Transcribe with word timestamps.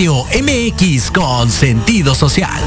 Radio 0.00 0.24
MX 0.32 1.10
con 1.10 1.50
sentido 1.50 2.14
social. 2.14 2.58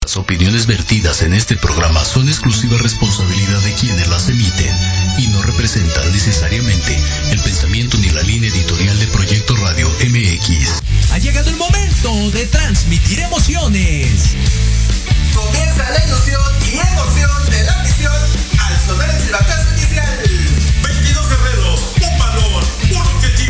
Las 0.00 0.16
opiniones 0.16 0.64
vertidas 0.64 1.20
en 1.20 1.34
este 1.34 1.54
programa 1.58 2.02
son 2.02 2.26
exclusiva 2.28 2.78
responsabilidad 2.78 3.60
de 3.60 3.74
quienes 3.74 4.08
las 4.08 4.30
emiten 4.30 4.74
y 5.18 5.26
no 5.26 5.42
representan 5.42 6.10
necesariamente 6.14 6.98
el 7.30 7.40
pensamiento 7.40 7.98
ni 7.98 8.08
la 8.08 8.22
línea 8.22 8.48
editorial 8.48 8.98
de 8.98 9.06
Proyecto 9.08 9.54
Radio 9.56 9.90
MX. 10.00 10.80
Ha 11.12 11.18
llegado 11.18 11.50
el 11.50 11.56
momento 11.56 12.30
de 12.30 12.46
transmitir 12.46 13.20
emociones. 13.20 14.34
Comienza 15.34 15.90
la 15.90 16.06
ilusión 16.06 16.42
y 16.72 16.78
emoción 16.78 17.50
de 17.50 17.64
la 17.64 17.82
misión 17.82 18.14
al 18.66 18.80
sonar 18.80 19.10
el 19.10 19.22
silbatazo 19.24 19.74
inicial. 19.76 20.20
22 20.82 21.28
guerreros, 21.28 21.80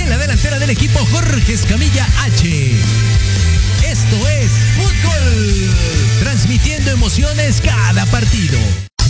Y 0.00 0.02
en 0.02 0.08
la 0.08 0.16
delantera 0.16 0.58
del 0.58 0.70
equipo, 0.70 0.98
Jorge 1.12 1.52
Escamilla 1.52 2.06
H. 2.22 2.72
Esto 3.84 4.28
es 4.28 4.50
Fútbol. 4.76 5.70
Transmitiendo 6.20 6.90
emociones 6.90 7.60
cada 7.62 8.06
partido. 8.06 8.58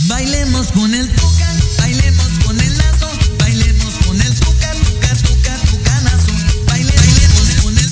Bailemos 0.07 0.67
con 0.73 0.93
el 0.93 1.07
tuca, 1.07 1.53
bailemos 1.77 2.27
con 2.45 2.59
el 2.59 2.77
lazo, 2.77 3.09
bailemos 3.39 3.93
con 4.05 4.21
el 4.21 4.35
tuca, 4.35 4.71
tuca, 4.73 5.15
tuca, 5.15 5.55
tucanazo, 5.71 6.31
baile, 6.65 6.91
bailemos 6.93 7.63
con 7.63 7.77
el 7.77 7.89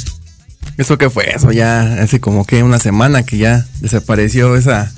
¿Eso 0.78 0.98
qué 0.98 1.10
fue? 1.10 1.32
Eso 1.34 1.54
ya 1.54 2.02
hace 2.02 2.20
como 2.20 2.46
que 2.46 2.64
una 2.64 2.80
semana 2.80 3.24
que 3.24 3.38
ya 3.38 3.66
desapareció 3.80 4.58
esa 4.58 4.92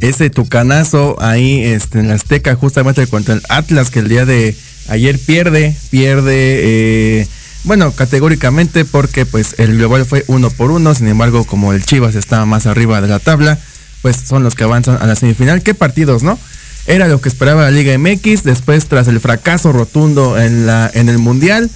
ese 0.00 0.30
tucanazo 0.30 1.16
ahí 1.20 1.64
este, 1.64 1.98
en 1.98 2.08
la 2.08 2.14
Azteca 2.14 2.54
justamente 2.54 3.06
contra 3.08 3.34
el 3.34 3.42
Atlas 3.48 3.90
que 3.90 4.00
el 4.00 4.08
día 4.08 4.24
de 4.24 4.56
ayer 4.88 5.18
pierde, 5.18 5.76
pierde, 5.90 7.20
eh, 7.20 7.28
bueno, 7.64 7.92
categóricamente 7.92 8.84
porque 8.84 9.26
pues 9.26 9.54
el 9.58 9.76
global 9.78 10.04
fue 10.04 10.24
uno 10.26 10.50
por 10.50 10.70
uno, 10.70 10.94
sin 10.94 11.08
embargo 11.08 11.44
como 11.44 11.72
el 11.72 11.84
Chivas 11.84 12.14
estaba 12.14 12.46
más 12.46 12.66
arriba 12.66 13.00
de 13.00 13.08
la 13.08 13.18
tabla, 13.18 13.58
pues 14.02 14.16
son 14.16 14.42
los 14.42 14.54
que 14.54 14.64
avanzan 14.64 14.98
a 15.00 15.06
la 15.06 15.14
semifinal. 15.14 15.62
¿Qué 15.62 15.74
partidos, 15.74 16.22
no? 16.22 16.38
Era 16.86 17.06
lo 17.06 17.20
que 17.20 17.28
esperaba 17.28 17.62
la 17.62 17.70
Liga 17.70 17.96
MX, 17.96 18.42
después 18.42 18.86
tras 18.86 19.06
el 19.06 19.20
fracaso 19.20 19.72
rotundo 19.72 20.38
en, 20.38 20.66
la, 20.66 20.90
en 20.92 21.08
el 21.08 21.18
Mundial, 21.18 21.70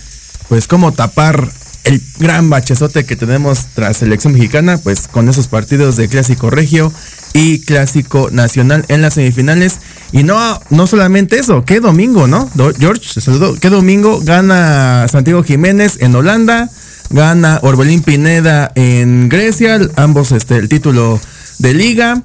pues 0.48 0.66
cómo 0.66 0.92
tapar 0.92 1.48
el 1.84 2.02
gran 2.18 2.50
bachezote 2.50 3.06
que 3.06 3.14
tenemos 3.14 3.68
tras 3.74 3.98
selección 3.98 4.32
mexicana, 4.32 4.78
pues 4.78 5.06
con 5.06 5.28
esos 5.28 5.46
partidos 5.46 5.96
de 5.96 6.08
clásico 6.08 6.50
regio 6.50 6.92
y 7.32 7.60
clásico 7.60 8.28
nacional 8.32 8.84
en 8.88 9.02
las 9.02 9.14
semifinales. 9.14 9.78
Y 10.16 10.22
no, 10.22 10.58
no 10.70 10.86
solamente 10.86 11.38
eso, 11.38 11.66
qué 11.66 11.78
domingo, 11.78 12.26
¿no? 12.26 12.50
George, 12.78 13.20
saludo. 13.20 13.54
¿Qué 13.60 13.68
domingo 13.68 14.18
gana 14.22 15.06
Santiago 15.08 15.42
Jiménez 15.42 15.98
en 16.00 16.14
Holanda? 16.14 16.70
Gana 17.10 17.60
Orbelín 17.62 18.02
Pineda 18.02 18.72
en 18.76 19.28
Grecia, 19.28 19.78
ambos 19.96 20.32
este, 20.32 20.56
el 20.56 20.70
título 20.70 21.20
de 21.58 21.74
liga. 21.74 22.22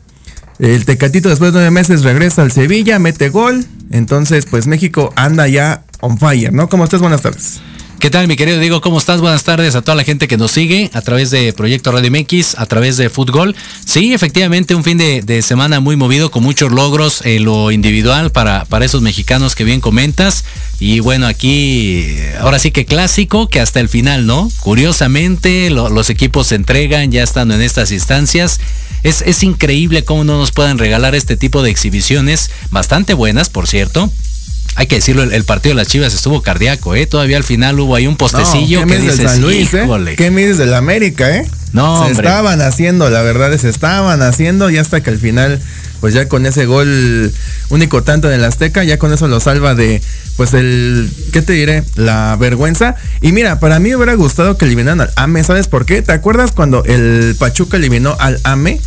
El 0.58 0.86
Tecatito 0.86 1.28
después 1.28 1.52
de 1.52 1.60
nueve 1.60 1.72
meses 1.72 2.04
regresa 2.04 2.44
al 2.44 2.54
Sevilla, 2.54 2.98
mete 2.98 3.28
gol. 3.28 3.66
Entonces, 3.92 4.46
pues 4.46 4.68
México 4.68 5.12
anda 5.18 5.50
ya 5.50 5.84
on 6.00 6.18
fire, 6.18 6.54
¿no? 6.54 6.70
¿Cómo 6.70 6.86
estás? 6.86 7.02
Buenas 7.02 7.22
tardes. 7.22 7.60
¿Qué 8.01 8.09
tal, 8.09 8.27
mi 8.27 8.36
querido 8.36 8.57
Diego? 8.57 8.81
¿Cómo 8.81 8.98
estás? 8.98 9.21
Buenas 9.21 9.44
tardes 9.44 9.75
a 9.75 9.83
toda 9.83 9.94
la 9.94 10.03
gente 10.03 10.27
que 10.27 10.36
nos 10.36 10.50
sigue 10.50 10.89
a 10.94 11.01
través 11.01 11.30
de 11.30 11.53
Proyecto 11.53 11.92
Radio 11.92 12.09
MX, 12.09 12.56
a 12.57 12.65
través 12.65 12.98
de 12.98 13.12
Fútbol. 13.12 13.56
Sí, 13.86 14.12
efectivamente, 14.15 14.74
un 14.74 14.83
fin 14.83 14.98
de, 14.98 15.42
semana 15.44 15.80
muy 15.81 15.95
movido, 15.98 16.31
con 16.31 16.42
muchos 16.42 16.71
logros 16.71 17.21
en 17.25 17.45
lo 17.45 17.69
individual 17.71 18.31
para, 18.31 18.65
para 18.65 18.86
esos 18.86 19.03
mexicanos 19.03 19.53
que 19.53 19.65
bien 19.65 19.81
comentas. 19.81 20.45
Y 20.80 21.00
bueno, 21.00 21.27
aquí, 21.27 22.07
ahora 22.39 22.57
sí 22.57 22.71
que 22.71 22.86
clásico, 22.86 23.48
que 23.48 23.59
hasta 23.59 23.80
el 23.80 23.88
final, 23.88 24.25
¿no? 24.25 24.50
Curiosamente, 24.62 25.69
lo- 25.69 25.89
los 25.89 26.09
equipos 26.09 26.47
se 26.47 26.56
entregan 26.56 27.12
ya 27.12 27.21
estando 27.21 27.54
en 27.54 27.62
estas 27.62 27.92
instancias. 27.92 28.59
Es, 29.04 29.21
es 29.27 29.44
increíble 29.44 30.04
cómo 30.04 30.24
no 30.24 30.39
nos 30.39 30.51
pueden 30.51 30.80
regalar 30.80 31.13
este 31.13 31.38
tipo 31.38 31.62
de 31.62 31.69
exhibiciones, 31.69 32.50
bastante 32.71 33.13
buenas, 33.13 33.50
por 33.50 33.68
cierto. 33.68 34.12
Hay 34.75 34.88
que 34.88 34.95
decirlo, 34.95 35.23
el, 35.23 35.33
el 35.33 35.44
partido 35.44 35.75
de 35.75 35.81
las 35.81 35.88
Chivas 35.88 36.13
estuvo 36.13 36.41
cardíaco, 36.41 36.95
¿eh? 36.95 37.06
Todavía 37.06 37.38
al 37.38 37.44
final 37.44 37.79
hubo 37.79 37.95
ahí 37.95 38.07
un 38.07 38.15
postecillo 38.15 38.81
No, 38.81 38.88
que 38.88 38.94
¿qué 38.94 39.00
mides 39.00 39.18
del 39.18 39.27
dices, 39.27 39.31
San 39.31 39.41
Luis, 39.41 39.73
eh? 39.73 40.15
¿Qué 40.18 40.31
mides 40.31 40.57
del 40.57 40.73
América, 40.73 41.35
eh? 41.35 41.45
No, 41.73 41.97
se 41.97 42.12
hombre. 42.12 42.27
estaban 42.27 42.62
haciendo, 42.62 43.09
la 43.09 43.21
verdad 43.21 43.53
es, 43.53 43.62
se 43.62 43.69
estaban 43.69 44.21
haciendo 44.21 44.69
y 44.69 44.77
hasta 44.77 45.01
que 45.01 45.09
al 45.09 45.18
final, 45.18 45.62
pues 46.00 46.13
ya 46.13 46.27
con 46.27 46.45
ese 46.45 46.65
gol 46.65 47.31
único 47.69 48.03
tanto 48.03 48.27
en 48.29 48.35
el 48.35 48.44
Azteca, 48.45 48.83
ya 48.83 48.97
con 48.97 49.13
eso 49.13 49.27
lo 49.27 49.39
salva 49.39 49.75
de, 49.75 50.01
pues 50.42 50.56
el, 50.56 51.08
¿qué 51.32 51.44
te 51.44 51.54
diré? 51.54 51.84
La 51.94 52.36
vergüenza. 52.36 52.96
Y 53.22 53.32
mira, 53.32 53.60
para 53.60 53.78
mí 53.80 53.90
me 53.90 53.96
hubiera 53.96 54.16
gustado 54.16 54.58
que 54.58 54.66
eliminaran 54.66 55.02
al 55.02 55.12
AME, 55.16 55.44
¿sabes 55.44 55.68
por 55.68 55.86
qué? 55.86 56.02
¿Te 56.02 56.14
acuerdas 56.14 56.52
cuando 56.52 56.84
el 56.86 57.36
Pachuca 57.38 57.78
eliminó 57.78 58.18
al 58.20 58.40
AME? 58.44 58.80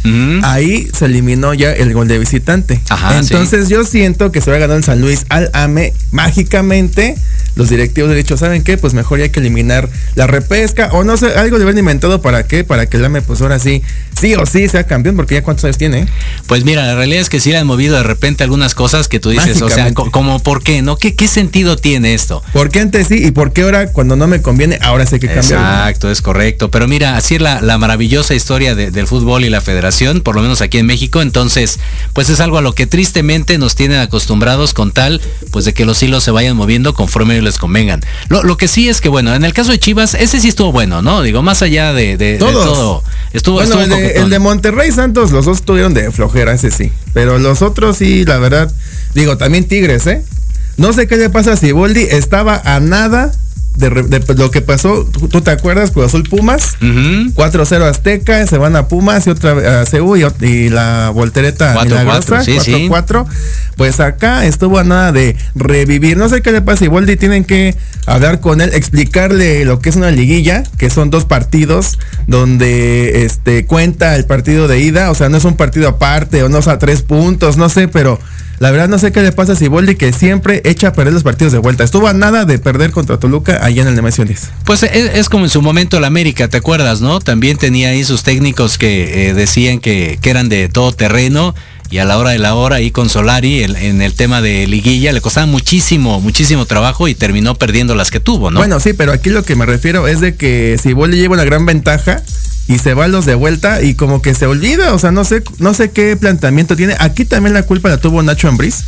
Ahí 0.43 0.89
se 0.93 1.05
eliminó 1.05 1.55
ya 1.55 1.71
el 1.71 1.95
gol 1.95 2.09
de 2.09 2.19
visitante. 2.19 2.81
Ajá, 2.89 3.21
Entonces 3.21 3.69
yo 3.69 3.85
siento 3.85 4.33
que 4.33 4.41
se 4.41 4.51
hubiera 4.51 4.63
ganado 4.63 4.79
el 4.79 4.85
San 4.85 5.01
Luis 5.01 5.27
al 5.29 5.49
AME 5.53 5.93
mágicamente. 6.11 7.15
Los 7.55 7.69
directivos 7.69 8.11
de 8.11 8.17
dicho, 8.17 8.37
¿saben 8.37 8.65
qué? 8.65 8.77
Pues 8.77 8.95
mejor 8.95 9.19
ya 9.19 9.27
hay 9.27 9.31
que 9.31 9.39
eliminar 9.39 9.89
la 10.17 10.27
repesca 10.27 10.89
o 10.91 11.05
no 11.05 11.17
sé, 11.17 11.29
algo 11.37 11.57
le 11.57 11.63
habían 11.63 11.79
inventado 11.79 12.21
para 12.21 12.49
qué, 12.49 12.65
para 12.65 12.87
que 12.87 12.97
el 12.97 13.05
AME 13.05 13.23
pues 13.23 13.43
ahora 13.43 13.61
sí, 13.61 13.81
sí 14.21 14.35
o 14.35 14.45
sí 14.45 14.69
sea 14.69 14.89
campeón, 14.89 15.15
porque 15.15 15.35
ya 15.35 15.45
cuántos 15.45 15.65
años 15.67 15.79
tiene. 15.79 16.09
Pues 16.49 16.65
mira, 16.65 16.85
la 16.85 16.97
realidad 16.97 17.21
es 17.21 17.29
que 17.29 17.39
sí 17.39 17.53
le 17.53 17.59
han 17.59 17.67
movido 17.69 17.97
de 17.97 18.03
repente 18.03 18.43
algunas 18.43 18.75
cosas 18.75 19.07
que 19.07 19.21
tú 19.21 19.31
dices, 19.31 19.63
o 19.63 19.69
sea, 19.69 19.95
como 19.95 20.41
por 20.41 20.65
qué, 20.65 20.83
¿no? 20.83 20.97
¿Qué, 20.97 21.15
¿Qué 21.15 21.29
sentido 21.45 21.77
tiene 21.77 22.15
esto? 22.15 22.43
¿Por 22.53 22.71
qué 22.71 22.81
antes 22.81 23.09
sí 23.09 23.17
y 23.27 23.31
por 23.31 23.53
qué 23.53 23.63
ahora 23.63 23.93
cuando 23.93 24.17
no 24.17 24.27
me 24.27 24.41
conviene, 24.43 24.79
ahora 24.83 25.05
hay 25.05 25.19
que 25.21 25.27
cambiar? 25.27 25.43
Exacto, 25.45 26.11
es 26.11 26.23
correcto. 26.23 26.71
Pero 26.71 26.89
mira, 26.89 27.17
así 27.17 27.35
es 27.37 27.41
la, 27.43 27.61
la 27.61 27.77
maravillosa 27.79 28.35
historia 28.35 28.75
de- 28.75 28.91
del 28.91 29.07
fútbol 29.07 29.45
y 29.45 29.51
la 29.51 29.61
federación, 29.61 30.21
por 30.23 30.35
lo 30.35 30.43
menos 30.43 30.61
aquí 30.63 30.79
en 30.79 30.87
México. 30.87 31.21
Entonces, 31.23 31.79
pues 32.13 32.29
es 32.31 32.41
algo 32.41 32.59
a 32.59 32.63
lo 32.63 32.75
que 32.75 32.87
tristemente 32.87 33.59
nos 33.59 33.75
tienen 33.75 33.99
acostumbrados 34.01 34.73
con 34.75 34.93
tal, 34.93 35.21
pues 35.51 35.65
de 35.65 35.75
que 35.75 35.85
los 35.85 36.03
hilos 36.03 36.25
se 36.25 36.31
vayan 36.31 36.57
moviendo 36.57 36.95
conforme 36.95 37.41
les 37.43 37.59
convengan. 37.59 38.01
Lo, 38.29 38.43
lo 38.43 38.57
que 38.57 38.69
sí 38.69 38.89
es 38.89 39.01
que, 39.01 39.09
bueno, 39.09 39.35
en 39.35 39.45
el 39.45 39.53
caso 39.53 39.71
de 39.71 39.79
Chivas, 39.79 40.15
ese 40.15 40.41
sí 40.41 40.49
estuvo 40.49 40.73
bueno, 40.73 41.03
¿no? 41.03 41.23
Digo, 41.23 41.43
más 41.43 41.61
allá 41.63 41.93
de, 41.93 42.17
de- 42.17 42.39
todo. 42.39 43.03
Estuvo, 43.33 43.57
bueno, 43.57 43.81
estuvo 43.83 43.97
el 43.97 44.03
de, 44.03 44.21
el 44.21 44.31
de 44.31 44.39
Monterrey 44.39 44.91
Santos, 44.93 45.31
los 45.33 45.45
dos 45.45 45.63
tuvieron 45.63 45.93
de 45.93 46.11
flojera, 46.13 46.53
ese 46.53 46.71
sí. 46.71 46.91
Pero 47.13 47.39
los 47.39 47.63
otros 47.63 47.97
sí, 47.99 48.25
la 48.25 48.39
verdad, 48.39 48.73
digo, 49.15 49.37
también 49.37 49.65
Tigres, 49.67 50.07
¿eh? 50.07 50.23
No 50.77 50.93
sé 50.93 51.07
qué 51.07 51.17
le 51.17 51.31
pasa 51.31 51.53
a 51.53 51.57
Siboldi, 51.57 52.03
estaba 52.03 52.61
a 52.65 52.81
nada 52.81 53.33
de, 53.77 54.35
lo 54.37 54.51
que 54.51 54.61
pasó. 54.61 55.05
¿Tú, 55.05 55.41
te 55.41 55.51
acuerdas? 55.51 55.91
Cruz 55.91 56.07
Azul 56.07 56.23
Pumas. 56.25 56.77
Ujú. 56.81 57.33
4-0 57.35 57.83
Azteca, 57.83 58.47
se 58.47 58.59
van 58.59 58.77
a 58.77 58.89
Pumas 58.89 59.27
y 59.27 59.31
otra 59.31 59.83
a 59.83 59.85
CU 59.85 60.17
y, 60.17 60.25
y 60.45 60.69
la 60.69 61.11
voltereta 61.11 61.75
4-4, 61.75 61.85
milagrosa, 61.85 62.45
sí, 62.45 62.59
sí. 62.61 62.89
4-4. 62.89 63.27
Pues 63.77 63.99
acá 63.99 64.47
estuvo 64.47 64.79
a 64.79 64.85
nada 64.85 65.11
de 65.11 65.37
revivir. 65.55 66.17
No 66.17 66.29
sé 66.29 66.41
qué 66.43 66.53
le 66.53 66.63
pasa 66.63 66.85
Iboldi, 66.85 67.17
tienen 67.17 67.45
que 67.45 67.75
hablar 68.07 68.41
con 68.41 68.61
él, 68.61 68.71
explicarle 68.75 69.65
lo 69.65 69.81
que 69.81 69.89
es 69.89 69.97
una 69.97 70.11
liguilla, 70.11 70.63
que 70.79 70.91
son 70.91 71.11
dos 71.11 71.25
partidos 71.25 71.99
donde 72.29 73.25
este 73.25 73.67
cuenta 73.67 74.15
el 74.15 74.27
partido 74.27 74.69
de 74.69 74.81
ida, 74.81 75.11
o 75.11 75.15
sea, 75.15 75.29
no 75.29 75.37
es 75.37 75.45
un 75.45 75.57
partido 75.57 75.89
aparte 75.89 76.43
o 76.45 76.49
no 76.49 76.59
es 76.59 76.69
a 76.69 76.79
tres 76.79 77.03
puntos, 77.03 77.57
no 77.57 77.69
sé, 77.69 77.89
pero 77.89 78.21
la 78.65 78.71
verdad 78.71 78.89
no 78.89 78.99
sé 78.99 79.13
qué 79.13 79.21
le 79.21 79.31
pasa 79.31 79.53
a 79.53 79.57
Siboldi 79.57 79.95
que 79.95 80.11
siempre 80.15 80.63
echa 80.65 80.89
a 80.89 80.93
perder 80.95 81.13
los 81.13 81.23
partidos 81.23 81.53
de 81.53 81.59
vuelta. 81.59 81.85
Estuvo 81.85 82.09
a 82.09 82.15
nada 82.15 82.47
de 82.47 82.59
perder 82.59 82.93
contra 82.93 83.19
Toluca 83.19 83.63
allá 83.63 83.83
en 83.83 83.89
el 83.89 83.95
Nemesio 83.95 84.25
10. 84.25 84.51
Pues 84.65 84.83
es, 84.85 84.91
es 85.17 85.29
como 85.29 85.45
en 85.45 85.51
su 85.51 85.61
momento 85.61 85.99
el 85.99 86.05
América, 86.05 86.49
¿te 86.49 86.57
acuerdas, 86.57 87.03
no? 87.03 87.21
También 87.21 87.59
tenía 87.59 87.91
ahí 87.91 88.05
sus 88.05 88.23
técnicos 88.23 88.79
que 88.79 89.29
eh, 89.29 89.35
decían 89.35 89.81
que, 89.81 90.19
que 90.23 90.31
eran 90.31 90.49
de 90.49 90.71
todo 90.71 90.93
terreno 90.93 91.55
y 91.91 91.99
a 91.99 92.07
la 92.07 92.17
hora 92.17 92.31
de 92.31 92.39
la 92.39 92.55
hora 92.55 92.77
ahí 92.77 92.91
con 92.91 93.11
Solari 93.11 93.63
el- 93.63 93.77
en 93.77 94.01
el 94.01 94.15
tema 94.15 94.41
de 94.41 94.67
liguilla 94.67 95.13
le 95.13 95.21
costaba 95.21 95.45
muchísimo, 95.47 96.23
muchísimo 96.23 96.65
trabajo 96.65 97.07
y 97.07 97.15
terminó 97.15 97.57
perdiendo 97.57 97.95
las 97.95 98.11
que 98.11 98.19
tuvo, 98.19 98.51
¿no? 98.51 98.61
Bueno, 98.61 98.81
sí, 98.81 98.95
pero 98.95 99.13
aquí 99.13 99.29
lo 99.29 99.43
que 99.45 99.57
me 99.57 99.67
refiero 99.67 100.09
es 100.09 100.21
de 100.21 100.37
que 100.37 100.79
si 100.83 100.89
Siboldi 100.89 101.19
lleva 101.19 101.35
una 101.35 101.45
gran 101.45 101.67
ventaja 101.67 102.23
y 102.67 102.79
se 102.79 102.95
va 102.95 103.09
los 103.09 103.27
de 103.27 103.35
vuelta 103.35 103.83
y 103.83 103.95
como 103.95 104.23
que 104.23 104.35
se 104.35 104.47
olvida, 104.47 104.95
o 104.95 104.99
sea, 104.99 105.11
no 105.11 105.25
sé, 105.25 105.43
no 105.59 105.75
sé 105.75 105.91
qué 105.91 106.17
planteamiento 106.17 106.77
tiene. 106.77 106.97
Aquí 106.99 107.25
también 107.25 107.55
la 107.55 107.65
culpa 107.65 107.89
la 107.89 107.99
tuvo 107.99 108.23
Nacho 108.23 108.49
Ambriz, 108.49 108.85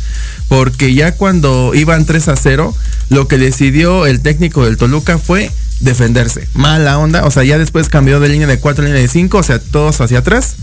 porque 0.47 0.93
ya 0.93 1.13
cuando 1.13 1.73
iban 1.75 2.05
3 2.05 2.27
a 2.29 2.35
0, 2.35 2.75
lo 3.09 3.27
que 3.27 3.37
decidió 3.37 4.05
el 4.05 4.21
técnico 4.21 4.65
del 4.65 4.77
Toluca 4.77 5.17
fue 5.17 5.51
defenderse. 5.79 6.47
Mala 6.53 6.97
onda, 6.97 7.25
o 7.25 7.31
sea, 7.31 7.43
ya 7.43 7.57
después 7.57 7.89
cambió 7.89 8.19
de 8.19 8.29
línea 8.29 8.47
de 8.47 8.59
4 8.59 8.83
a 8.83 8.87
línea 8.87 9.01
de 9.01 9.07
5, 9.07 9.37
o 9.37 9.43
sea, 9.43 9.59
todos 9.59 10.01
hacia 10.01 10.19
atrás. 10.19 10.55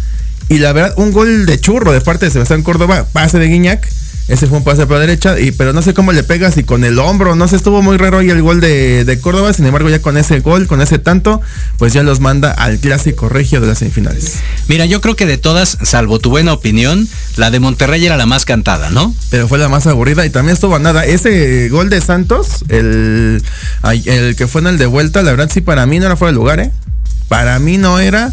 Y 0.48 0.58
la 0.58 0.72
verdad, 0.72 0.94
un 0.96 1.12
gol 1.12 1.46
de 1.46 1.58
churro 1.58 1.92
de 1.92 2.00
parte 2.00 2.26
de 2.26 2.32
Sebastián 2.32 2.62
Córdoba, 2.62 3.06
pase 3.12 3.38
de 3.38 3.46
Guiñac. 3.46 3.88
Ese 4.26 4.46
fue 4.46 4.56
un 4.56 4.64
pase 4.64 4.86
por 4.86 4.96
la 4.96 5.00
derecha, 5.00 5.38
y, 5.38 5.52
pero 5.52 5.74
no 5.74 5.82
sé 5.82 5.92
cómo 5.92 6.10
le 6.12 6.22
pegas 6.22 6.56
y 6.56 6.64
con 6.64 6.82
el 6.84 6.98
hombro, 6.98 7.36
no 7.36 7.46
sé, 7.46 7.56
estuvo 7.56 7.82
muy 7.82 7.98
raro 7.98 8.18
ahí 8.18 8.30
el 8.30 8.40
gol 8.40 8.58
de, 8.58 9.04
de 9.04 9.20
Córdoba, 9.20 9.52
sin 9.52 9.66
embargo 9.66 9.90
ya 9.90 10.00
con 10.00 10.16
ese 10.16 10.40
gol, 10.40 10.66
con 10.66 10.80
ese 10.80 10.98
tanto, 10.98 11.42
pues 11.76 11.92
ya 11.92 12.02
los 12.02 12.20
manda 12.20 12.50
al 12.50 12.78
clásico 12.78 13.28
regio 13.28 13.60
de 13.60 13.66
las 13.66 13.78
semifinales. 13.78 14.36
Mira, 14.66 14.86
yo 14.86 15.02
creo 15.02 15.14
que 15.14 15.26
de 15.26 15.36
todas, 15.36 15.76
salvo 15.82 16.20
tu 16.20 16.30
buena 16.30 16.54
opinión, 16.54 17.06
la 17.36 17.50
de 17.50 17.60
Monterrey 17.60 18.06
era 18.06 18.16
la 18.16 18.24
más 18.24 18.46
cantada, 18.46 18.88
¿no? 18.88 19.14
Pero 19.28 19.46
fue 19.46 19.58
la 19.58 19.68
más 19.68 19.86
aburrida 19.86 20.24
y 20.24 20.30
también 20.30 20.54
estuvo 20.54 20.74
a 20.74 20.78
nada. 20.78 21.04
Ese 21.04 21.68
gol 21.68 21.90
de 21.90 22.00
Santos, 22.00 22.64
el, 22.70 23.42
el 24.06 24.36
que 24.36 24.46
fue 24.46 24.62
en 24.62 24.68
el 24.68 24.78
de 24.78 24.86
vuelta, 24.86 25.22
la 25.22 25.32
verdad 25.32 25.50
sí 25.52 25.60
para 25.60 25.84
mí 25.84 25.98
no 25.98 26.06
era 26.06 26.16
fuera 26.16 26.32
de 26.32 26.36
lugar, 26.36 26.60
¿eh? 26.60 26.70
Para 27.28 27.58
mí 27.58 27.76
no 27.76 27.98
era 27.98 28.32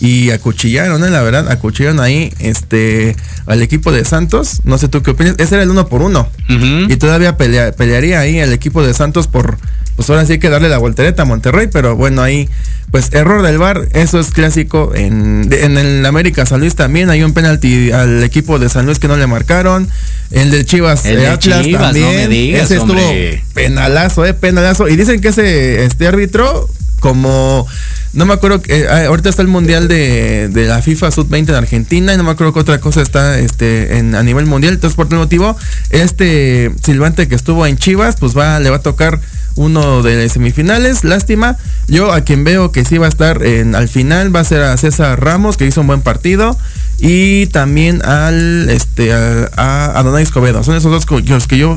y 0.00 0.30
acuchillaron, 0.30 1.04
¿eh? 1.04 1.10
la 1.10 1.20
verdad, 1.22 1.50
acuchillaron 1.50 2.00
ahí 2.00 2.32
este 2.38 3.16
al 3.46 3.60
equipo 3.62 3.92
de 3.92 4.04
Santos. 4.04 4.60
No 4.64 4.78
sé 4.78 4.88
tú 4.88 5.02
qué 5.02 5.10
opinas. 5.10 5.34
Ese 5.38 5.54
era 5.56 5.62
el 5.64 5.70
uno 5.70 5.88
por 5.88 6.00
uno. 6.02 6.28
Y 6.48 6.96
todavía 6.96 7.36
pelea- 7.36 7.72
pelearía 7.72 8.20
ahí 8.20 8.38
el 8.38 8.52
equipo 8.52 8.82
de 8.84 8.94
Santos 8.94 9.26
por, 9.28 9.58
pues 9.96 10.08
ahora 10.08 10.24
sí 10.24 10.32
hay 10.32 10.38
que 10.38 10.48
darle 10.48 10.68
la 10.70 10.78
voltereta 10.78 11.22
a 11.22 11.24
Monterrey, 11.26 11.68
pero 11.70 11.96
bueno, 11.96 12.22
ahí, 12.22 12.48
pues 12.90 13.12
error 13.12 13.42
del 13.42 13.58
VAR, 13.58 13.88
eso 13.92 14.18
es 14.18 14.30
clásico. 14.30 14.92
En, 14.94 15.48
en 15.52 15.76
el 15.76 16.04
América 16.06 16.46
San 16.46 16.60
Luis 16.60 16.74
también 16.74 17.10
hay 17.10 17.22
un 17.22 17.34
penalti 17.34 17.92
al 17.92 18.22
equipo 18.24 18.58
de 18.58 18.68
San 18.70 18.86
Luis 18.86 18.98
que 18.98 19.06
no 19.08 19.16
le 19.18 19.26
marcaron. 19.26 19.88
El 20.30 20.50
de 20.50 20.64
Chivas, 20.64 21.04
El 21.06 21.16
de 21.16 21.26
Atlas 21.26 21.62
Chivas, 21.64 21.80
no 21.82 21.86
también. 21.88 22.16
me 22.16 22.28
digas, 22.28 22.62
ese 22.64 22.76
estuvo 22.76 22.92
hombre. 23.00 23.44
penalazo, 23.52 24.24
eh, 24.24 24.32
penalazo. 24.32 24.88
Y 24.88 24.96
dicen 24.96 25.20
que 25.20 25.28
ese 25.28 25.84
este 25.84 26.06
árbitro, 26.06 26.68
como 27.00 27.66
no 28.12 28.26
me 28.26 28.34
acuerdo, 28.34 28.60
que, 28.60 28.80
eh, 28.80 29.06
ahorita 29.06 29.28
está 29.28 29.42
el 29.42 29.48
mundial 29.48 29.86
de, 29.86 30.48
de 30.48 30.66
la 30.66 30.82
FIFA 30.82 31.10
Sub 31.12 31.28
20 31.28 31.52
en 31.52 31.58
Argentina 31.58 32.12
y 32.12 32.16
no 32.16 32.24
me 32.24 32.30
acuerdo 32.30 32.52
que 32.52 32.60
otra 32.60 32.80
cosa 32.80 33.02
está 33.02 33.38
este 33.38 33.98
en 33.98 34.14
a 34.14 34.22
nivel 34.22 34.46
mundial. 34.46 34.74
Entonces, 34.74 34.96
por 34.96 35.08
tal 35.08 35.18
motivo, 35.18 35.56
este 35.90 36.72
silbante 36.82 37.28
que 37.28 37.36
estuvo 37.36 37.66
en 37.66 37.78
Chivas, 37.78 38.16
pues 38.18 38.36
va, 38.36 38.58
le 38.58 38.70
va 38.70 38.76
a 38.76 38.82
tocar 38.82 39.20
uno 39.54 40.02
de 40.02 40.28
semifinales. 40.28 41.04
Lástima. 41.04 41.56
Yo 41.86 42.12
a 42.12 42.22
quien 42.22 42.42
veo 42.42 42.72
que 42.72 42.84
sí 42.84 42.98
va 42.98 43.06
a 43.06 43.10
estar 43.10 43.44
en, 43.44 43.74
al 43.74 43.88
final 43.88 44.34
va 44.34 44.40
a 44.40 44.44
ser 44.44 44.62
a 44.62 44.76
César 44.76 45.22
Ramos, 45.22 45.56
que 45.56 45.66
hizo 45.66 45.80
un 45.80 45.86
buen 45.86 46.02
partido. 46.02 46.56
Y 46.98 47.46
también 47.46 48.04
al 48.04 48.68
este 48.70 49.12
a, 49.12 49.50
a 49.56 49.98
Adonai 49.98 50.22
Escobedo. 50.22 50.64
Son 50.64 50.74
esos 50.74 50.90
dos 50.90 51.46
que 51.46 51.58
yo 51.58 51.72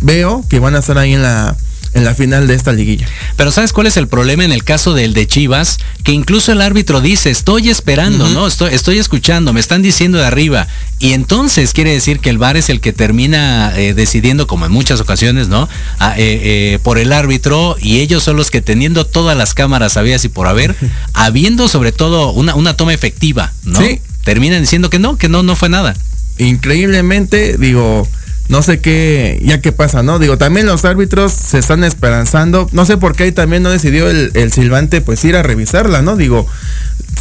veo 0.00 0.44
que 0.48 0.58
van 0.60 0.76
a 0.76 0.78
estar 0.78 0.98
ahí 0.98 1.14
en 1.14 1.22
la 1.22 1.56
en 1.94 2.04
la 2.04 2.14
final 2.14 2.46
de 2.46 2.54
esta 2.54 2.72
liguilla. 2.72 3.06
Pero 3.36 3.50
¿sabes 3.50 3.72
cuál 3.72 3.86
es 3.86 3.96
el 3.96 4.08
problema 4.08 4.44
en 4.44 4.52
el 4.52 4.64
caso 4.64 4.94
del 4.94 5.14
de 5.14 5.26
Chivas? 5.26 5.78
Que 6.02 6.12
incluso 6.12 6.52
el 6.52 6.60
árbitro 6.60 7.00
dice, 7.00 7.30
estoy 7.30 7.70
esperando, 7.70 8.28
¿no? 8.28 8.46
Estoy, 8.46 8.74
estoy 8.74 8.98
escuchando, 8.98 9.52
me 9.52 9.60
están 9.60 9.80
diciendo 9.80 10.18
de 10.18 10.26
arriba. 10.26 10.66
Y 10.98 11.12
entonces 11.12 11.72
quiere 11.72 11.92
decir 11.92 12.18
que 12.18 12.30
el 12.30 12.38
VAR 12.38 12.56
es 12.56 12.68
el 12.68 12.80
que 12.80 12.92
termina 12.92 13.72
eh, 13.76 13.94
decidiendo, 13.94 14.46
como 14.46 14.66
en 14.66 14.72
muchas 14.72 15.00
ocasiones, 15.00 15.48
¿no? 15.48 15.68
Ah, 15.98 16.14
eh, 16.16 16.40
eh, 16.74 16.78
por 16.82 16.98
el 16.98 17.12
árbitro 17.12 17.76
y 17.80 18.00
ellos 18.00 18.22
son 18.22 18.36
los 18.36 18.50
que 18.50 18.60
teniendo 18.60 19.06
todas 19.06 19.36
las 19.36 19.54
cámaras 19.54 19.96
habidas 19.96 20.24
y 20.24 20.28
por 20.28 20.46
haber, 20.46 20.74
habiendo 21.12 21.68
sobre 21.68 21.92
todo 21.92 22.32
una, 22.32 22.54
una 22.54 22.76
toma 22.76 22.92
efectiva, 22.92 23.52
¿no? 23.64 23.80
Sí. 23.80 24.00
Terminan 24.24 24.60
diciendo 24.60 24.90
que 24.90 24.98
no, 24.98 25.16
que 25.16 25.28
no, 25.28 25.42
no 25.42 25.54
fue 25.54 25.68
nada. 25.68 25.94
increíblemente, 26.38 27.56
digo, 27.58 28.08
no 28.48 28.62
sé 28.62 28.80
qué, 28.80 29.40
ya 29.44 29.60
qué 29.60 29.72
pasa, 29.72 30.02
¿no? 30.02 30.18
Digo, 30.18 30.36
también 30.36 30.66
los 30.66 30.84
árbitros 30.84 31.32
se 31.32 31.58
están 31.58 31.82
esperanzando, 31.84 32.68
no 32.72 32.84
sé 32.84 32.96
por 32.98 33.16
qué 33.16 33.24
ahí 33.24 33.32
también 33.32 33.62
no 33.62 33.70
decidió 33.70 34.08
el, 34.10 34.30
el 34.34 34.52
silbante 34.52 35.00
pues 35.00 35.24
ir 35.24 35.34
a 35.36 35.42
revisarla, 35.42 36.02
¿no? 36.02 36.16
Digo, 36.16 36.46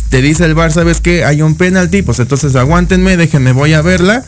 te 0.09 0.21
dice 0.21 0.45
el 0.45 0.53
bar, 0.53 0.71
¿sabes 0.71 1.01
qué? 1.01 1.23
Hay 1.25 1.41
un 1.41 1.55
penalti, 1.55 2.01
pues 2.01 2.19
entonces 2.19 2.55
aguántenme, 2.55 3.17
déjenme, 3.17 3.51
voy 3.53 3.73
a 3.73 3.81
verla. 3.81 4.23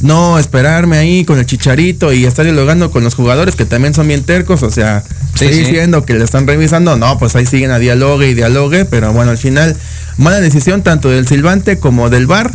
No 0.00 0.38
esperarme 0.38 0.96
ahí 0.96 1.24
con 1.24 1.38
el 1.40 1.46
chicharito 1.46 2.12
y 2.12 2.24
estar 2.24 2.44
dialogando 2.44 2.92
con 2.92 3.02
los 3.02 3.16
jugadores 3.16 3.56
que 3.56 3.64
también 3.64 3.94
son 3.94 4.06
bien 4.06 4.22
tercos, 4.22 4.62
o 4.62 4.70
sea, 4.70 5.02
Sí, 5.34 5.46
estoy 5.46 5.54
sí. 5.54 5.60
diciendo 5.70 6.04
que 6.06 6.14
le 6.14 6.24
están 6.24 6.46
revisando, 6.46 6.96
no, 6.96 7.18
pues 7.18 7.34
ahí 7.34 7.46
siguen 7.46 7.72
a 7.72 7.80
dialogue 7.80 8.28
y 8.28 8.34
dialogue, 8.34 8.84
pero 8.84 9.12
bueno, 9.12 9.32
al 9.32 9.38
final, 9.38 9.76
mala 10.16 10.40
decisión 10.40 10.82
tanto 10.82 11.08
del 11.08 11.26
silbante 11.26 11.78
como 11.80 12.10
del 12.10 12.28
bar 12.28 12.52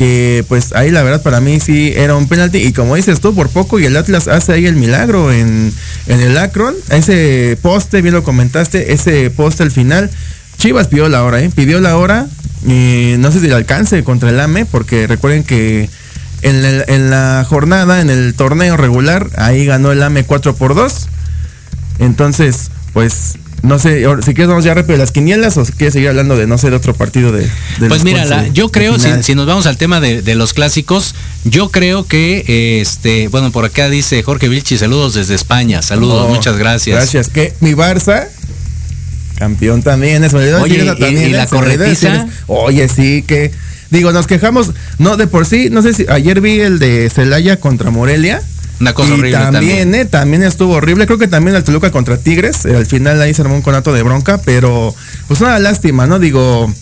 que 0.00 0.46
pues 0.48 0.72
ahí 0.72 0.90
la 0.90 1.02
verdad 1.02 1.22
para 1.22 1.42
mí 1.42 1.60
sí 1.60 1.92
era 1.94 2.16
un 2.16 2.26
penalti. 2.26 2.56
Y 2.56 2.72
como 2.72 2.96
dices 2.96 3.20
tú 3.20 3.34
por 3.34 3.50
poco 3.50 3.78
y 3.78 3.84
el 3.84 3.94
Atlas 3.98 4.28
hace 4.28 4.54
ahí 4.54 4.64
el 4.64 4.74
milagro 4.74 5.30
en, 5.30 5.70
en 6.06 6.20
el 6.22 6.38
Akron, 6.38 6.74
ese 6.88 7.58
poste, 7.60 8.00
bien 8.00 8.14
lo 8.14 8.24
comentaste, 8.24 8.94
ese 8.94 9.28
poste 9.28 9.62
al 9.62 9.70
final, 9.70 10.10
Chivas 10.56 10.88
pidió 10.88 11.10
la 11.10 11.22
hora, 11.22 11.42
¿eh? 11.42 11.50
pidió 11.54 11.80
la 11.80 11.98
hora 11.98 12.26
no 12.62 13.30
sé 13.30 13.40
si 13.40 13.46
le 13.48 13.54
alcance 13.54 14.02
contra 14.02 14.30
el 14.30 14.40
AME 14.40 14.64
porque 14.64 15.06
recuerden 15.06 15.44
que 15.44 15.90
en, 16.40 16.64
el- 16.64 16.84
en 16.88 17.10
la 17.10 17.44
jornada, 17.46 18.00
en 18.00 18.08
el 18.08 18.32
torneo 18.32 18.78
regular, 18.78 19.28
ahí 19.36 19.66
ganó 19.66 19.92
el 19.92 20.02
AME 20.02 20.24
4 20.24 20.54
por 20.54 20.74
2 20.74 21.08
entonces 21.98 22.70
pues 22.94 23.34
no 23.62 23.78
sé, 23.78 24.04
si 24.24 24.34
quieres 24.34 24.48
vamos 24.48 24.64
ya 24.64 24.72
rápido 24.74 24.96
las 24.98 25.12
quinielas 25.12 25.56
o 25.56 25.64
si 25.64 25.72
quieres 25.72 25.92
seguir 25.92 26.08
hablando 26.08 26.36
de 26.36 26.46
no 26.46 26.56
sé 26.58 26.70
de 26.70 26.76
otro 26.76 26.94
partido 26.94 27.30
de, 27.32 27.42
de 27.78 27.88
Pues 27.88 28.04
mira, 28.04 28.24
la- 28.24 28.48
yo 28.48 28.70
creo, 28.70 28.98
si, 28.98 29.34
nos 29.34 29.46
vamos 29.46 29.66
al 29.66 29.76
tema 29.76 30.00
de, 30.00 30.22
de 30.22 30.34
los 30.34 30.52
clásicos, 30.54 31.14
yo 31.44 31.70
creo 31.70 32.06
que, 32.06 32.44
eh, 32.48 32.80
este, 32.80 33.28
bueno, 33.28 33.50
por 33.52 33.64
acá 33.66 33.88
dice 33.90 34.22
Jorge 34.22 34.48
Vilchi, 34.48 34.78
saludos 34.78 35.14
desde 35.14 35.34
España, 35.34 35.82
saludos, 35.82 36.26
Oh, 36.26 36.34
muchas 36.34 36.56
gracias. 36.56 36.96
Gracias. 36.96 37.28
Que 37.28 37.52
mi 37.60 37.72
Barça, 37.72 38.28
campeón 39.38 39.82
también, 39.82 40.22
es 40.24 40.34
olvidó 40.34 40.60
Oye, 40.62 40.82
eso 40.82 40.94
¿y- 40.94 40.98
también, 41.00 41.28
y 41.30 41.32
la 41.32 41.46
me 41.50 41.58
olvidó 41.58 41.76
corretiza? 41.78 42.14
eso. 42.14 42.26
Oye, 42.46 42.88
sí, 42.88 43.22
que. 43.26 43.50
Digo, 43.90 44.12
nos 44.12 44.28
quejamos, 44.28 44.70
no 44.98 45.16
de 45.16 45.26
por 45.26 45.46
sí, 45.46 45.68
no 45.68 45.82
sé 45.82 45.92
si 45.94 46.06
ayer 46.08 46.40
vi 46.40 46.60
el 46.60 46.78
de 46.78 47.10
Celaya 47.10 47.58
contra 47.58 47.90
Morelia. 47.90 48.40
Una 48.80 48.94
cosa 48.94 49.10
y 49.10 49.12
horrible 49.12 49.32
también, 49.32 49.78
también. 49.78 49.94
eh, 49.94 50.04
también 50.06 50.42
estuvo 50.42 50.74
horrible. 50.74 51.06
Creo 51.06 51.18
que 51.18 51.28
también 51.28 51.54
el 51.56 51.64
Toluca 51.64 51.90
contra 51.90 52.16
Tigres. 52.16 52.64
eh, 52.64 52.76
al 52.76 52.86
final 52.86 53.20
ahí 53.20 53.34
se 53.34 53.42
armó 53.42 53.54
un 53.54 53.62
conato 53.62 53.92
de 53.92 54.02
bronca, 54.02 54.40
pero 54.42 54.94
pues 55.28 55.40
una 55.40 55.58
lástima, 55.58 56.06
¿no? 56.06 56.18
Digo, 56.18 56.72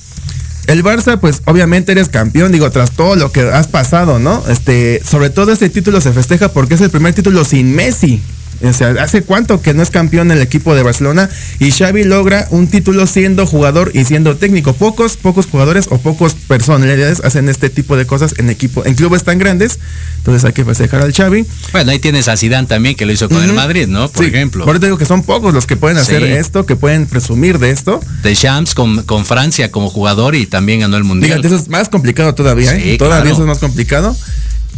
el 0.69 0.85
Barça, 0.85 1.19
pues 1.19 1.43
obviamente 1.47 1.93
eres 1.93 2.09
campeón, 2.09 2.53
digo, 2.53 2.71
tras 2.71 2.93
todo 2.93 3.17
lo 3.17 3.33
que 3.33 3.41
has 3.41 3.67
pasado, 3.69 4.19
¿no? 4.19 4.45
Este, 4.49 5.03
sobre 5.05 5.31
todo 5.31 5.51
este 5.51 5.71
título 5.71 6.01
se 6.01 6.13
festeja 6.13 6.53
porque 6.53 6.75
es 6.75 6.81
el 6.83 6.91
primer 6.91 7.15
título 7.15 7.45
sin 7.45 7.75
Messi. 7.75 8.23
O 8.61 8.73
sea, 8.73 8.91
¿hace 9.01 9.23
cuánto 9.23 9.63
que 9.63 9.73
no 9.73 9.83
es 9.83 9.91
campeón 9.91 10.31
el 10.33 10.41
equipo 10.43 10.75
de 10.75 10.83
Barcelona? 10.83 11.31
Y 11.61 11.71
Xavi 11.71 12.03
logra 12.05 12.49
un 12.51 12.67
título 12.67 13.07
siendo 13.07 13.47
jugador 13.47 13.93
y 13.95 14.05
siendo 14.05 14.37
técnico. 14.37 14.73
Pocos, 14.73 15.17
pocos 15.17 15.47
jugadores 15.47 15.87
o 15.91 15.99
pocos 15.99 16.35
personalidades 16.35 17.21
hacen 17.25 17.49
este 17.49 17.71
tipo 17.71 17.97
de 17.97 18.07
cosas 18.07 18.35
en 18.39 18.51
equipo, 18.51 18.85
en 18.85 18.95
clubes 18.95 19.23
tan 19.25 19.39
grandes. 19.39 19.79
Entonces 20.19 20.45
hay 20.45 20.53
que 20.53 20.65
festejar 20.65 21.03
al 21.03 21.13
Xavi. 21.13 21.47
Bueno, 21.73 21.93
ahí 21.93 22.01
tienes 22.01 22.27
a 22.29 22.37
Zidane 22.37 22.67
también 22.67 22.97
que 22.97 23.07
lo 23.07 23.13
hizo 23.13 23.29
con 23.29 23.43
el. 23.43 23.53
Madrid, 23.53 23.87
¿no? 23.87 24.09
Por 24.09 24.25
Sí, 24.25 24.31
ejemplo. 24.31 24.65
Por 24.65 24.77
eso 24.77 24.85
digo 24.87 24.99
que 24.99 25.07
son 25.07 25.23
pocos 25.23 25.55
los 25.55 25.67
que 25.67 25.77
pueden 25.77 25.97
hacer 25.99 26.23
Sí. 26.23 26.29
esto, 26.33 26.67
que 26.67 26.75
pueden 26.77 27.07
presumir 27.07 27.59
de 27.59 27.71
esto. 27.71 28.01
De 28.23 28.35
Champs 28.35 28.75
con, 28.75 29.03
con 29.05 29.25
Francia 29.25 29.71
como 29.71 29.89
jugador 29.89 30.35
y 30.35 30.47
también 30.47 30.81
ganó 30.81 30.97
el 30.97 31.05
Mundial. 31.05 31.39
Fíjate, 31.39 31.47
eso 31.55 31.57
es 31.57 31.69
más 31.69 31.89
complicado 31.89 32.35
todavía, 32.35 32.75
¿eh? 32.75 32.83
Sí, 32.93 32.99
Todavía 32.99 33.23
claro. 33.23 33.35
eso 33.35 33.43
es 33.43 33.49
más 33.49 33.59
complicado. 33.59 34.17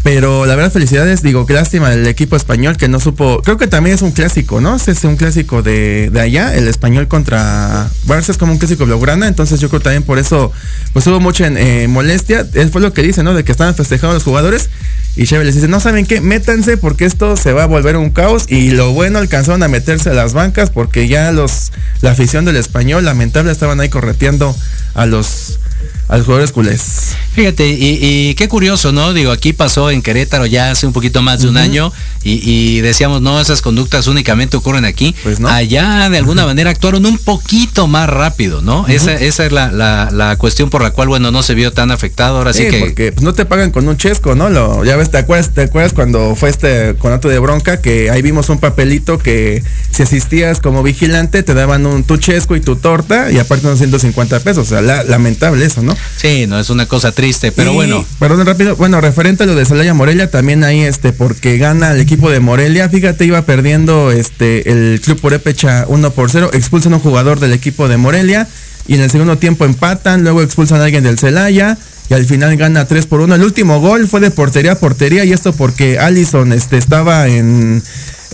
Pero 0.03 0.47
la 0.47 0.57
verdad, 0.57 0.73
felicidades. 0.73 1.23
Digo, 1.23 1.45
qué 1.45 1.53
lástima 1.53 1.93
el 1.93 2.07
equipo 2.07 2.35
español 2.35 2.77
que 2.79 2.89
no 2.89 3.01
supo. 3.01 3.43
Creo 3.43 3.59
que 3.59 3.67
también 3.67 3.95
es 3.95 4.03
un 4.03 4.13
clásico, 4.13 4.61
¿no? 4.61 4.77
Es 4.77 5.05
un 5.05 5.17
clásico 5.17 5.63
de, 5.63 6.09
de 6.11 6.21
allá. 6.21 6.55
El 6.55 6.69
español 6.69 7.07
contra 7.07 7.89
Barça 8.07 8.31
es 8.31 8.39
como 8.39 8.53
un 8.53 8.59
clásico 8.59 8.87
blaugrana. 8.87 9.29
Entonces 9.29 9.61
yo 9.61 9.69
creo 9.69 9.81
también 9.81 10.03
por 10.03 10.19
eso, 10.19 10.53
pues 10.95 11.07
hubo 11.07 11.21
mucha 11.21 11.47
eh, 11.49 11.87
molestia. 11.87 12.47
Él 12.55 12.71
fue 12.71 12.81
lo 12.81 12.95
que 12.95 13.03
dice, 13.03 13.23
¿no? 13.23 13.35
De 13.35 13.45
que 13.45 13.53
estaban 13.53 13.75
festejando 13.75 14.15
los 14.15 14.25
jugadores. 14.25 14.71
Y 15.17 15.27
Chávez 15.27 15.47
les 15.47 15.55
dice, 15.57 15.69
no 15.69 15.81
saben 15.81 16.07
qué, 16.07 16.21
métanse 16.21 16.77
porque 16.77 17.05
esto 17.05 17.37
se 17.37 17.53
va 17.53 17.65
a 17.65 17.67
volver 17.67 17.97
un 17.97 18.11
caos. 18.11 18.47
Y 18.49 18.71
lo 18.71 18.93
bueno 18.93 19.19
alcanzaron 19.19 19.63
a 19.63 19.69
meterse 19.69 20.09
a 20.09 20.15
las 20.15 20.33
bancas 20.33 20.71
porque 20.71 21.09
ya 21.09 21.31
los, 21.31 21.73
la 22.01 22.13
afición 22.13 22.47
del 22.47 22.57
español, 22.57 23.05
lamentable, 23.05 23.53
estaban 23.53 23.81
ahí 23.81 23.91
correteando 23.91 24.57
a 24.95 25.05
los, 25.05 25.59
a 26.09 26.17
los 26.17 26.27
jugadores 26.27 26.53
culés. 26.53 27.15
Fíjate, 27.35 27.69
y, 27.69 27.99
y 28.03 28.35
qué 28.35 28.49
curioso, 28.49 28.91
¿no? 28.93 29.13
Digo, 29.13 29.31
aquí 29.31 29.53
pasó 29.53 29.91
en 29.91 30.03
Querétaro 30.03 30.47
ya 30.47 30.71
hace 30.73 30.87
un 30.87 30.93
poquito 30.93 31.23
más 31.23 31.41
de 31.43 31.49
un 31.49 31.57
año 31.57 31.93
y, 32.25 32.41
y 32.51 32.81
decíamos, 32.81 33.23
no, 33.23 33.41
esas 33.41 33.63
conductas 33.63 34.09
únicamente 34.09 34.57
ocurren 34.57 34.85
aquí. 34.85 35.15
Pues 35.23 35.39
no. 35.39 35.49
Allá 35.49 36.11
de 36.11 36.19
alguna 36.19 36.45
manera 36.47 36.71
actuaron 36.71 37.07
un 37.07 37.17
poquito 37.19 37.87
más 37.87 38.09
rápido, 38.11 38.61
¿no? 38.63 38.87
esa, 38.89 39.15
esa 39.15 39.47
es 39.47 39.53
la, 39.53 39.71
la- 39.71 40.11
la 40.11 40.37
cuestión 40.37 40.69
por 40.71 40.83
la 40.83 40.91
cual, 40.91 41.09
bueno, 41.09 41.31
no 41.31 41.43
se 41.45 41.55
vio 41.55 41.73
tan 41.73 41.91
afectado. 41.93 42.39
Ahora 42.39 42.53
sí, 42.53 42.65
Sí, 42.65 42.71
que... 42.71 42.79
porque 42.81 43.13
pues, 43.13 43.23
no 43.23 43.33
te 43.33 43.45
pagan 43.47 43.71
con 43.71 43.87
un 43.89 43.97
chesco, 43.97 44.35
¿no? 44.35 44.51
Lo, 44.51 44.85
ya 44.85 44.97
ves, 44.97 45.11
¿te 45.11 45.19
acuerdas, 45.19 45.51
¿te 45.55 45.63
acuerdas 45.63 45.93
cuando 45.93 46.35
fue 46.35 46.51
este 46.51 46.97
conato 46.99 47.29
de 47.29 47.39
bronca 47.39 47.81
que 47.81 48.11
ahí 48.11 48.21
vimos 48.23 48.49
un 48.49 48.59
papelito 48.59 49.19
que 49.19 49.63
si 49.93 50.03
asistías 50.03 50.59
como 50.61 50.83
vigilante 50.83 51.43
te 51.45 51.55
daban 51.55 51.87
un 51.87 52.03
tu 52.05 52.17
chesco 52.17 52.57
y 52.57 52.61
tu 52.61 52.77
torta 52.77 53.31
y 53.31 53.39
aparte 53.39 53.67
unos 53.67 53.79
150 53.79 54.41
pesos? 54.41 54.67
O 54.67 54.69
sea, 54.69 54.83
la- 54.83 55.05
lamentable 55.05 55.65
eso, 55.71 55.83
¿no? 55.83 55.97
Sí, 56.17 56.47
no, 56.47 56.59
es 56.59 56.71
una 56.71 56.87
cosa 56.87 57.13
triste, 57.13 57.53
pero 57.53 57.73
Y, 57.73 57.75
bueno. 57.75 58.05
Perdón, 58.19 58.47
rápido. 58.47 58.77
Bueno, 58.77 59.01
referente 59.01 59.45
a 59.45 59.47
lo 59.47 59.55
de 59.55 59.65
Celaya 59.65 59.95
Morelia, 59.95 60.31
también 60.31 60.65
ahí, 60.65 60.81
este, 60.81 61.13
porque 61.13 61.59
gana 61.59 61.93
el 61.93 62.01
equipo 62.01 62.31
de 62.31 62.41
Morelia. 62.41 62.89
Fíjate, 62.89 63.25
iba 63.25 63.43
perdiendo 63.43 64.11
este 64.11 64.71
el 64.71 65.01
club 65.01 65.21
Purépecha 65.21 65.85
1 65.89 66.11
por 66.11 66.31
0. 66.31 66.51
Expulsan 66.53 66.93
a 66.93 66.97
un 66.97 67.03
jugador 67.03 67.41
del 67.41 67.53
equipo 67.53 67.89
de 67.89 67.97
Morelia. 67.97 68.49
Y 68.87 68.95
en 68.95 69.03
el 69.03 69.11
segundo 69.11 69.39
tiempo 69.39 69.65
empatan. 69.65 70.23
Luego 70.23 70.43
expulsan 70.43 70.81
a 70.81 70.85
alguien 70.85 71.05
del 71.05 71.19
Celaya. 71.19 71.79
Y 72.09 72.15
al 72.15 72.25
final 72.25 72.57
gana 72.57 72.87
3 72.87 73.07
por 73.07 73.21
1. 73.21 73.35
El 73.37 73.43
último 73.43 73.81
gol 73.81 74.09
fue 74.09 74.21
de 74.21 74.31
portería 74.31 74.73
a 74.73 74.79
portería. 74.79 75.25
Y 75.25 75.33
esto 75.33 75.53
porque 75.53 75.99
Allison 75.99 76.53
este, 76.53 76.77
estaba 76.77 77.29
en. 77.29 77.83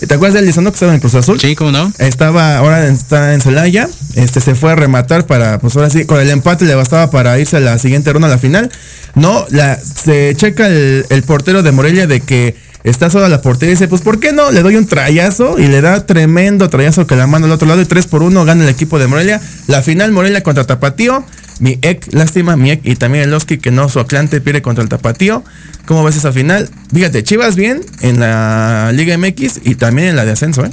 ¿Te 0.05 0.13
acuerdas 0.13 0.33
de 0.33 0.39
Allison, 0.39 0.63
no? 0.63 0.71
Que 0.71 0.75
estaba 0.75 0.93
en 0.93 0.99
Cruz 0.99 1.15
Azul. 1.15 1.39
Sí, 1.39 1.55
¿cómo 1.55 1.71
no? 1.71 1.91
Estaba, 1.97 2.57
ahora 2.57 2.87
está 2.87 3.33
en 3.33 3.41
Celaya, 3.41 3.89
este 4.15 4.41
se 4.41 4.53
fue 4.53 4.71
a 4.71 4.75
rematar 4.75 5.25
para, 5.25 5.59
pues 5.59 5.75
ahora 5.75 5.89
sí, 5.89 6.05
con 6.05 6.19
el 6.19 6.29
empate 6.29 6.65
le 6.65 6.75
bastaba 6.75 7.09
para 7.09 7.39
irse 7.39 7.57
a 7.57 7.59
la 7.59 7.79
siguiente 7.79 8.13
ronda, 8.13 8.27
a 8.27 8.31
la 8.31 8.37
final. 8.37 8.71
No, 9.15 9.45
la, 9.49 9.79
se 9.79 10.35
checa 10.35 10.67
el, 10.67 11.05
el 11.09 11.23
portero 11.23 11.63
de 11.63 11.71
Morelia 11.71 12.05
de 12.05 12.21
que 12.21 12.55
está 12.83 13.09
sola 13.09 13.27
la 13.27 13.41
portería 13.41 13.71
y 13.71 13.75
dice, 13.75 13.87
pues 13.87 14.01
¿por 14.01 14.19
qué 14.19 14.31
no? 14.31 14.51
Le 14.51 14.61
doy 14.61 14.75
un 14.75 14.87
trayazo 14.87 15.57
y 15.57 15.67
le 15.67 15.81
da 15.81 16.05
tremendo 16.05 16.69
trayazo 16.69 17.07
que 17.07 17.15
la 17.15 17.27
manda 17.27 17.47
al 17.47 17.51
otro 17.51 17.67
lado 17.67 17.81
y 17.81 17.85
3 17.85 18.07
por 18.07 18.23
1 18.23 18.45
gana 18.45 18.63
el 18.63 18.69
equipo 18.69 18.99
de 18.99 19.07
Morelia. 19.07 19.41
La 19.67 19.81
final 19.81 20.11
Morelia 20.11 20.43
contra 20.43 20.65
Tapatío. 20.65 21.25
Mi 21.59 21.79
ex, 21.81 22.13
lástima, 22.13 22.55
mi 22.55 22.71
ex 22.71 22.85
y 22.85 22.95
también 22.95 23.23
el 23.23 23.33
Oski 23.33 23.57
que 23.57 23.71
no, 23.71 23.89
su 23.89 23.99
Atlante 23.99 24.41
pierde 24.41 24.61
contra 24.61 24.83
el 24.83 24.89
Tapatío. 24.89 25.43
¿Cómo 25.85 26.03
ves 26.03 26.15
esa 26.15 26.31
final? 26.31 26.69
Fíjate, 26.93 27.23
Chivas 27.23 27.55
bien 27.55 27.81
en 28.01 28.19
la 28.19 28.91
Liga 28.93 29.17
MX 29.17 29.61
y 29.63 29.75
también 29.75 30.09
en 30.09 30.15
la 30.15 30.25
de 30.25 30.31
ascenso, 30.33 30.65
¿eh? 30.65 30.69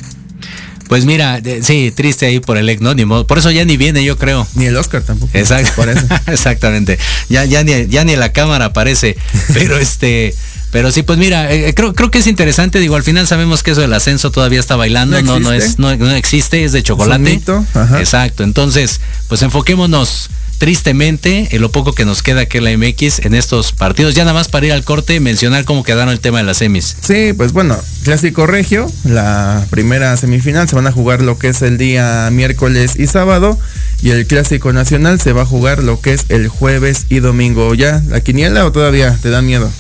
Pues 0.89 1.07
mira, 1.07 1.41
de- 1.41 1.63
sí, 1.63 1.93
triste 1.97 2.27
ahí 2.27 2.41
por 2.41 2.59
el 2.59 2.69
ex, 2.69 2.83
¿no? 2.83 2.93
Ni 2.95 3.07
modo. 3.07 3.27
Por 3.27 3.39
eso 3.39 3.51
ya 3.51 3.65
ni 3.65 3.79
viene, 3.79 4.05
yo 4.05 4.19
creo. 4.19 4.47
Ni 4.55 4.67
el 4.67 4.77
Oscar 4.77 5.01
tampoco. 5.03 5.31
Exacto. 5.37 5.73
Por 5.77 5.89
eso. 5.89 6.07
Exactamente. 6.27 6.99
Ya, 7.31 7.45
ya, 7.47 7.65
ni, 7.65 7.87
ya 7.89 8.05
ni 8.05 8.17
la 8.17 8.33
cámara 8.33 8.67
aparece. 8.67 9.17
Pero 9.55 9.79
este. 9.79 10.35
Pero 10.73 10.91
sí, 10.91 11.03
pues 11.03 11.19
mira, 11.19 11.51
eh, 11.53 11.73
creo, 11.73 11.95
creo 11.95 12.11
que 12.11 12.19
es 12.19 12.27
interesante. 12.27 12.81
Digo, 12.81 12.97
al 12.97 13.03
final 13.03 13.27
sabemos 13.27 13.63
que 13.63 13.71
eso 13.71 13.81
del 13.81 13.95
ascenso 13.95 14.31
todavía 14.31 14.61
está 14.61 14.77
bailando. 14.77 15.21
No 15.23 15.39
No, 15.41 15.53
es, 15.53 15.79
no, 15.79 15.97
no 15.97 16.11
existe, 16.11 16.65
es 16.65 16.73
de 16.73 16.83
chocolate. 16.83 17.19
mito, 17.23 17.65
ajá. 17.73 17.99
Exacto. 18.01 18.43
Entonces, 18.43 19.01
pues 19.29 19.41
enfoquémonos 19.43 20.29
tristemente 20.65 21.55
en 21.55 21.61
lo 21.61 21.71
poco 21.71 21.93
que 21.93 22.07
nos 22.07 22.23
queda 22.23 22.47
que 22.47 22.57
es 22.57 22.65
la 22.65 22.75
MX 22.75 23.27
en 23.27 23.35
estos 23.35 23.73
partidos. 23.73 24.15
Ya 24.15 24.25
nada 24.25 24.33
más 24.33 24.49
para 24.49 24.65
ir 24.65 24.73
al 24.73 24.83
corte, 24.83 25.21
mencionar 25.21 25.67
cómo 25.67 25.83
quedaron 25.83 26.09
el 26.09 26.21
tema 26.21 26.39
de 26.39 26.45
las 26.45 26.57
semis. 26.57 26.97
Sí, 27.03 27.35
pues 27.37 27.53
bueno, 27.53 27.77
clásico 28.03 28.47
regio, 28.47 28.91
la 29.05 29.63
primera 29.69 30.17
semifinal 30.17 30.67
se 30.67 30.75
van 30.75 30.87
a 30.87 30.91
jugar 30.91 31.21
lo 31.21 31.39
que 31.39 31.49
es 31.49 31.61
el 31.61 31.77
día 31.77 32.31
miércoles 32.33 32.95
y 32.99 33.07
sábado 33.09 33.59
y 34.01 34.09
el 34.09 34.27
clásico 34.27 34.73
nacional 34.73 35.21
se 35.21 35.35
va 35.35 35.43
a 35.43 35.47
jugar 35.47 35.83
lo 35.83 36.01
que 36.01 36.15
es 36.15 36.25
el 36.31 36.49
jueves 36.49 37.05
y 37.11 37.21
domingo. 37.21 37.75
¿Ya 37.75 38.03
la 38.09 38.23
quiniela 38.23 38.65
o 38.65 38.73
todavía 38.73 39.19
te 39.21 39.29
da 39.29 39.43
miedo? 39.43 39.71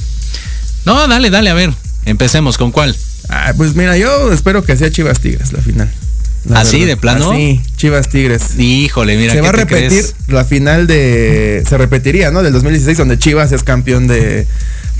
No, 0.84 1.08
dale, 1.08 1.30
dale, 1.30 1.48
a 1.48 1.54
ver. 1.54 1.72
Empecemos, 2.04 2.58
¿con 2.58 2.72
cuál? 2.72 2.94
Ah, 3.30 3.54
pues 3.56 3.74
mira, 3.74 3.96
yo 3.96 4.30
espero 4.34 4.62
que 4.62 4.76
sea 4.76 4.90
Chivas 4.90 5.20
Tigres 5.20 5.54
la 5.54 5.62
final. 5.62 5.90
La 6.46 6.60
¿Así, 6.60 6.78
verdad. 6.80 6.88
de 6.88 6.96
plano? 6.98 7.32
Sí, 7.32 7.60
Chivas 7.76 8.08
Tigres. 8.08 8.58
Híjole, 8.58 9.16
mira. 9.16 9.32
se 9.32 9.40
va 9.40 9.48
a 9.48 9.52
¿qué 9.52 9.58
te 9.58 9.64
repetir 9.64 9.88
crees? 9.88 10.14
la 10.28 10.44
final 10.44 10.86
de 10.86 11.62
se 11.68 11.78
repetiría, 11.78 12.30
¿no? 12.30 12.42
Del 12.42 12.52
2016 12.52 12.98
donde 12.98 13.18
Chivas 13.18 13.52
es 13.52 13.62
campeón 13.62 14.06
de 14.06 14.46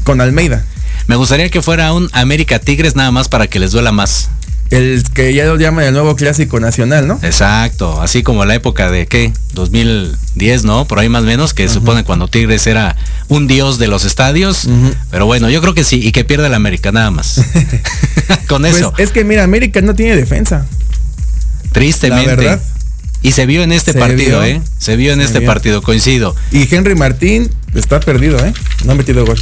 con 0.04 0.20
Almeida. 0.20 0.64
Me 1.06 1.16
gustaría 1.16 1.50
que 1.50 1.60
fuera 1.60 1.92
un 1.92 2.08
América 2.12 2.58
Tigres 2.58 2.96
nada 2.96 3.10
más 3.10 3.28
para 3.28 3.46
que 3.46 3.58
les 3.58 3.72
duela 3.72 3.92
más. 3.92 4.30
El 4.70 5.04
que 5.12 5.34
ya 5.34 5.44
lo 5.44 5.56
llaman 5.58 5.84
el 5.84 5.92
nuevo 5.92 6.16
clásico 6.16 6.58
nacional, 6.58 7.06
¿no? 7.06 7.20
Exacto, 7.22 8.00
así 8.00 8.22
como 8.22 8.44
la 8.46 8.54
época 8.54 8.90
de 8.90 9.06
qué, 9.06 9.30
2010, 9.52 10.64
¿no? 10.64 10.86
Por 10.86 10.98
ahí 10.98 11.08
más 11.10 11.22
o 11.22 11.26
menos, 11.26 11.52
que 11.52 11.68
se 11.68 11.74
supone 11.74 12.02
cuando 12.04 12.28
Tigres 12.28 12.66
era 12.66 12.96
un 13.28 13.46
dios 13.46 13.78
de 13.78 13.88
los 13.88 14.04
estadios. 14.06 14.66
Pero 15.10 15.26
bueno, 15.26 15.50
yo 15.50 15.60
creo 15.60 15.74
que 15.74 15.84
sí, 15.84 16.00
y 16.02 16.12
que 16.12 16.24
pierda 16.24 16.46
el 16.46 16.54
América 16.54 16.90
nada 16.92 17.10
más. 17.10 17.40
Con 18.48 18.62
Pues 18.62 18.76
eso, 18.76 18.94
es 18.96 19.10
que 19.10 19.22
mira, 19.24 19.44
América 19.44 19.80
no 19.82 19.94
tiene 19.94 20.16
defensa. 20.16 20.66
Tristemente. 21.74 22.26
la 22.30 22.36
verdad. 22.36 22.62
Y 23.22 23.32
se 23.32 23.46
vio 23.46 23.62
en 23.62 23.72
este 23.72 23.94
partido, 23.94 24.40
vio. 24.40 24.44
¿eh? 24.44 24.60
Se 24.78 24.96
vio 24.96 25.12
en 25.12 25.20
Se 25.20 25.24
este 25.26 25.38
vio. 25.40 25.48
partido, 25.48 25.82
coincido. 25.82 26.36
Y 26.52 26.72
Henry 26.74 26.94
Martín 26.94 27.50
está 27.74 27.98
perdido, 28.00 28.38
¿eh? 28.44 28.52
No 28.84 28.92
ha 28.92 28.94
metido 28.94 29.24
gol. 29.24 29.38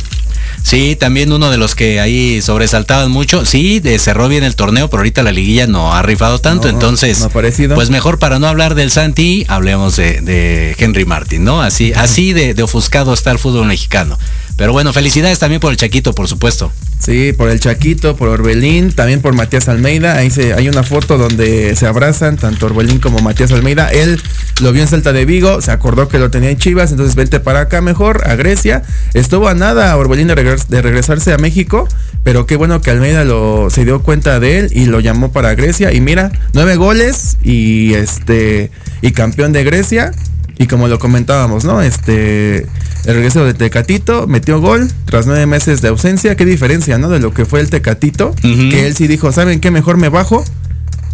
Sí, 0.63 0.95
también 0.95 1.33
uno 1.33 1.51
de 1.51 1.57
los 1.59 1.75
que 1.75 1.99
ahí 1.99 2.41
sobresaltaban 2.43 3.11
mucho. 3.11 3.45
Sí, 3.45 3.81
de- 3.81 3.99
cerró 3.99 4.29
bien 4.29 4.45
el 4.45 4.55
torneo, 4.55 4.89
pero 4.89 5.01
ahorita 5.01 5.25
la 5.25 5.33
liguilla 5.33 5.67
no 5.67 5.93
ha 5.95 6.03
rifado 6.03 6.39
tanto. 6.39 6.69
No, 6.69 6.75
entonces, 6.75 7.19
no 7.19 7.25
ha 7.25 7.29
aparecido. 7.29 7.75
pues 7.75 7.91
mejor 7.91 8.21
para 8.21 8.39
no 8.39 8.47
hablar 8.47 8.77
del 8.77 8.93
Santi, 8.93 9.45
hablemos 9.49 9.97
de, 9.97 10.21
de 10.21 10.77
Henry 10.79 11.05
Martin, 11.05 11.43
¿no? 11.43 11.61
Así, 11.63 11.93
así 11.95 12.33
de, 12.33 12.55
de 12.55 12.63
ofuscado 12.63 13.13
está 13.13 13.33
el 13.33 13.41
fútbol 13.41 13.67
mexicano. 13.67 14.17
Pero 14.63 14.73
bueno, 14.73 14.93
felicidades 14.93 15.41
también 15.41 15.61
por 15.61 15.73
el 15.73 15.77
Chaquito, 15.77 16.15
por 16.15 16.29
supuesto. 16.29 16.71
Sí, 17.01 17.33
por 17.37 17.51
el 17.51 17.59
Chaquito, 17.59 18.15
por 18.15 18.29
Orbelín, 18.29 18.93
también 18.93 19.21
por 19.21 19.35
Matías 19.35 19.69
Almeida. 19.69 20.15
Ahí 20.15 20.31
se, 20.31 20.55
hay 20.55 20.69
una 20.69 20.85
foto 20.85 21.19
donde 21.19 21.75
se 21.75 21.85
abrazan, 21.85 22.37
tanto 22.37 22.67
Orbelín 22.67 23.01
como 23.01 23.19
Matías 23.19 23.51
Almeida. 23.51 23.91
Él 23.91 24.23
lo 24.61 24.71
vio 24.73 24.83
en 24.83 24.89
Celta 24.89 25.13
de 25.13 25.25
Vigo, 25.25 25.61
se 25.61 25.73
acordó 25.73 26.07
que 26.07 26.21
lo 26.21 26.31
tenía 26.31 26.49
en 26.51 26.59
Chivas, 26.59 26.93
entonces 26.93 27.17
vente 27.17 27.41
para 27.41 27.63
acá 27.63 27.81
mejor, 27.81 28.23
a 28.25 28.37
Grecia. 28.37 28.85
Estuvo 29.15 29.49
a 29.49 29.55
nada 29.55 29.97
Orbelín 29.97 30.29
de, 30.29 30.37
regres- 30.37 30.69
de 30.69 30.81
regresarse 30.81 31.33
a 31.33 31.39
México, 31.39 31.89
pero 32.23 32.47
qué 32.47 32.55
bueno 32.55 32.81
que 32.83 32.93
Almeida 32.93 33.25
lo, 33.25 33.67
se 33.69 33.85
dio 33.85 34.01
cuenta 34.05 34.39
de 34.39 34.61
él 34.61 34.69
y 34.71 34.87
lo 34.87 35.01
llamó 35.01 35.33
para 35.33 35.57
Grecia. 35.57 35.93
Y 35.93 36.01
mira, 36.01 36.31
nueve 36.53 36.77
goles 36.77 37.37
y 37.43 37.95
este 37.95 38.71
y 39.01 39.11
campeón 39.11 39.53
de 39.53 39.65
Grecia. 39.65 40.13
Y 40.59 40.67
como 40.67 40.89
lo 40.89 40.99
comentábamos, 40.99 41.65
¿no? 41.65 41.83
Este, 41.83 42.59
el 42.59 43.15
regreso 43.15 43.45
de 43.45 43.55
Tecatito 43.55 44.27
metió 44.27 44.61
gol 44.61 44.91
tras 45.07 45.27
nueve 45.27 45.47
meses 45.47 45.83
de 45.83 45.89
ausencia. 45.89 46.37
Qué 46.37 46.45
diferencia, 46.45 46.99
¿no? 46.99 47.09
De 47.09 47.19
lo 47.19 47.33
que 47.33 47.45
fue 47.45 47.61
el 47.61 47.71
Tecatito. 47.71 48.35
Que 48.43 48.87
él 48.87 48.95
sí 48.95 49.07
dijo, 49.07 49.33
¿saben 49.33 49.61
qué? 49.61 49.71
Mejor 49.71 49.97
me 49.97 50.09
bajo 50.09 50.45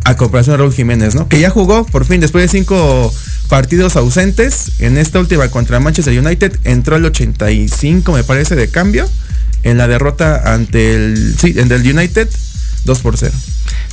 a 0.04 0.16
comparación 0.16 0.54
de 0.54 0.58
Raúl 0.58 0.72
Jiménez, 0.72 1.14
¿no? 1.14 1.28
Que 1.28 1.38
ya 1.38 1.50
jugó, 1.50 1.84
por 1.84 2.04
fin, 2.04 2.20
después 2.20 2.50
de 2.50 2.58
cinco 2.58 3.12
partidos 3.48 3.96
ausentes. 3.96 4.80
En 4.80 4.96
esta 4.96 5.18
última 5.18 5.48
contra 5.50 5.80
Manchester 5.80 6.18
United 6.18 6.58
entró 6.64 6.96
el 6.96 7.04
85, 7.04 8.12
me 8.12 8.24
parece, 8.24 8.56
de 8.56 8.68
cambio. 8.68 9.08
En 9.64 9.76
la 9.76 9.88
derrota 9.88 10.54
ante 10.54 10.94
el, 10.94 11.34
sí, 11.38 11.54
en 11.56 11.70
el 11.70 11.82
United, 11.82 12.28
2 12.84 12.98
por 13.00 13.16
0. 13.16 13.32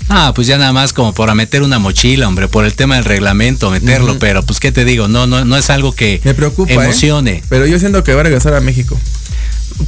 Ah, 0.09 0.33
pues 0.35 0.47
ya 0.47 0.57
nada 0.57 0.71
más 0.71 0.93
como 0.93 1.13
para 1.13 1.33
meter 1.33 1.63
una 1.63 1.79
mochila, 1.79 2.27
hombre, 2.27 2.47
por 2.47 2.65
el 2.65 2.75
tema 2.75 2.95
del 2.95 3.05
reglamento, 3.05 3.71
meterlo, 3.71 4.19
pero 4.19 4.43
pues 4.43 4.59
qué 4.59 4.71
te 4.71 4.85
digo, 4.85 5.07
no, 5.07 5.25
no, 5.25 5.45
no 5.45 5.57
es 5.57 5.69
algo 5.69 5.93
que 5.93 6.21
Me 6.23 6.33
preocupa. 6.33 6.71
¿eh? 6.71 6.75
emocione. 6.75 7.43
Pero 7.49 7.65
yo 7.65 7.79
siento 7.79 8.03
que 8.03 8.13
va 8.13 8.21
a 8.21 8.23
regresar 8.23 8.53
a 8.53 8.61
México. 8.61 8.99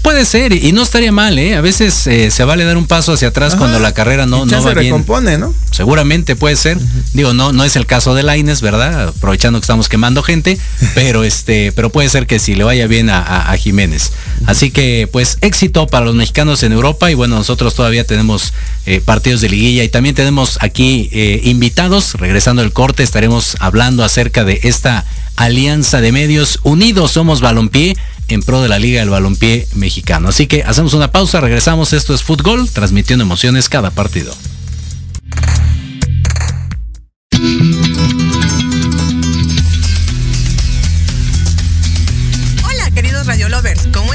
Puede 0.02 0.26
ser, 0.26 0.54
y 0.54 0.72
no 0.72 0.84
estaría 0.84 1.12
mal, 1.12 1.38
¿eh? 1.40 1.56
A 1.56 1.62
veces 1.62 2.08
eh, 2.08 2.32
se 2.32 2.44
vale 2.44 2.64
dar 2.66 2.78
un 2.78 2.88
paso 2.88 3.14
hacia 3.14 3.30
atrás 3.30 3.54
Ajá. 3.54 3.60
cuando 3.60 3.80
la 3.80 3.94
carrera 3.94 4.26
no, 4.26 4.46
no 4.46 4.52
va 4.64 4.74
bien. 4.74 4.86
recompone, 4.86 5.38
¿no? 5.38 5.54
Seguramente 5.72 6.36
puede 6.36 6.56
ser. 6.56 6.78
Digo, 7.14 7.34
no, 7.34 7.52
no 7.54 7.64
es 7.64 7.76
el 7.76 7.86
caso 7.86 8.14
de 8.16 8.24
Laines, 8.24 8.62
¿verdad? 8.62 9.10
Aprovechando 9.10 9.60
que 9.60 9.64
estamos 9.64 9.88
quemando 9.90 10.24
gente, 10.24 10.58
pero 10.96 11.24
este, 11.24 11.72
pero 11.74 11.90
puede 11.92 12.10
ser 12.10 12.26
que 12.28 12.40
si 12.40 12.56
le 12.56 12.64
vaya 12.64 12.88
bien 12.88 13.10
a, 13.10 13.20
a- 13.22 13.52
a 13.52 13.58
Jiménez. 13.58 14.12
Así 14.46 14.72
que, 14.72 15.08
pues, 15.12 15.38
éxito 15.42 15.88
para 15.88 16.06
los 16.06 16.16
mexicanos 16.16 16.64
en 16.64 16.72
Europa 16.74 17.10
y 17.12 17.14
bueno, 17.14 17.36
nosotros 17.36 17.74
todavía 17.76 18.06
tenemos 18.06 18.54
eh, 18.86 19.02
partidos 19.04 19.42
de 19.42 19.50
liguilla 19.50 19.84
y 19.84 19.90
también 19.90 20.16
tenemos 20.16 20.58
aquí 20.62 21.10
eh, 21.12 21.42
invitados. 21.44 22.14
Regresando 22.16 22.62
el 22.62 22.74
corte, 22.74 23.04
estaremos 23.04 23.56
hablando 23.60 24.04
acerca 24.04 24.44
de 24.44 24.60
esta 24.64 25.06
alianza 25.36 26.02
de 26.02 26.12
medios 26.12 26.60
unidos 26.64 27.12
somos 27.12 27.42
balompié 27.42 27.96
en 28.28 28.42
pro 28.42 28.62
de 28.62 28.70
la 28.70 28.80
Liga 28.80 29.00
del 29.00 29.10
Balompié 29.10 29.68
Mexicano. 29.76 30.30
Así 30.30 30.48
que 30.48 30.64
hacemos 30.64 30.94
una 30.94 31.12
pausa, 31.12 31.42
regresamos. 31.42 31.94
Esto 31.94 32.14
es 32.14 32.24
Fútbol, 32.24 32.70
transmitiendo 32.70 33.24
emociones 33.24 33.70
cada 33.70 33.92
partido. 33.92 34.36
Hola, 42.64 42.92
queridos 42.94 43.28
Radio 43.28 43.50
Lovers, 43.50 43.88
¿cómo 43.94 44.07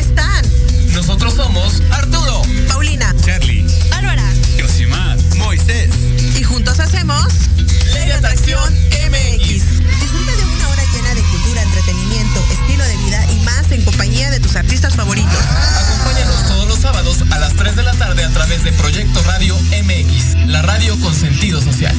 de 18.64 18.73
Proyecto 18.75 19.21
Radio 19.25 19.57
MX, 19.57 20.47
la 20.47 20.62
radio 20.62 20.97
con 21.00 21.12
sentido 21.14 21.61
social. 21.61 21.97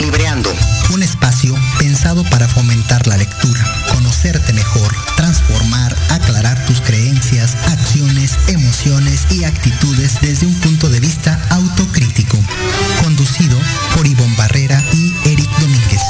Libreando. 0.00 0.52
Un 0.92 1.04
espacio 1.04 1.54
pensado 1.78 2.24
para 2.30 2.48
fomentar 2.48 3.06
la 3.06 3.16
lectura, 3.16 3.64
conocerte 3.94 4.52
mejor, 4.52 4.92
transformar, 5.16 5.94
aclarar 6.08 6.64
tus 6.66 6.80
creencias, 6.80 7.54
acciones 7.66 8.36
emociones 8.48 9.26
y 9.30 9.44
actitudes 9.44 10.20
desde 10.20 10.46
un 10.46 10.54
punto 10.60 10.88
de 10.88 10.98
vista 10.98 11.40
autocrítico. 11.50 12.38
Conducido 13.04 13.56
por 13.94 14.06
Ivonne 14.06 14.36
Barrera 14.36 14.82
y 14.92 15.14
Eric 15.26 15.50
Domínguez. 15.60 16.00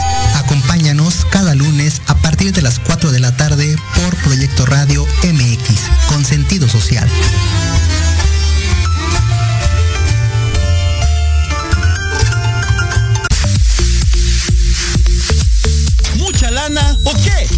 Las 2.62 2.78
4 2.80 3.10
de 3.10 3.20
la 3.20 3.36
tarde 3.36 3.76
por 3.94 4.16
Proyecto 4.22 4.66
Radio 4.66 5.06
MX, 5.24 5.80
con 6.08 6.24
sentido 6.24 6.68
social. 6.68 7.08
¿Mucha 16.16 16.50
lana 16.50 16.98
o 17.04 17.12
qué? 17.14 17.48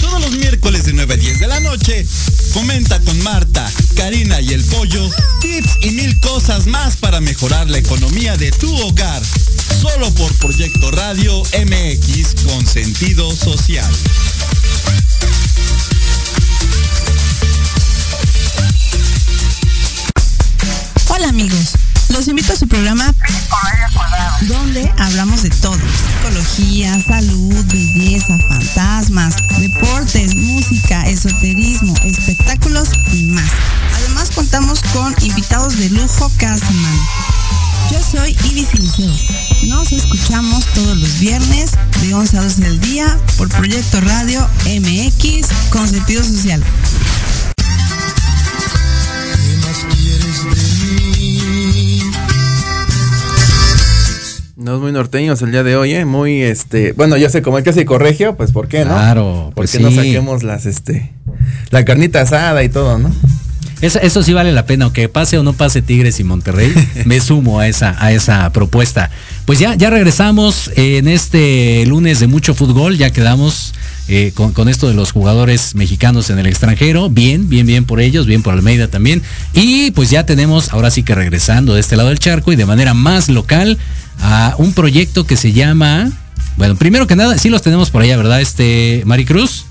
Todos 0.00 0.20
los 0.20 0.32
miércoles 0.32 0.84
de 0.84 0.92
9 0.92 1.14
a 1.14 1.16
10 1.16 1.40
de 1.40 1.46
la 1.46 1.60
noche, 1.60 2.06
comenta 2.52 3.00
con 3.00 3.22
Marta, 3.22 3.70
Karina 3.94 4.40
y 4.40 4.52
el 4.52 4.64
Pollo 4.64 5.10
tips 5.40 5.78
y 5.82 5.90
mil 5.90 6.18
cosas 6.20 6.66
más 6.66 6.96
para 6.96 7.20
mejorar 7.20 7.70
la 7.70 7.78
economía 7.78 8.36
de 8.36 8.50
tu 8.52 8.74
hogar. 8.82 9.22
Solo 9.92 10.10
por 10.14 10.32
Proyecto 10.34 10.90
Radio 10.90 11.42
MX 11.42 12.44
con 12.44 12.66
sentido 12.66 13.30
social. 13.34 13.88
Hola 21.08 21.28
amigos, 21.28 21.74
los 22.08 22.26
invito 22.28 22.52
a 22.52 22.56
su 22.56 22.66
programa 22.66 23.14
donde 24.42 24.90
hablamos 24.98 25.42
de 25.42 25.50
todo. 25.50 25.78
Psicología, 25.78 27.00
salud, 27.00 27.64
belleza, 27.66 28.38
fantasmas, 28.48 29.36
deportes, 29.60 30.34
música, 30.34 31.02
esoterismo, 31.02 31.94
espectáculos 32.04 32.88
y 33.12 33.22
más. 33.24 33.50
Además 33.94 34.30
contamos 34.34 34.80
con 34.92 35.14
invitados 35.22 35.76
de 35.78 35.90
lujo 35.90 36.30
cada 36.38 36.58
semana. 36.58 37.02
Yo 37.90 38.02
soy 38.02 38.36
Ibis 38.50 38.74
Liceo. 38.74 39.35
Nos 39.76 39.92
escuchamos 39.92 40.64
todos 40.72 40.96
los 40.96 41.20
viernes 41.20 41.72
de 42.00 42.14
11 42.14 42.38
a 42.38 42.42
12 42.44 42.62
del 42.62 42.80
día 42.80 43.18
por 43.36 43.50
Proyecto 43.50 44.00
Radio 44.00 44.40
MX 44.64 45.48
con 45.68 45.86
sentido 45.86 46.24
social. 46.24 46.62
No 54.56 54.76
es 54.76 54.80
muy 54.80 54.92
norteños 54.92 55.42
el 55.42 55.52
día 55.52 55.62
de 55.62 55.76
hoy, 55.76 55.92
¿eh? 55.92 56.06
Muy, 56.06 56.40
este... 56.40 56.92
Bueno, 56.92 57.18
yo 57.18 57.28
sé, 57.28 57.42
como 57.42 57.58
el 57.58 57.64
que 57.64 57.74
se 57.74 57.84
corregio, 57.84 58.34
pues 58.34 58.52
¿por 58.52 58.68
qué, 58.68 58.86
no? 58.86 58.94
Claro, 58.94 59.42
¿Por 59.54 59.56
pues 59.56 59.72
qué 59.72 59.80
no 59.80 59.90
sí. 59.90 59.96
saquemos 59.96 60.42
las, 60.42 60.64
este... 60.64 61.12
La 61.68 61.84
carnita 61.84 62.22
asada 62.22 62.64
y 62.64 62.70
todo, 62.70 62.98
¿no? 62.98 63.12
Eso, 63.80 64.00
eso 64.00 64.22
sí 64.22 64.32
vale 64.32 64.52
la 64.52 64.64
pena, 64.64 64.86
aunque 64.86 65.08
pase 65.08 65.36
o 65.36 65.42
no 65.42 65.52
pase 65.52 65.82
Tigres 65.82 66.18
y 66.18 66.24
Monterrey, 66.24 66.72
me 67.04 67.20
sumo 67.20 67.60
a 67.60 67.68
esa, 67.68 67.96
a 68.02 68.12
esa 68.12 68.50
propuesta. 68.52 69.10
Pues 69.44 69.58
ya, 69.58 69.74
ya 69.74 69.90
regresamos 69.90 70.70
en 70.76 71.08
este 71.08 71.84
lunes 71.86 72.20
de 72.20 72.26
mucho 72.26 72.54
fútbol, 72.54 72.96
ya 72.96 73.10
quedamos 73.10 73.74
eh, 74.08 74.32
con, 74.34 74.52
con 74.52 74.68
esto 74.68 74.88
de 74.88 74.94
los 74.94 75.12
jugadores 75.12 75.74
mexicanos 75.74 76.30
en 76.30 76.38
el 76.38 76.46
extranjero. 76.46 77.10
Bien, 77.10 77.48
bien, 77.50 77.66
bien 77.66 77.84
por 77.84 78.00
ellos, 78.00 78.26
bien 78.26 78.42
por 78.42 78.54
Almeida 78.54 78.88
también. 78.88 79.22
Y 79.52 79.90
pues 79.90 80.08
ya 80.08 80.24
tenemos, 80.24 80.72
ahora 80.72 80.90
sí 80.90 81.02
que 81.02 81.14
regresando 81.14 81.74
de 81.74 81.80
este 81.80 81.96
lado 81.96 82.08
del 82.08 82.18
charco 82.18 82.52
y 82.52 82.56
de 82.56 82.66
manera 82.66 82.94
más 82.94 83.28
local, 83.28 83.78
a 84.20 84.54
un 84.56 84.72
proyecto 84.72 85.26
que 85.26 85.36
se 85.36 85.52
llama. 85.52 86.10
Bueno, 86.56 86.76
primero 86.76 87.06
que 87.06 87.16
nada, 87.16 87.36
sí 87.36 87.50
los 87.50 87.60
tenemos 87.60 87.90
por 87.90 88.00
allá, 88.00 88.16
¿verdad? 88.16 88.40
Este, 88.40 89.02
Maricruz. 89.04 89.65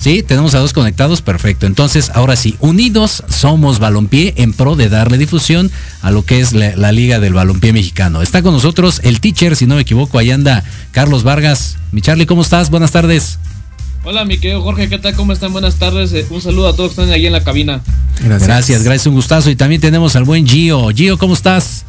Sí, 0.00 0.22
tenemos 0.22 0.54
a 0.54 0.58
dos 0.60 0.72
conectados, 0.72 1.20
perfecto. 1.20 1.66
Entonces, 1.66 2.10
ahora 2.14 2.34
sí, 2.34 2.56
unidos 2.60 3.22
somos 3.28 3.78
balompié 3.80 4.32
en 4.38 4.54
pro 4.54 4.74
de 4.74 4.88
darle 4.88 5.18
difusión 5.18 5.70
a 6.00 6.10
lo 6.10 6.24
que 6.24 6.40
es 6.40 6.54
la, 6.54 6.74
la 6.74 6.90
Liga 6.90 7.20
del 7.20 7.34
Balompié 7.34 7.74
Mexicano. 7.74 8.22
Está 8.22 8.40
con 8.40 8.54
nosotros 8.54 9.02
el 9.04 9.20
teacher, 9.20 9.56
si 9.56 9.66
no 9.66 9.74
me 9.74 9.82
equivoco, 9.82 10.18
ahí 10.18 10.30
anda 10.30 10.64
Carlos 10.92 11.22
Vargas. 11.22 11.76
Mi 11.92 12.00
Charlie, 12.00 12.24
¿cómo 12.24 12.40
estás? 12.40 12.70
Buenas 12.70 12.92
tardes. 12.92 13.38
Hola, 14.02 14.24
mi 14.24 14.38
querido 14.38 14.62
Jorge, 14.62 14.88
¿qué 14.88 14.98
tal? 14.98 15.14
¿Cómo 15.14 15.34
están? 15.34 15.52
Buenas 15.52 15.74
tardes. 15.74 16.14
Eh, 16.14 16.24
Un 16.30 16.40
saludo 16.40 16.68
a 16.68 16.74
todos 16.74 16.94
que 16.94 17.02
están 17.02 17.12
ahí 17.12 17.26
en 17.26 17.32
la 17.34 17.44
cabina. 17.44 17.82
Gracias. 18.20 18.48
Gracias, 18.48 18.82
gracias, 18.84 19.06
un 19.06 19.14
gustazo. 19.14 19.50
Y 19.50 19.56
también 19.56 19.82
tenemos 19.82 20.16
al 20.16 20.24
buen 20.24 20.46
Gio. 20.46 20.88
Gio, 20.94 21.18
¿cómo 21.18 21.34
estás? 21.34 21.84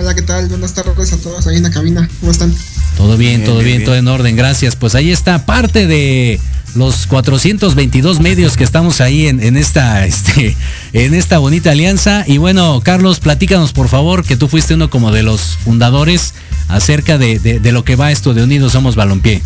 Hola, 0.00 0.14
¿qué 0.14 0.22
tal? 0.22 0.48
Buenas 0.48 0.72
tardes 0.72 1.12
a 1.12 1.18
todos 1.18 1.46
ahí 1.46 1.56
en 1.58 1.62
la 1.62 1.70
cabina. 1.70 2.08
¿Cómo 2.20 2.32
están? 2.32 2.54
Todo 2.96 3.18
bien, 3.18 3.40
Bien, 3.40 3.44
todo 3.44 3.58
bien, 3.58 3.84
todo 3.84 3.96
en 3.96 4.08
orden, 4.08 4.34
gracias. 4.34 4.74
Pues 4.74 4.94
ahí 4.94 5.10
está 5.10 5.44
parte 5.44 5.86
de 5.86 6.40
los 6.74 7.06
422 7.06 8.18
medios 8.20 8.56
que 8.56 8.64
estamos 8.64 9.02
ahí 9.02 9.26
en, 9.26 9.42
en 9.42 9.58
esta, 9.58 10.06
este, 10.06 10.56
en 10.94 11.12
esta 11.12 11.36
bonita 11.38 11.72
alianza. 11.72 12.24
Y 12.26 12.38
bueno, 12.38 12.80
Carlos, 12.82 13.20
platícanos 13.20 13.72
por 13.72 13.88
favor, 13.88 14.24
que 14.24 14.36
tú 14.36 14.48
fuiste 14.48 14.72
uno 14.72 14.88
como 14.88 15.12
de 15.12 15.22
los 15.22 15.40
fundadores 15.42 16.32
acerca 16.68 17.18
de, 17.18 17.38
de- 17.38 17.60
de 17.60 17.72
lo 17.72 17.84
que 17.84 17.96
va 17.96 18.10
esto 18.10 18.32
de 18.32 18.42
Unidos 18.42 18.72
Somos 18.72 18.96
Balompié. 18.96 19.42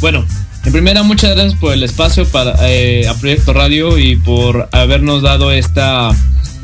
Bueno, 0.00 0.24
en 0.64 0.72
primera, 0.72 1.02
muchas 1.02 1.34
gracias 1.34 1.58
por 1.58 1.72
el 1.72 1.82
espacio 1.82 2.24
para 2.28 2.54
eh, 2.68 3.08
a 3.08 3.14
Proyecto 3.14 3.52
Radio 3.52 3.98
y 3.98 4.14
por 4.14 4.68
habernos 4.70 5.22
dado 5.22 5.50
esta 5.50 6.12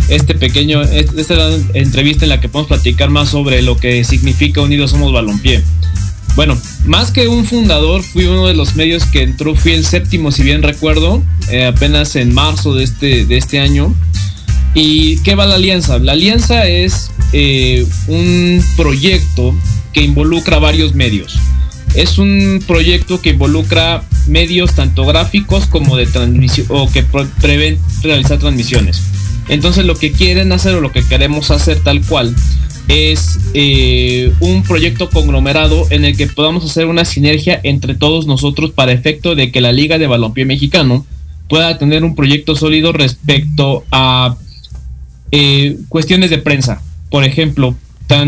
este 0.09 0.35
pequeño 0.35 0.83
esta 0.83 1.51
entrevista 1.75 2.25
en 2.25 2.29
la 2.29 2.41
que 2.41 2.49
podemos 2.49 2.69
platicar 2.69 3.11
más 3.11 3.31
sobre 3.31 3.63
lo 3.63 3.77
que 3.77 4.05
significa 4.05 4.61
Unidos 4.61 4.91
Somos 4.91 5.13
Balompié. 5.13 5.63
Bueno, 6.37 6.59
más 6.85 7.13
que 7.13 7.29
un 7.29 7.45
fundador, 7.45 8.03
fui 8.03 8.25
uno 8.25 8.47
de 8.47 8.55
los 8.55 8.75
medios 8.75 9.05
que 9.07 9.23
entró, 9.23 9.55
fui 9.55 9.73
el 9.73 9.85
séptimo, 9.85 10.33
si 10.33 10.43
bien 10.43 10.63
recuerdo, 10.63 11.23
eh, 11.49 11.65
apenas 11.65 12.17
en 12.17 12.35
marzo 12.35 12.75
de 12.75 12.85
este, 12.85 13.25
de 13.25 13.37
este 13.37 13.61
año. 13.61 13.95
¿Y 14.75 15.19
qué 15.19 15.37
va 15.37 15.47
la 15.47 15.55
alianza? 15.55 15.99
La 16.01 16.13
alianza 16.13 16.67
es 16.67 17.13
eh, 17.33 17.87
un 18.09 18.65
proyecto 18.77 19.55
que 19.93 20.03
involucra 20.03 20.59
varios 20.59 20.95
medios. 20.95 21.39
Es 21.95 22.19
un 22.19 22.63
proyecto 22.67 23.21
que 23.23 23.31
involucra 23.31 24.03
medios 24.27 24.75
tanto 24.75 25.07
gráficos 25.07 25.67
como 25.67 25.97
de 25.97 26.07
transmisión 26.07 26.67
o 26.71 26.91
que 26.91 27.05
prevén 27.41 27.79
realizar 28.03 28.41
transmisiones. 28.41 29.01
Entonces 29.49 29.85
lo 29.85 29.95
que 29.97 30.13
quieren 30.13 30.53
hacer 30.53 30.75
o 30.75 30.81
lo 30.81 30.93
que 30.93 31.07
queremos 31.07 31.51
hacer 31.51 31.81
tal 31.81 32.01
cual 32.05 32.35
es 32.89 33.39
eh, 33.55 34.33
un 34.41 34.63
proyecto 34.63 35.09
conglomerado 35.09 35.87
en 35.91 36.05
el 36.05 36.17
que 36.17 36.27
podamos 36.27 36.65
hacer 36.65 36.87
una 36.87 37.05
sinergia 37.05 37.61
entre 37.63 37.95
todos 37.95 38.27
nosotros 38.27 38.73
para 38.73 38.93
efecto 38.93 39.35
de 39.35 39.51
que 39.51 39.61
la 39.61 39.73
Liga 39.73 39.99
de 39.99 40.07
Balompié 40.07 40.45
Mexicano 40.45 41.07
pueda 41.49 41.79
tener 41.79 42.05
un 42.05 42.15
proyecto 42.15 42.57
sólido 42.57 42.93
respecto 42.93 43.85
a 43.91 44.37
eh, 45.31 45.77
cuestiones 45.89 46.31
de 46.31 46.39
prensa. 46.39 46.83
Por 47.11 47.25
ejemplo, 47.25 47.75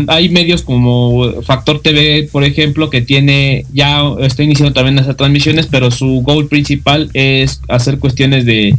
hay 0.07 0.29
medios 0.29 0.63
como 0.63 1.41
Factor 1.43 1.81
TV, 1.81 2.29
por 2.31 2.43
ejemplo, 2.43 2.89
que 2.89 3.01
tiene 3.01 3.65
ya 3.73 4.01
está 4.21 4.43
iniciando 4.43 4.73
también 4.73 4.97
hacer 4.99 5.15
transmisiones, 5.15 5.67
pero 5.67 5.91
su 5.91 6.21
goal 6.21 6.47
principal 6.47 7.09
es 7.13 7.61
hacer 7.69 7.99
cuestiones 7.99 8.45
de 8.45 8.75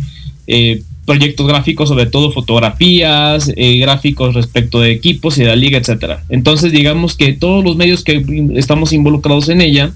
eh, 0.47 0.83
proyectos 1.09 1.49
gráficos, 1.49 1.89
sobre 1.89 2.05
todo 2.05 2.33
fotografías, 2.33 3.51
eh, 3.57 3.79
gráficos 3.79 4.35
respecto 4.35 4.81
de 4.81 4.93
equipos 4.93 5.39
y 5.39 5.41
de 5.41 5.47
la 5.47 5.57
liga, 5.57 5.79
etcétera. 5.79 6.23
Entonces, 6.29 6.71
digamos 6.71 7.17
que 7.17 7.33
todos 7.33 7.65
los 7.65 7.77
medios 7.77 8.05
que 8.05 8.23
estamos 8.57 8.93
involucrados 8.93 9.49
en 9.49 9.63
ella 9.63 9.93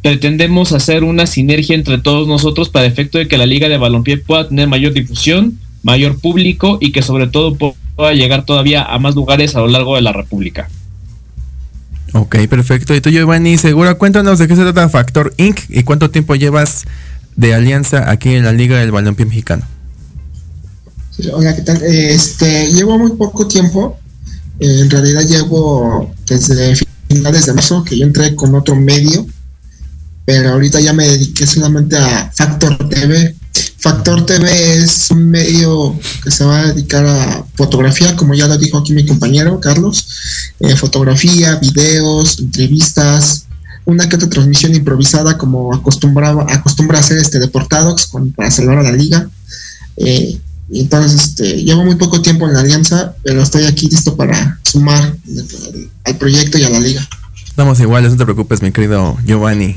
pretendemos 0.00 0.72
hacer 0.72 1.04
una 1.04 1.26
sinergia 1.26 1.74
entre 1.74 1.98
todos 1.98 2.26
nosotros 2.26 2.70
para 2.70 2.86
efecto 2.86 3.18
de 3.18 3.28
que 3.28 3.36
la 3.36 3.44
liga 3.44 3.68
de 3.68 3.76
balompié 3.76 4.16
pueda 4.16 4.48
tener 4.48 4.66
mayor 4.66 4.94
difusión, 4.94 5.58
mayor 5.82 6.18
público 6.18 6.78
y 6.80 6.90
que 6.90 7.02
sobre 7.02 7.26
todo 7.26 7.54
pueda 7.54 8.14
llegar 8.14 8.46
todavía 8.46 8.82
a 8.82 8.98
más 8.98 9.14
lugares 9.14 9.56
a 9.56 9.60
lo 9.60 9.68
largo 9.68 9.94
de 9.96 10.00
la 10.00 10.14
República. 10.14 10.70
Ok, 12.14 12.36
perfecto. 12.48 12.94
Y 12.94 13.02
tú, 13.02 13.10
Giovanni, 13.10 13.58
seguro, 13.58 13.98
cuéntanos 13.98 14.38
de 14.38 14.48
qué 14.48 14.56
se 14.56 14.62
trata 14.62 14.88
Factor 14.88 15.34
Inc. 15.36 15.60
y 15.68 15.82
cuánto 15.82 16.08
tiempo 16.08 16.34
llevas 16.34 16.86
de 17.34 17.52
alianza 17.52 18.10
aquí 18.10 18.32
en 18.32 18.44
la 18.44 18.52
Liga 18.52 18.78
del 18.78 18.90
Balompié 18.90 19.26
Mexicano. 19.26 19.75
Hola, 21.32 21.56
¿qué 21.56 21.62
tal? 21.62 21.82
Este, 21.82 22.70
llevo 22.72 22.98
muy 22.98 23.12
poco 23.12 23.48
tiempo. 23.48 23.98
Eh, 24.60 24.80
en 24.80 24.90
realidad 24.90 25.22
llevo 25.22 26.14
desde 26.26 26.76
finales 27.08 27.46
de 27.46 27.54
marzo 27.54 27.82
que 27.84 27.96
yo 27.96 28.04
entré 28.04 28.36
con 28.36 28.54
otro 28.54 28.76
medio, 28.76 29.26
pero 30.26 30.50
ahorita 30.50 30.78
ya 30.78 30.92
me 30.92 31.08
dediqué 31.08 31.46
solamente 31.46 31.96
a 31.96 32.30
Factor 32.34 32.76
TV. 32.90 33.34
Factor 33.78 34.26
TV 34.26 34.76
es 34.76 35.10
un 35.10 35.30
medio 35.30 35.98
que 36.22 36.30
se 36.30 36.44
va 36.44 36.60
a 36.60 36.72
dedicar 36.72 37.06
a 37.06 37.46
fotografía, 37.54 38.14
como 38.14 38.34
ya 38.34 38.46
lo 38.46 38.58
dijo 38.58 38.76
aquí 38.76 38.92
mi 38.92 39.06
compañero 39.06 39.58
Carlos. 39.58 40.06
Eh, 40.60 40.76
fotografía, 40.76 41.56
videos, 41.56 42.38
entrevistas, 42.40 43.46
una 43.86 44.06
que 44.06 44.18
transmisión 44.18 44.74
improvisada 44.74 45.38
como 45.38 45.72
acostumbraba, 45.72 46.44
acostumbra 46.52 46.98
a 46.98 47.00
hacer 47.00 47.16
este 47.16 47.38
Deportadox 47.38 48.06
con, 48.08 48.32
para 48.32 48.50
salvar 48.50 48.80
a 48.80 48.82
la 48.82 48.92
liga. 48.92 49.30
Eh, 49.96 50.38
entonces 50.72 51.22
este, 51.22 51.62
llevo 51.62 51.84
muy 51.84 51.94
poco 51.94 52.22
tiempo 52.22 52.46
en 52.46 52.54
la 52.54 52.60
alianza, 52.60 53.14
pero 53.22 53.42
estoy 53.42 53.64
aquí 53.64 53.88
listo 53.88 54.16
para 54.16 54.58
sumar 54.64 55.14
al, 56.04 56.16
proyecto 56.16 56.58
y 56.58 56.64
a 56.64 56.70
la 56.70 56.80
liga. 56.80 57.06
Estamos 57.46 57.78
iguales, 57.80 58.12
no 58.12 58.16
te 58.16 58.24
preocupes, 58.24 58.62
mi 58.62 58.72
querido 58.72 59.16
Giovanni. 59.24 59.76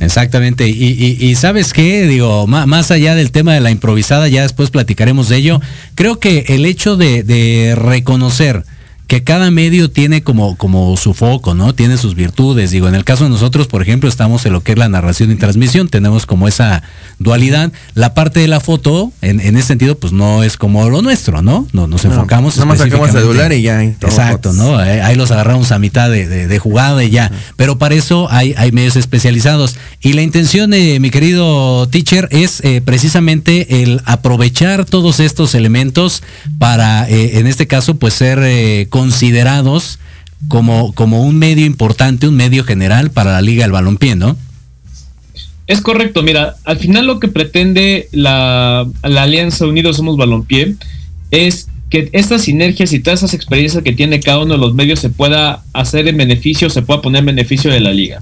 Exactamente, 0.00 0.68
y, 0.68 1.18
y, 1.20 1.34
sabes 1.34 1.72
qué, 1.72 2.06
digo, 2.06 2.46
más, 2.46 2.90
allá 2.92 3.16
del 3.16 3.32
tema 3.32 3.52
de 3.54 3.60
la 3.60 3.72
improvisada, 3.72 4.28
ya 4.28 4.42
después 4.42 4.70
platicaremos 4.70 5.28
de 5.28 5.36
ello, 5.38 5.60
creo 5.96 6.20
que 6.20 6.44
el 6.48 6.66
hecho 6.66 6.96
de, 6.96 7.24
de 7.24 7.74
reconocer 7.74 8.64
que 9.08 9.24
cada 9.24 9.50
medio 9.50 9.90
tiene 9.90 10.22
como, 10.22 10.56
como 10.56 10.96
su 10.96 11.14
foco, 11.14 11.54
¿no? 11.54 11.74
Tiene 11.74 11.96
sus 11.96 12.14
virtudes. 12.14 12.70
Digo, 12.70 12.88
en 12.88 12.94
el 12.94 13.04
caso 13.04 13.24
de 13.24 13.30
nosotros, 13.30 13.66
por 13.66 13.82
ejemplo, 13.82 14.08
estamos 14.08 14.46
en 14.46 14.52
lo 14.52 14.62
que 14.62 14.72
es 14.72 14.78
la 14.78 14.88
narración 14.88 15.32
y 15.32 15.36
transmisión, 15.36 15.88
tenemos 15.88 16.26
como 16.26 16.46
esa 16.46 16.82
dualidad. 17.18 17.72
La 17.94 18.14
parte 18.14 18.38
de 18.38 18.48
la 18.48 18.60
foto, 18.60 19.10
en, 19.22 19.40
en 19.40 19.56
ese 19.56 19.68
sentido, 19.68 19.98
pues 19.98 20.12
no 20.12 20.44
es 20.44 20.56
como 20.56 20.88
lo 20.88 21.02
nuestro, 21.02 21.42
¿no? 21.42 21.66
no 21.72 21.86
nos 21.86 22.04
enfocamos. 22.04 22.56
Nada 22.56 22.66
más 22.66 22.78
sacamos 22.78 23.10
celular 23.10 23.52
y 23.52 23.62
ya. 23.62 23.82
Exacto, 23.82 24.52
¿no? 24.52 24.76
Ahí 24.76 25.16
los 25.16 25.30
agarramos 25.30 25.72
a 25.72 25.78
mitad 25.78 26.10
de, 26.10 26.26
de, 26.26 26.58
jugada 26.58 27.02
y 27.04 27.10
ya. 27.10 27.30
Pero 27.56 27.78
para 27.78 27.94
eso 27.94 28.28
hay, 28.30 28.54
hay 28.56 28.72
medios 28.72 28.96
especializados. 28.96 29.76
Y 30.00 30.12
la 30.12 30.22
intención, 30.22 30.70
mi 30.70 31.10
querido 31.10 31.88
teacher, 31.88 32.28
es 32.30 32.60
eh, 32.64 32.82
precisamente 32.84 33.82
el 33.82 34.00
aprovechar 34.04 34.84
todos 34.84 35.20
estos 35.20 35.54
elementos 35.54 36.22
para, 36.58 37.08
eh, 37.08 37.38
en 37.38 37.46
este 37.46 37.66
caso, 37.66 37.96
pues 37.96 38.14
ser 38.14 38.40
eh, 38.42 38.86
considerados 38.98 40.00
como, 40.48 40.92
como 40.92 41.22
un 41.22 41.38
medio 41.38 41.64
importante, 41.64 42.26
un 42.26 42.34
medio 42.34 42.64
general 42.64 43.12
para 43.12 43.30
la 43.30 43.40
Liga 43.40 43.62
del 43.62 43.70
Balompié, 43.70 44.16
¿no? 44.16 44.36
Es 45.68 45.80
correcto, 45.80 46.24
mira, 46.24 46.56
al 46.64 46.78
final 46.78 47.06
lo 47.06 47.20
que 47.20 47.28
pretende 47.28 48.08
la, 48.10 48.88
Alianza 49.02 49.66
Unidos 49.66 49.98
Somos 49.98 50.16
Balompié 50.16 50.74
es 51.30 51.68
que 51.90 52.08
estas 52.10 52.42
sinergias 52.42 52.92
y 52.92 52.98
todas 52.98 53.20
esas 53.20 53.34
experiencias 53.34 53.84
que 53.84 53.92
tiene 53.92 54.18
cada 54.18 54.40
uno 54.40 54.54
de 54.54 54.58
los 54.58 54.74
medios 54.74 54.98
se 54.98 55.10
pueda 55.10 55.62
hacer 55.74 56.08
en 56.08 56.16
beneficio, 56.16 56.68
se 56.68 56.82
pueda 56.82 57.00
poner 57.00 57.20
en 57.20 57.26
beneficio 57.26 57.70
de 57.70 57.78
la 57.78 57.92
liga. 57.92 58.20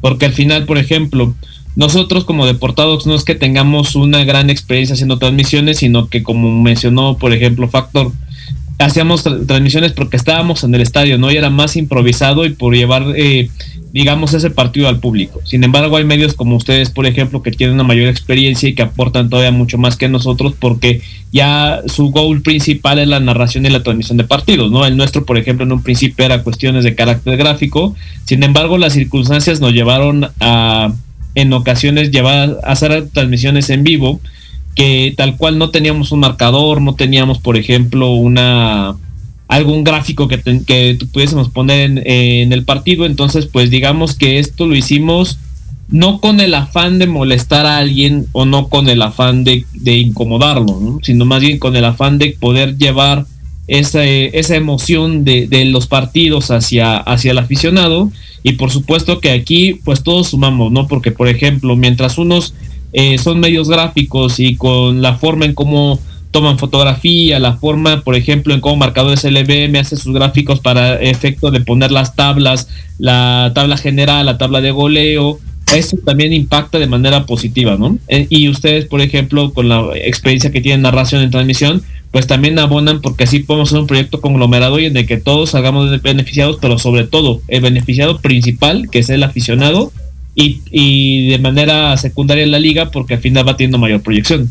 Porque 0.00 0.26
al 0.26 0.32
final, 0.32 0.66
por 0.66 0.78
ejemplo, 0.78 1.32
nosotros 1.76 2.24
como 2.24 2.44
Deportados 2.44 3.06
no 3.06 3.14
es 3.14 3.22
que 3.22 3.36
tengamos 3.36 3.94
una 3.94 4.24
gran 4.24 4.50
experiencia 4.50 4.94
haciendo 4.94 5.20
transmisiones, 5.20 5.78
sino 5.78 6.08
que 6.08 6.24
como 6.24 6.60
mencionó, 6.60 7.18
por 7.18 7.32
ejemplo, 7.32 7.68
Factor, 7.68 8.10
hacíamos 8.78 9.24
transmisiones 9.24 9.92
porque 9.92 10.16
estábamos 10.16 10.62
en 10.62 10.74
el 10.74 10.80
estadio, 10.80 11.18
¿no? 11.18 11.30
Y 11.30 11.36
era 11.36 11.50
más 11.50 11.76
improvisado 11.76 12.46
y 12.46 12.50
por 12.50 12.74
llevar, 12.74 13.04
eh, 13.16 13.50
digamos, 13.92 14.34
ese 14.34 14.50
partido 14.50 14.88
al 14.88 15.00
público. 15.00 15.40
Sin 15.44 15.64
embargo, 15.64 15.96
hay 15.96 16.04
medios 16.04 16.34
como 16.34 16.54
ustedes, 16.56 16.90
por 16.90 17.06
ejemplo, 17.06 17.42
que 17.42 17.50
tienen 17.50 17.74
una 17.74 17.82
mayor 17.82 18.08
experiencia 18.08 18.68
y 18.68 18.74
que 18.74 18.82
aportan 18.82 19.30
todavía 19.30 19.50
mucho 19.50 19.78
más 19.78 19.96
que 19.96 20.08
nosotros 20.08 20.54
porque 20.58 21.02
ya 21.32 21.80
su 21.86 22.10
goal 22.10 22.40
principal 22.42 23.00
es 23.00 23.08
la 23.08 23.18
narración 23.18 23.66
y 23.66 23.70
la 23.70 23.82
transmisión 23.82 24.16
de 24.16 24.24
partidos, 24.24 24.70
¿no? 24.70 24.86
El 24.86 24.96
nuestro, 24.96 25.24
por 25.26 25.38
ejemplo, 25.38 25.66
en 25.66 25.72
un 25.72 25.82
principio 25.82 26.24
era 26.24 26.44
cuestiones 26.44 26.84
de 26.84 26.94
carácter 26.94 27.36
gráfico. 27.36 27.96
Sin 28.24 28.44
embargo, 28.44 28.78
las 28.78 28.92
circunstancias 28.92 29.60
nos 29.60 29.72
llevaron 29.72 30.28
a, 30.38 30.92
en 31.34 31.52
ocasiones, 31.52 32.12
llevar 32.12 32.58
a 32.62 32.70
hacer 32.70 33.08
transmisiones 33.12 33.70
en 33.70 33.82
vivo 33.82 34.20
que 34.74 35.14
tal 35.16 35.36
cual 35.36 35.58
no 35.58 35.70
teníamos 35.70 36.12
un 36.12 36.20
marcador, 36.20 36.80
no 36.80 36.94
teníamos, 36.94 37.38
por 37.38 37.56
ejemplo, 37.56 38.12
una 38.12 38.96
algún 39.48 39.82
gráfico 39.82 40.28
que, 40.28 40.40
que 40.66 40.98
pudiésemos 41.12 41.48
poner 41.48 42.02
en, 42.06 42.52
el 42.52 42.64
partido. 42.64 43.06
Entonces, 43.06 43.46
pues 43.46 43.70
digamos 43.70 44.14
que 44.14 44.38
esto 44.38 44.66
lo 44.66 44.76
hicimos 44.76 45.38
no 45.88 46.20
con 46.20 46.38
el 46.40 46.52
afán 46.52 46.98
de 46.98 47.06
molestar 47.06 47.64
a 47.64 47.78
alguien 47.78 48.26
o 48.32 48.44
no 48.44 48.68
con 48.68 48.90
el 48.90 49.00
afán 49.00 49.42
de, 49.42 49.64
incomodarlo, 49.84 51.00
sino 51.02 51.24
más 51.24 51.40
bien 51.40 51.58
con 51.58 51.76
el 51.76 51.84
afán 51.86 52.18
de 52.18 52.36
poder 52.38 52.76
llevar 52.76 53.24
esa, 53.68 54.04
esa 54.04 54.54
emoción 54.54 55.24
de, 55.24 55.48
de, 55.48 55.64
los 55.64 55.86
partidos 55.86 56.50
hacia, 56.50 56.98
hacia 56.98 57.30
el 57.30 57.38
aficionado. 57.38 58.12
Y 58.42 58.52
por 58.52 58.70
supuesto 58.70 59.18
que 59.18 59.30
aquí, 59.30 59.80
pues 59.82 60.02
todos 60.02 60.28
sumamos, 60.28 60.70
¿no? 60.70 60.86
Porque, 60.86 61.10
por 61.10 61.26
ejemplo, 61.26 61.74
mientras 61.74 62.18
unos 62.18 62.54
eh, 62.92 63.18
son 63.18 63.40
medios 63.40 63.68
gráficos 63.68 64.40
y 64.40 64.56
con 64.56 65.02
la 65.02 65.16
forma 65.16 65.44
en 65.44 65.54
cómo 65.54 66.00
toman 66.30 66.58
fotografía, 66.58 67.38
la 67.38 67.56
forma, 67.56 68.02
por 68.02 68.14
ejemplo, 68.14 68.54
en 68.54 68.60
cómo 68.60 68.76
Marcadores 68.76 69.24
LBM 69.24 69.76
hace 69.76 69.96
sus 69.96 70.12
gráficos 70.12 70.60
para 70.60 71.00
efecto 71.00 71.50
de 71.50 71.60
poner 71.60 71.90
las 71.90 72.14
tablas, 72.14 72.68
la 72.98 73.52
tabla 73.54 73.76
general, 73.76 74.26
la 74.26 74.38
tabla 74.38 74.60
de 74.60 74.70
goleo, 74.70 75.38
eso 75.74 75.96
también 76.04 76.32
impacta 76.32 76.78
de 76.78 76.86
manera 76.86 77.26
positiva, 77.26 77.76
¿no? 77.76 77.98
Eh, 78.08 78.26
y 78.30 78.48
ustedes, 78.48 78.86
por 78.86 79.00
ejemplo, 79.00 79.52
con 79.52 79.68
la 79.68 79.90
experiencia 79.94 80.50
que 80.50 80.60
tienen 80.60 80.82
narración 80.82 81.22
en 81.22 81.30
transmisión, 81.30 81.82
pues 82.10 82.26
también 82.26 82.58
abonan 82.58 83.00
porque 83.02 83.24
así 83.24 83.40
podemos 83.40 83.68
hacer 83.68 83.80
un 83.80 83.86
proyecto 83.86 84.20
conglomerado 84.20 84.78
y 84.78 84.86
en 84.86 84.96
el 84.96 85.06
que 85.06 85.18
todos 85.18 85.54
hagamos 85.54 86.00
beneficiados, 86.02 86.58
pero 86.60 86.78
sobre 86.78 87.04
todo 87.04 87.42
el 87.48 87.60
beneficiado 87.60 88.18
principal, 88.18 88.88
que 88.90 89.00
es 89.00 89.10
el 89.10 89.22
aficionado, 89.22 89.92
y, 90.38 91.28
de 91.30 91.38
manera 91.38 91.96
secundaria 91.96 92.44
en 92.44 92.50
la 92.52 92.58
liga 92.58 92.90
porque 92.90 93.14
al 93.14 93.20
final 93.20 93.46
va 93.46 93.56
teniendo 93.56 93.78
mayor 93.78 94.02
proyección. 94.02 94.50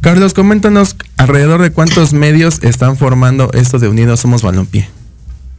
Carlos, 0.00 0.32
coméntanos 0.32 0.96
alrededor 1.16 1.60
de 1.60 1.72
cuántos 1.72 2.12
medios 2.12 2.62
están 2.62 2.96
formando 2.96 3.50
esto 3.52 3.78
de 3.78 3.88
Unidos 3.88 4.20
Somos 4.20 4.42
Balompié. 4.42 4.88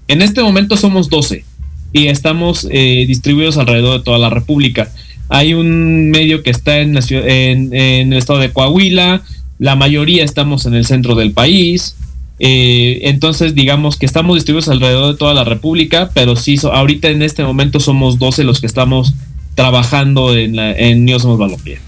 En 0.08 0.22
este 0.22 0.42
momento 0.42 0.78
somos 0.78 1.10
12 1.10 1.46
y 1.94 2.08
estamos 2.08 2.68
eh, 2.72 3.06
distribuidos 3.08 3.58
alrededor 3.58 4.00
de 4.00 4.04
toda 4.04 4.18
la 4.18 4.30
República. 4.30 4.92
Hay 5.30 5.54
un 5.54 6.10
medio 6.10 6.42
que 6.42 6.50
está 6.50 6.80
en, 6.80 6.98
en, 6.98 7.74
en 7.74 8.14
el 8.14 8.18
estado 8.18 8.40
de 8.40 8.52
Coahuila, 8.52 9.22
la 9.60 9.76
mayoría 9.76 10.24
estamos 10.24 10.66
en 10.66 10.74
el 10.74 10.86
centro 10.86 11.16
del 11.16 11.32
país, 11.32 11.96
eh, 12.44 13.02
entonces, 13.04 13.54
digamos 13.54 13.98
que 13.98 14.08
estamos 14.08 14.34
distribuidos 14.34 14.68
alrededor 14.68 15.12
de 15.12 15.18
toda 15.20 15.36
la 15.36 15.44
República, 15.44 16.10
pero 16.12 16.36
sí, 16.36 16.60
ahorita 16.64 17.10
en 17.10 17.22
este 17.22 17.44
momento 17.44 17.80
somos 17.80 18.18
12 18.18 18.46
los 18.46 18.60
que 18.60 18.66
estamos 18.66 19.14
trabajando 19.54 20.36
en, 20.36 20.56
la, 20.56 20.72
en 20.72 21.06
New 21.06 21.20
Somos 21.20 21.38
Balompié. 21.38 21.80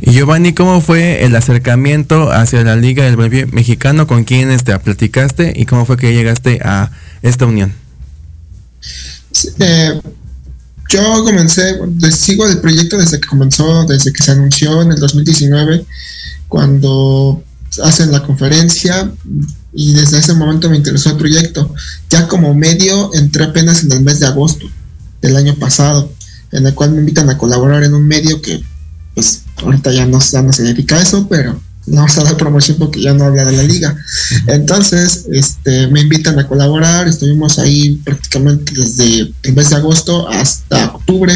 Y 0.00 0.12
Giovanni, 0.12 0.54
¿cómo 0.54 0.80
fue 0.80 1.26
el 1.26 1.36
acercamiento 1.36 2.32
hacia 2.32 2.64
la 2.64 2.74
Liga 2.74 3.04
del 3.04 3.16
Balompié 3.16 3.44
Mexicano? 3.46 4.06
¿Con 4.06 4.24
quién 4.24 4.50
este, 4.50 4.78
platicaste 4.78 5.52
y 5.54 5.66
cómo 5.66 5.84
fue 5.84 5.98
que 5.98 6.14
llegaste 6.14 6.60
a 6.64 6.90
esta 7.20 7.44
unión? 7.44 7.74
Eh, 9.60 10.00
yo 10.88 11.22
comencé, 11.22 11.76
sigo 12.10 12.48
el 12.48 12.62
proyecto 12.62 12.96
desde 12.96 13.20
que 13.20 13.28
comenzó, 13.28 13.84
desde 13.84 14.10
que 14.10 14.24
se 14.24 14.30
anunció 14.30 14.80
en 14.80 14.92
el 14.92 15.00
2019, 15.00 15.84
cuando 16.48 17.42
hacen 17.82 18.12
la 18.12 18.22
conferencia, 18.22 19.10
y 19.72 19.92
desde 19.92 20.18
ese 20.18 20.34
momento 20.34 20.70
me 20.70 20.76
interesó 20.76 21.10
el 21.10 21.16
proyecto. 21.16 21.74
Ya 22.10 22.26
como 22.26 22.54
medio 22.54 23.12
entré 23.14 23.44
apenas 23.44 23.84
en 23.84 23.92
el 23.92 24.02
mes 24.02 24.20
de 24.20 24.26
agosto 24.26 24.66
del 25.20 25.36
año 25.36 25.54
pasado, 25.56 26.12
en 26.52 26.66
el 26.66 26.74
cual 26.74 26.92
me 26.92 27.00
invitan 27.00 27.28
a 27.30 27.38
colaborar 27.38 27.84
en 27.84 27.94
un 27.94 28.06
medio 28.06 28.40
que 28.40 28.62
pues 29.14 29.42
ahorita 29.56 29.92
ya 29.92 30.06
no, 30.06 30.20
ya 30.20 30.42
no 30.42 30.52
se 30.52 30.62
dedica 30.62 30.96
a 30.96 31.02
eso, 31.02 31.26
pero 31.28 31.60
no 31.86 31.96
vamos 31.96 32.18
a 32.18 32.24
dar 32.24 32.36
promoción 32.36 32.76
porque 32.78 33.00
ya 33.00 33.14
no 33.14 33.24
habla 33.24 33.44
de 33.44 33.56
la 33.56 33.62
liga. 33.64 33.96
Entonces, 34.46 35.26
este, 35.32 35.88
me 35.88 36.02
invitan 36.02 36.38
a 36.38 36.46
colaborar, 36.46 37.08
estuvimos 37.08 37.58
ahí 37.58 38.00
prácticamente 38.04 38.72
desde 38.76 39.32
el 39.42 39.54
mes 39.54 39.70
de 39.70 39.76
agosto 39.76 40.28
hasta 40.28 40.92
octubre. 40.92 41.32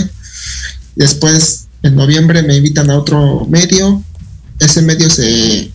Después, 0.95 1.67
en 1.83 1.97
noviembre, 1.97 2.43
me 2.43 2.57
invitan 2.57 2.91
a 2.91 2.99
otro 2.99 3.47
medio. 3.49 4.03
Ese 4.61 4.83
medio 4.83 5.11
se 5.11 5.72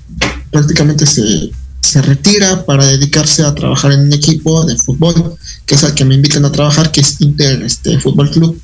prácticamente 0.57 1.05
se 1.05 1.51
se 1.87 2.01
retira 2.01 2.65
para 2.65 2.85
dedicarse 2.85 3.43
a 3.43 3.55
trabajar 3.55 3.91
en 3.93 4.01
un 4.01 4.13
equipo 4.13 4.65
de 4.65 4.75
fútbol, 4.75 5.37
que 5.65 5.75
es 5.75 5.83
al 5.83 5.93
que 5.93 6.05
me 6.05 6.15
invitan 6.15 6.43
a 6.45 6.51
trabajar, 6.51 6.91
que 6.91 7.01
es 7.01 7.21
Inter 7.21 7.61
este, 7.63 7.99
Fútbol 7.99 8.29
Club, 8.29 8.61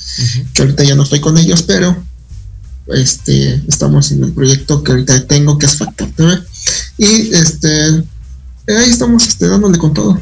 que 0.53 0.61
ahorita 0.61 0.83
ya 0.83 0.95
no 0.95 1.03
estoy 1.03 1.21
con 1.21 1.37
ellos, 1.37 1.63
pero 1.63 1.95
este, 2.87 3.61
estamos 3.67 4.11
en 4.11 4.23
el 4.25 4.33
proyecto 4.33 4.83
que 4.83 4.91
ahorita 4.91 5.25
tengo, 5.25 5.57
que 5.57 5.67
es 5.67 5.77
Factor 5.77 6.09
TV. 6.09 6.39
Y 6.97 7.33
este, 7.33 8.03
ahí 8.67 8.89
estamos 8.89 9.25
este, 9.25 9.47
dándole 9.47 9.77
con 9.77 9.93
todo. 9.93 10.19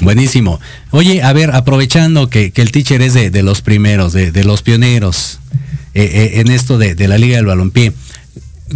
Buenísimo. 0.00 0.58
Oye, 0.90 1.22
a 1.22 1.32
ver, 1.32 1.54
aprovechando 1.54 2.30
que, 2.30 2.52
el 2.56 2.72
teacher 2.72 3.02
es 3.02 3.14
de, 3.14 3.42
los 3.42 3.60
primeros, 3.60 4.12
de, 4.12 4.44
los 4.44 4.62
pioneros 4.62 5.38
eh, 5.94 6.02
eh, 6.02 6.40
en 6.40 6.50
esto 6.50 6.78
de, 6.78 6.94
de 6.94 7.06
la 7.06 7.18
Liga 7.18 7.36
del 7.36 7.46
Balompié. 7.46 7.94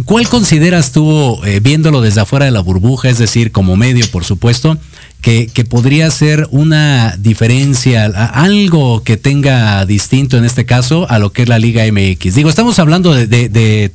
¿Cuál 0.03 0.27
consideras 0.27 0.91
tú, 0.91 1.39
eh, 1.45 1.61
viéndolo 1.61 2.01
desde 2.01 2.21
afuera 2.21 2.45
de 2.45 2.51
la 2.51 2.59
burbuja, 2.59 3.09
es 3.09 3.17
decir, 3.17 3.51
como 3.51 3.77
medio, 3.77 4.05
por 4.11 4.25
supuesto, 4.25 4.77
que, 5.21 5.49
podría 5.69 6.11
ser 6.11 6.47
una 6.51 7.15
diferencia, 7.17 8.05
algo 8.05 9.03
que 9.03 9.17
tenga 9.17 9.85
distinto 9.85 10.37
en 10.37 10.43
este 10.45 10.65
caso 10.65 11.09
a 11.09 11.17
lo 11.17 11.31
que 11.31 11.43
es 11.43 11.49
la 11.49 11.59
Liga 11.59 11.83
MX? 11.89 12.35
Digo, 12.35 12.49
estamos 12.49 12.77
hablando 12.77 13.13
de, 13.13 13.91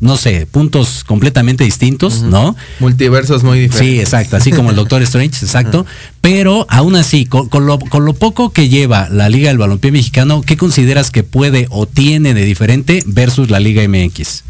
no 0.00 0.16
sé, 0.16 0.46
puntos 0.46 1.04
completamente 1.04 1.62
distintos, 1.62 2.22
¿no? 2.22 2.56
Multiversos 2.80 3.44
muy 3.44 3.60
diferentes. 3.60 3.94
Sí, 3.94 4.00
exacto, 4.00 4.36
así 4.36 4.50
como 4.50 4.70
el 4.70 4.76
Doctor 4.76 5.02
Strange, 5.02 5.38
exacto. 5.44 5.86
Pero 6.20 6.66
aún 6.68 6.96
así, 6.96 7.26
con, 7.26 7.48
lo, 7.64 7.78
con, 7.78 8.04
lo, 8.04 8.12
poco 8.12 8.50
que 8.50 8.68
lleva 8.68 9.08
la 9.08 9.28
Liga 9.28 9.48
del 9.48 9.58
Balompié 9.58 9.92
Mexicano, 9.92 10.42
¿qué 10.42 10.56
consideras 10.56 11.10
que 11.12 11.22
puede 11.22 11.68
o 11.70 11.86
tiene 11.86 12.34
de 12.34 12.44
diferente 12.44 13.02
versus 13.06 13.50
la 13.50 13.60
Liga 13.60 13.86
MX? 13.88 14.45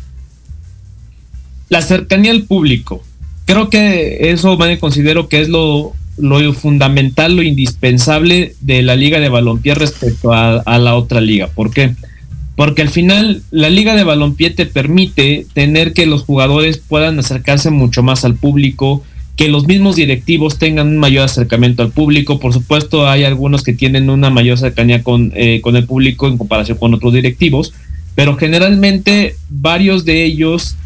La 1.68 1.82
cercanía 1.82 2.30
al 2.32 2.44
público. 2.44 3.02
Creo 3.44 3.70
que 3.70 4.30
eso 4.30 4.58
considero 4.80 5.28
que 5.28 5.40
es 5.40 5.48
lo, 5.48 5.94
fundamental, 6.54 7.36
lo 7.36 7.42
indispensable 7.42 8.54
de 8.60 8.82
la 8.82 8.96
liga 8.96 9.20
de 9.20 9.28
balompié 9.28 9.74
respecto 9.74 10.32
a, 10.32 10.78
la 10.78 10.94
otra 10.96 11.20
liga. 11.20 11.48
¿Por 11.48 11.70
qué? 11.70 11.94
porque 12.56 12.80
al 12.80 12.88
final 12.88 13.42
la 13.50 13.68
liga 13.68 13.94
de 13.94 14.02
balompié 14.02 14.48
te 14.48 14.64
permite 14.64 15.46
tener 15.52 15.92
que 15.92 16.06
los 16.06 16.22
jugadores 16.22 16.78
puedan 16.78 17.18
acercarse 17.18 17.68
mucho 17.70 18.02
más 18.02 18.24
al 18.24 18.34
público, 18.34 19.02
que 19.36 19.48
los 19.48 19.66
mismos 19.66 19.96
directivos 19.96 20.58
tengan 20.58 20.88
un 20.88 20.96
mayor 20.96 21.26
acercamiento 21.26 21.82
al 21.82 21.90
público. 21.90 22.40
Por 22.40 22.54
supuesto, 22.54 23.06
hay 23.06 23.24
algunos 23.24 23.62
que 23.62 23.74
tienen 23.74 24.08
una 24.08 24.30
mayor 24.30 24.56
cercanía 24.56 25.02
con, 25.02 25.32
eh, 25.36 25.60
con 25.60 25.76
el 25.76 25.84
público 25.84 26.26
en 26.26 26.38
comparación 26.38 26.78
con 26.78 26.94
otros 26.94 27.12
directivos, 27.12 27.74
pero 28.14 28.36
generalmente 28.38 29.36
varios 29.50 30.06
de 30.06 30.24
ellos 30.24 30.76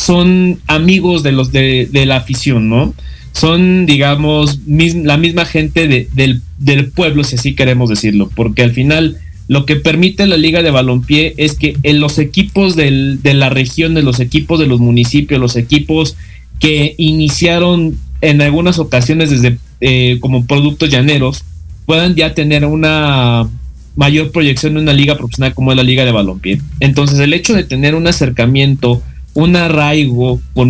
son 0.00 0.58
amigos 0.66 1.22
de 1.22 1.32
los 1.32 1.52
de, 1.52 1.86
de 1.92 2.06
la 2.06 2.16
afición, 2.16 2.70
¿no? 2.70 2.94
Son, 3.32 3.84
digamos, 3.84 4.60
la 4.66 5.18
misma 5.18 5.44
gente 5.44 5.86
de, 5.86 6.08
del, 6.14 6.40
del 6.58 6.90
pueblo, 6.90 7.22
si 7.22 7.36
así 7.36 7.54
queremos 7.54 7.90
decirlo, 7.90 8.30
porque 8.34 8.62
al 8.62 8.72
final 8.72 9.18
lo 9.46 9.66
que 9.66 9.76
permite 9.76 10.26
la 10.26 10.38
liga 10.38 10.62
de 10.62 10.70
balompié 10.70 11.34
es 11.36 11.54
que 11.54 11.76
en 11.82 12.00
los 12.00 12.18
equipos 12.18 12.76
del, 12.76 13.20
de 13.22 13.34
la 13.34 13.50
región, 13.50 13.92
de 13.92 14.02
los 14.02 14.20
equipos 14.20 14.58
de 14.58 14.66
los 14.66 14.80
municipios, 14.80 15.38
los 15.38 15.56
equipos 15.56 16.16
que 16.58 16.94
iniciaron 16.96 17.96
en 18.22 18.40
algunas 18.40 18.78
ocasiones 18.78 19.30
desde 19.30 19.58
eh, 19.82 20.16
como 20.20 20.46
productos 20.46 20.88
llaneros 20.88 21.44
puedan 21.84 22.14
ya 22.14 22.34
tener 22.34 22.64
una 22.64 23.48
mayor 23.96 24.32
proyección 24.32 24.76
en 24.76 24.84
una 24.84 24.92
liga 24.94 25.18
profesional 25.18 25.52
como 25.52 25.72
es 25.72 25.76
la 25.76 25.82
liga 25.82 26.06
de 26.06 26.12
balompié. 26.12 26.60
Entonces 26.80 27.18
el 27.18 27.34
hecho 27.34 27.54
de 27.54 27.64
tener 27.64 27.94
un 27.94 28.06
acercamiento, 28.06 29.02
un 29.34 29.56
arraigo 29.56 30.40
pues, 30.54 30.68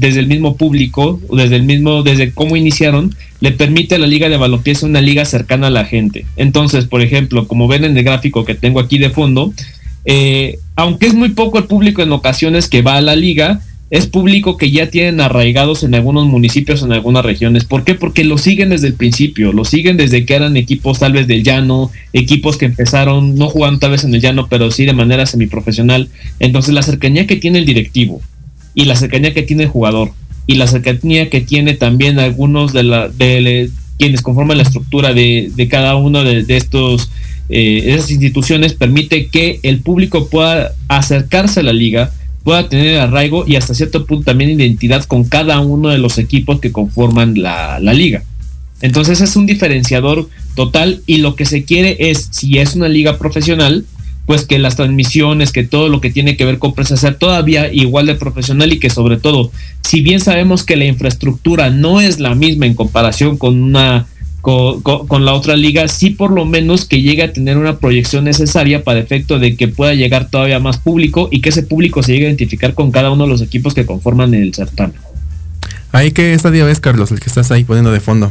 desde 0.00 0.20
el 0.20 0.26
mismo 0.26 0.56
público, 0.56 1.20
desde 1.32 1.56
el 1.56 1.62
mismo, 1.62 2.02
desde 2.02 2.32
cómo 2.32 2.56
iniciaron, 2.56 3.14
le 3.40 3.52
permite 3.52 3.94
a 3.94 3.98
la 3.98 4.06
liga 4.06 4.28
de 4.28 4.36
balompié 4.36 4.74
ser 4.74 4.88
una 4.88 5.00
liga 5.00 5.24
cercana 5.24 5.68
a 5.68 5.70
la 5.70 5.84
gente. 5.84 6.26
Entonces, 6.36 6.86
por 6.86 7.00
ejemplo, 7.00 7.46
como 7.46 7.68
ven 7.68 7.84
en 7.84 7.96
el 7.96 8.04
gráfico 8.04 8.44
que 8.44 8.54
tengo 8.54 8.80
aquí 8.80 8.98
de 8.98 9.10
fondo, 9.10 9.52
eh, 10.04 10.58
aunque 10.74 11.06
es 11.06 11.14
muy 11.14 11.30
poco 11.30 11.58
el 11.58 11.64
público 11.64 12.02
en 12.02 12.12
ocasiones 12.12 12.68
que 12.68 12.82
va 12.82 12.96
a 12.96 13.00
la 13.00 13.16
liga, 13.16 13.60
es 13.88 14.06
público 14.06 14.56
que 14.56 14.70
ya 14.70 14.90
tienen 14.90 15.20
arraigados 15.20 15.84
en 15.84 15.94
algunos 15.94 16.26
municipios, 16.26 16.82
en 16.82 16.92
algunas 16.92 17.24
regiones. 17.24 17.64
¿Por 17.64 17.84
qué? 17.84 17.94
Porque 17.94 18.24
lo 18.24 18.36
siguen 18.36 18.70
desde 18.70 18.88
el 18.88 18.94
principio, 18.94 19.52
lo 19.52 19.64
siguen 19.64 19.96
desde 19.96 20.24
que 20.24 20.34
eran 20.34 20.56
equipos 20.56 20.98
tal 20.98 21.12
vez 21.12 21.28
del 21.28 21.44
llano, 21.44 21.92
equipos 22.12 22.56
que 22.56 22.64
empezaron, 22.64 23.36
no 23.36 23.48
jugando 23.48 23.78
tal 23.78 23.92
vez 23.92 24.02
en 24.02 24.14
el 24.14 24.20
llano, 24.20 24.48
pero 24.48 24.70
sí 24.72 24.86
de 24.86 24.92
manera 24.92 25.24
semiprofesional. 25.24 26.08
Entonces 26.40 26.74
la 26.74 26.82
cercanía 26.82 27.26
que 27.26 27.36
tiene 27.36 27.60
el 27.60 27.66
directivo 27.66 28.20
y 28.74 28.86
la 28.86 28.96
cercanía 28.96 29.32
que 29.32 29.42
tiene 29.42 29.64
el 29.64 29.68
jugador 29.68 30.10
y 30.48 30.56
la 30.56 30.66
cercanía 30.66 31.30
que 31.30 31.40
tiene 31.40 31.74
también 31.74 32.18
algunos 32.18 32.72
de, 32.72 32.82
la, 32.82 33.08
de, 33.08 33.70
quienes 33.98 34.20
conforman 34.20 34.56
la 34.56 34.64
estructura 34.64 35.14
de, 35.14 35.50
de 35.54 35.68
cada 35.68 35.96
uno 35.96 36.24
de, 36.24 36.42
de 36.42 36.56
estos 36.56 37.10
eh, 37.48 37.94
esas 37.94 38.10
instituciones 38.10 38.74
permite 38.74 39.28
que 39.28 39.60
el 39.62 39.78
público 39.78 40.28
pueda 40.28 40.72
acercarse 40.88 41.60
a 41.60 41.62
la 41.62 41.72
liga 41.72 42.10
pueda 42.46 42.68
tener 42.68 43.00
arraigo 43.00 43.44
y 43.44 43.56
hasta 43.56 43.74
cierto 43.74 44.06
punto 44.06 44.26
también 44.26 44.50
identidad 44.50 45.02
con 45.02 45.24
cada 45.24 45.58
uno 45.58 45.88
de 45.88 45.98
los 45.98 46.16
equipos 46.16 46.60
que 46.60 46.70
conforman 46.70 47.42
la, 47.42 47.80
la 47.80 47.92
liga. 47.92 48.22
Entonces 48.80 49.20
es 49.20 49.34
un 49.34 49.46
diferenciador 49.46 50.28
total 50.54 51.02
y 51.08 51.16
lo 51.16 51.34
que 51.34 51.44
se 51.44 51.64
quiere 51.64 51.96
es, 51.98 52.28
si 52.30 52.58
es 52.58 52.76
una 52.76 52.88
liga 52.88 53.18
profesional, 53.18 53.84
pues 54.26 54.46
que 54.46 54.60
las 54.60 54.76
transmisiones, 54.76 55.50
que 55.50 55.64
todo 55.64 55.88
lo 55.88 56.00
que 56.00 56.10
tiene 56.10 56.36
que 56.36 56.44
ver 56.44 56.60
con 56.60 56.72
prensa 56.72 56.96
sea 56.96 57.18
todavía 57.18 57.72
igual 57.72 58.06
de 58.06 58.14
profesional 58.14 58.72
y 58.72 58.78
que 58.78 58.90
sobre 58.90 59.16
todo, 59.16 59.50
si 59.82 60.00
bien 60.00 60.20
sabemos 60.20 60.62
que 60.62 60.76
la 60.76 60.84
infraestructura 60.84 61.70
no 61.70 62.00
es 62.00 62.20
la 62.20 62.36
misma 62.36 62.66
en 62.66 62.74
comparación 62.74 63.38
con 63.38 63.60
una 63.60 64.06
con, 64.46 65.24
la 65.24 65.34
otra 65.34 65.56
liga, 65.56 65.88
sí 65.88 66.10
por 66.10 66.30
lo 66.30 66.44
menos 66.44 66.84
que 66.84 67.02
llegue 67.02 67.24
a 67.24 67.32
tener 67.32 67.58
una 67.58 67.78
proyección 67.78 68.22
necesaria 68.22 68.84
para 68.84 69.00
efecto 69.00 69.40
de 69.40 69.56
que 69.56 69.66
pueda 69.66 69.92
llegar 69.94 70.30
todavía 70.30 70.60
más 70.60 70.78
público 70.78 71.28
y 71.32 71.40
que 71.40 71.48
ese 71.48 71.64
público 71.64 72.00
se 72.04 72.12
llegue 72.12 72.26
a 72.26 72.28
identificar 72.28 72.72
con 72.74 72.92
cada 72.92 73.10
uno 73.10 73.24
de 73.24 73.30
los 73.30 73.42
equipos 73.42 73.74
que 73.74 73.84
conforman 73.84 74.34
el 74.34 74.54
certamen. 74.54 74.94
¿Ahí 75.90 76.12
qué 76.12 76.32
estadio 76.32 76.68
es, 76.68 76.78
Carlos, 76.78 77.10
el 77.10 77.18
que 77.18 77.26
estás 77.26 77.50
ahí 77.50 77.64
poniendo 77.64 77.90
de 77.90 77.98
fondo? 77.98 78.30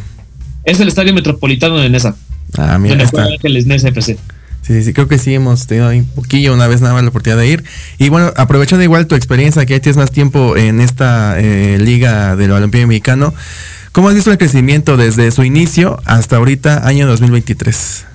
Es 0.63 0.79
el 0.79 0.87
Estadio 0.87 1.13
Metropolitano 1.13 1.77
de 1.79 1.89
Nesa. 1.89 2.15
Ah, 2.57 2.77
mira, 2.79 3.03
está. 3.03 3.27
Nesa 3.43 3.89
FC. 3.89 4.17
Sí, 4.61 4.83
sí, 4.83 4.93
creo 4.93 5.07
que 5.07 5.19
sí 5.19 5.33
hemos 5.33 5.67
tenido 5.67 5.89
ahí 5.89 5.99
un 5.99 6.05
poquillo 6.05 6.53
una 6.53 6.67
vez 6.67 6.81
nada 6.81 6.93
más 6.93 7.03
la 7.03 7.09
oportunidad 7.09 7.39
de 7.39 7.49
ir. 7.49 7.63
Y 7.99 8.09
bueno, 8.09 8.31
aprovechando 8.37 8.83
igual 8.83 9.05
tu 9.05 9.15
experiencia, 9.15 9.65
que 9.65 9.73
ya 9.73 9.79
tienes 9.81 9.97
más 9.97 10.11
tiempo 10.11 10.55
en 10.55 10.79
esta 10.79 11.39
eh, 11.39 11.77
liga 11.77 12.35
del 12.35 12.51
balompié 12.51 12.87
mexicano, 12.87 13.33
¿Cómo 13.95 14.09
has 14.09 14.15
visto 14.15 14.29
el 14.29 14.37
crecimiento 14.37 14.97
desde 14.97 15.31
su 15.31 15.45
inicio 15.45 16.01
hasta 16.03 16.35
ahorita, 16.35 16.85
año 16.85 17.07
2023? 17.07 18.05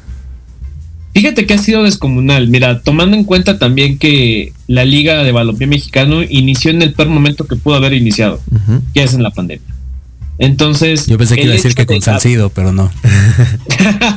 Fíjate 1.14 1.46
que 1.46 1.54
ha 1.54 1.58
sido 1.58 1.84
descomunal. 1.84 2.48
Mira, 2.48 2.82
tomando 2.82 3.16
en 3.16 3.24
cuenta 3.24 3.58
también 3.58 3.96
que 3.96 4.52
la 4.66 4.84
Liga 4.84 5.24
de 5.24 5.32
Balompié 5.32 5.66
Mexicano 5.66 6.22
inició 6.22 6.70
en 6.70 6.82
el 6.82 6.92
peor 6.92 7.08
momento 7.08 7.46
que 7.46 7.56
pudo 7.56 7.76
haber 7.76 7.94
iniciado, 7.94 8.42
que 8.92 9.04
es 9.04 9.14
en 9.14 9.22
la 9.22 9.30
pandemia. 9.30 9.74
Entonces. 10.36 11.06
Yo 11.06 11.16
pensé 11.16 11.36
que 11.36 11.44
iba 11.44 11.52
a 11.52 11.56
decir 11.56 11.74
que 11.74 11.86
con 11.86 12.02
Salcido, 12.02 12.50
pero 12.50 12.74
no. 12.74 12.92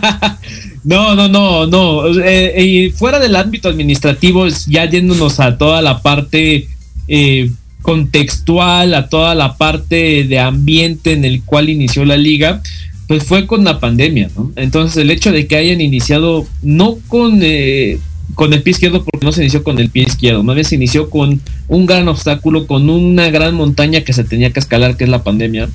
no, 0.83 1.15
no, 1.15 1.29
no, 1.29 1.65
no. 1.65 2.07
Eh, 2.25 2.61
y 2.61 2.91
fuera 2.91 3.19
del 3.19 3.37
ámbito 3.37 3.69
administrativo, 3.69 4.49
ya 4.67 4.83
yéndonos 4.83 5.39
a 5.39 5.57
toda 5.57 5.81
la 5.81 6.01
parte 6.01 6.67
eh, 7.07 7.51
contextual 7.83 8.95
a 8.95 9.09
toda 9.09 9.35
la 9.35 9.57
parte 9.57 10.23
de 10.23 10.39
ambiente 10.39 11.11
en 11.11 11.25
el 11.25 11.43
cual 11.43 11.69
inició 11.69 12.05
la 12.05 12.17
liga, 12.17 12.63
pues 13.07 13.25
fue 13.25 13.45
con 13.45 13.63
la 13.63 13.79
pandemia, 13.79 14.31
¿no? 14.35 14.51
Entonces 14.55 14.97
el 14.97 15.11
hecho 15.11 15.31
de 15.31 15.45
que 15.45 15.57
hayan 15.57 15.81
iniciado 15.81 16.47
no 16.63 16.97
con, 17.07 17.41
eh, 17.43 17.99
con 18.33 18.53
el 18.53 18.63
pie 18.63 18.71
izquierdo, 18.71 19.03
porque 19.03 19.25
no 19.25 19.31
se 19.31 19.41
inició 19.41 19.63
con 19.63 19.77
el 19.77 19.89
pie 19.89 20.03
izquierdo, 20.07 20.41
más 20.41 20.55
bien 20.55 20.65
se 20.65 20.75
inició 20.75 21.09
con 21.09 21.41
un 21.67 21.85
gran 21.85 22.07
obstáculo, 22.07 22.65
con 22.65 22.89
una 22.89 23.29
gran 23.29 23.53
montaña 23.53 24.01
que 24.01 24.13
se 24.13 24.23
tenía 24.23 24.51
que 24.51 24.61
escalar, 24.61 24.97
que 24.97 25.03
es 25.03 25.09
la 25.09 25.23
pandemia, 25.23 25.69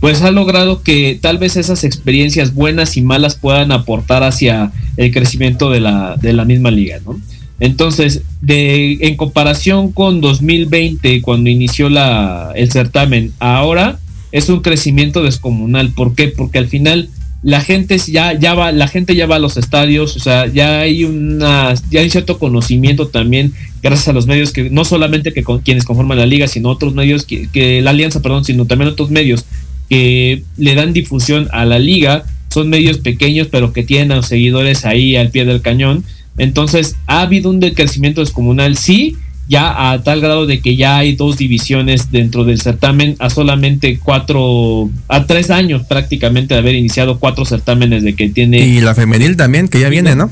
pues 0.00 0.22
ha 0.22 0.30
logrado 0.32 0.82
que 0.82 1.18
tal 1.22 1.38
vez 1.38 1.56
esas 1.56 1.84
experiencias 1.84 2.52
buenas 2.52 2.96
y 2.96 3.02
malas 3.02 3.36
puedan 3.36 3.72
aportar 3.72 4.24
hacia 4.24 4.72
el 4.96 5.12
crecimiento 5.12 5.70
de 5.70 5.80
la, 5.80 6.16
de 6.20 6.32
la 6.32 6.44
misma 6.44 6.70
liga, 6.70 6.98
¿no? 7.06 7.18
Entonces, 7.64 8.20
de, 8.42 8.98
en 9.00 9.16
comparación 9.16 9.90
con 9.90 10.20
2020, 10.20 11.22
cuando 11.22 11.48
inició 11.48 11.88
la, 11.88 12.52
el 12.54 12.70
certamen, 12.70 13.32
ahora 13.38 13.98
es 14.32 14.50
un 14.50 14.60
crecimiento 14.60 15.22
descomunal. 15.22 15.88
¿Por 15.92 16.14
qué? 16.14 16.28
Porque 16.28 16.58
al 16.58 16.68
final 16.68 17.08
la 17.42 17.62
gente 17.62 17.96
ya, 17.96 18.38
ya 18.38 18.52
va, 18.52 18.70
la 18.70 18.86
gente 18.86 19.16
ya 19.16 19.26
va 19.26 19.36
a 19.36 19.38
los 19.38 19.56
estadios, 19.56 20.14
o 20.14 20.20
sea, 20.20 20.46
ya 20.46 20.80
hay 20.80 21.04
una, 21.04 21.72
ya 21.90 22.00
hay 22.00 22.10
cierto 22.10 22.38
conocimiento 22.38 23.08
también, 23.08 23.54
gracias 23.82 24.08
a 24.08 24.12
los 24.12 24.26
medios 24.26 24.52
que, 24.52 24.68
no 24.68 24.84
solamente 24.84 25.32
que 25.32 25.42
con 25.42 25.60
quienes 25.60 25.84
conforman 25.84 26.18
la 26.18 26.26
liga, 26.26 26.48
sino 26.48 26.68
otros 26.68 26.92
medios 26.92 27.24
que, 27.24 27.80
la 27.80 27.90
alianza, 27.90 28.20
perdón, 28.20 28.44
sino 28.44 28.66
también 28.66 28.90
otros 28.90 29.08
medios 29.08 29.46
que 29.88 30.42
le 30.58 30.74
dan 30.74 30.92
difusión 30.92 31.48
a 31.50 31.64
la 31.64 31.78
liga, 31.78 32.24
son 32.50 32.68
medios 32.68 32.98
pequeños, 32.98 33.48
pero 33.50 33.72
que 33.72 33.84
tienen 33.84 34.12
a 34.12 34.16
los 34.16 34.26
seguidores 34.26 34.84
ahí 34.84 35.16
al 35.16 35.30
pie 35.30 35.46
del 35.46 35.62
cañón 35.62 36.04
entonces, 36.38 36.96
¿ha 37.06 37.22
habido 37.22 37.50
un 37.50 37.60
decrecimiento 37.60 38.20
descomunal? 38.20 38.76
Sí, 38.76 39.16
ya 39.48 39.92
a 39.92 40.02
tal 40.02 40.20
grado 40.20 40.46
de 40.46 40.60
que 40.60 40.76
ya 40.76 40.98
hay 40.98 41.14
dos 41.14 41.36
divisiones 41.36 42.10
dentro 42.10 42.44
del 42.44 42.60
certamen 42.60 43.16
a 43.18 43.30
solamente 43.30 43.98
cuatro, 44.02 44.90
a 45.08 45.26
tres 45.26 45.50
años 45.50 45.82
prácticamente 45.86 46.54
de 46.54 46.60
haber 46.60 46.74
iniciado 46.74 47.18
cuatro 47.18 47.44
certámenes 47.44 48.02
de 48.02 48.14
que 48.14 48.28
tiene... 48.28 48.66
Y 48.66 48.80
la 48.80 48.94
femenil 48.94 49.36
también, 49.36 49.68
que 49.68 49.80
ya 49.80 49.88
viene, 49.88 50.16
¿no? 50.16 50.30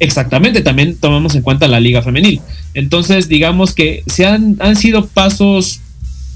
Exactamente, 0.00 0.60
también 0.60 0.96
tomamos 0.96 1.34
en 1.34 1.42
cuenta 1.42 1.66
la 1.66 1.80
liga 1.80 2.02
femenil. 2.02 2.40
Entonces, 2.74 3.28
digamos 3.28 3.74
que 3.74 4.02
se 4.06 4.26
han, 4.26 4.56
han 4.60 4.76
sido 4.76 5.06
pasos 5.06 5.80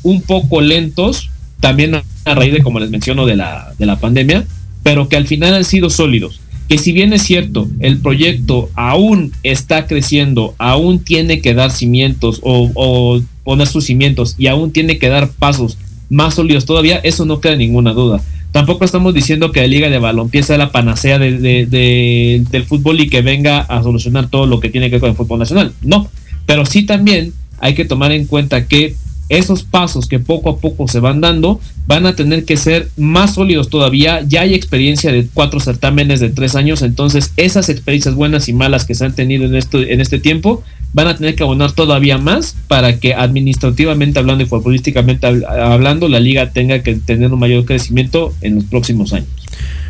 un 0.03 0.22
poco 0.22 0.61
lentos, 0.61 1.31
también 1.61 1.94
a 1.94 2.35
raíz 2.35 2.53
de, 2.53 2.62
como 2.62 2.81
les 2.81 2.90
menciono, 2.90 3.27
de 3.27 3.37
la, 3.37 3.72
de 3.79 3.87
la 3.87 4.01
pandemia, 4.01 4.44
pero 4.83 5.09
que 5.09 5.16
al 5.16 5.27
final 5.27 5.55
han 5.55 5.64
sido 5.64 5.90
sólidos 5.90 6.41
que 6.68 6.79
si 6.79 6.92
bien 6.92 7.12
es 7.12 7.22
cierto, 7.22 7.68
el 7.81 7.98
proyecto 7.98 8.70
aún 8.75 9.33
está 9.42 9.87
creciendo, 9.87 10.55
aún 10.59 11.01
tiene 11.01 11.40
que 11.40 11.55
dar 11.55 11.70
cimientos 11.70 12.40
o, 12.42 13.20
poner 13.44 13.66
sus 13.66 13.87
cimientos 13.87 14.37
y 14.38 14.46
aún 14.46 14.70
tiene 14.70 14.98
que 14.98 15.09
dar 15.09 15.31
pasos 15.31 15.77
más 16.09 16.35
sólidos 16.35 16.64
todavía, 16.64 17.01
eso 17.03 17.25
no 17.25 17.40
queda 17.40 17.57
ninguna 17.57 17.92
duda. 17.92 18.22
Tampoco 18.53 18.85
estamos 18.85 19.14
diciendo 19.14 19.51
que 19.51 19.61
la 19.61 19.66
Liga 19.66 19.88
de 19.88 19.98
Balompié 19.98 20.42
sea 20.42 20.59
la 20.59 20.70
panacea 20.70 21.18
del 21.18 22.64
fútbol 22.68 23.01
y 23.01 23.09
que 23.09 23.22
venga 23.22 23.61
a 23.61 23.83
solucionar 23.83 24.29
todo 24.29 24.46
lo 24.46 24.61
que 24.61 24.68
tiene 24.68 24.88
que 24.88 24.96
ver 24.96 25.01
con 25.01 25.11
el 25.11 25.16
fútbol 25.16 25.38
nacional. 25.38 25.72
No, 25.83 26.09
pero 26.46 26.66
sí 26.66 26.85
también 26.85 27.33
hay 27.59 27.75
que 27.75 27.85
tomar 27.85 28.12
en 28.12 28.27
cuenta 28.27 28.66
que 28.66 28.94
esos 29.32 29.62
pasos 29.62 30.06
que 30.06 30.18
poco 30.18 30.50
a 30.50 30.58
poco 30.58 30.86
se 30.88 31.00
van 31.00 31.22
dando 31.22 31.58
van 31.86 32.04
a 32.04 32.14
tener 32.14 32.44
que 32.44 32.58
ser 32.58 32.90
más 32.98 33.34
sólidos 33.34 33.70
todavía. 33.70 34.20
Ya 34.28 34.42
hay 34.42 34.54
experiencia 34.54 35.10
de 35.10 35.26
cuatro 35.32 35.58
certámenes 35.58 36.20
de 36.20 36.28
tres 36.28 36.54
años, 36.54 36.82
entonces 36.82 37.32
esas 37.38 37.70
experiencias 37.70 38.14
buenas 38.14 38.48
y 38.48 38.52
malas 38.52 38.84
que 38.84 38.94
se 38.94 39.06
han 39.06 39.14
tenido 39.14 39.46
en, 39.46 39.54
esto, 39.54 39.80
en 39.80 40.00
este 40.02 40.18
tiempo 40.18 40.62
van 40.92 41.08
a 41.08 41.16
tener 41.16 41.34
que 41.34 41.42
abonar 41.44 41.72
todavía 41.72 42.18
más 42.18 42.54
para 42.68 43.00
que 43.00 43.14
administrativamente 43.14 44.18
hablando 44.18 44.44
y 44.44 44.46
futbolísticamente 44.46 45.26
hablando 45.26 46.08
la 46.08 46.20
liga 46.20 46.50
tenga 46.50 46.82
que 46.82 46.96
tener 46.96 47.32
un 47.32 47.40
mayor 47.40 47.64
crecimiento 47.64 48.34
en 48.42 48.56
los 48.56 48.64
próximos 48.64 49.14
años. 49.14 49.28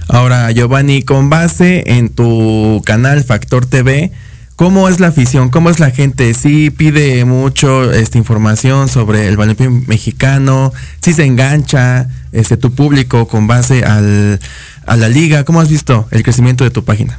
Ahora, 0.08 0.50
Giovanni, 0.52 1.02
con 1.02 1.30
base 1.30 1.82
en 1.86 2.10
tu 2.10 2.80
canal 2.84 3.24
Factor 3.24 3.66
TV, 3.66 4.12
¿Cómo 4.56 4.88
es 4.88 5.00
la 5.00 5.08
afición? 5.08 5.48
¿Cómo 5.48 5.70
es 5.70 5.80
la 5.80 5.90
gente? 5.90 6.34
¿Sí 6.34 6.70
pide 6.70 7.24
mucho 7.24 7.90
esta 7.90 8.18
información 8.18 8.88
sobre 8.88 9.28
el 9.28 9.36
balompié 9.36 9.68
mexicano? 9.68 10.72
¿Sí 11.00 11.14
se 11.14 11.24
engancha 11.24 12.08
este, 12.32 12.56
tu 12.56 12.72
público 12.72 13.26
con 13.26 13.46
base 13.46 13.84
al, 13.84 14.38
a 14.86 14.96
la 14.96 15.08
liga? 15.08 15.44
¿Cómo 15.44 15.60
has 15.60 15.68
visto 15.68 16.06
el 16.10 16.22
crecimiento 16.22 16.64
de 16.64 16.70
tu 16.70 16.84
página? 16.84 17.18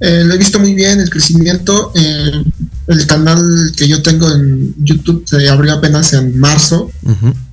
Eh, 0.00 0.22
lo 0.24 0.34
he 0.34 0.38
visto 0.38 0.60
muy 0.60 0.74
bien, 0.74 1.00
el 1.00 1.10
crecimiento. 1.10 1.92
Eh, 1.94 2.44
el 2.86 3.06
canal 3.06 3.72
que 3.76 3.88
yo 3.88 4.02
tengo 4.02 4.32
en 4.32 4.74
YouTube 4.78 5.24
se 5.26 5.48
abrió 5.48 5.74
apenas 5.74 6.12
en 6.12 6.38
marzo 6.38 6.90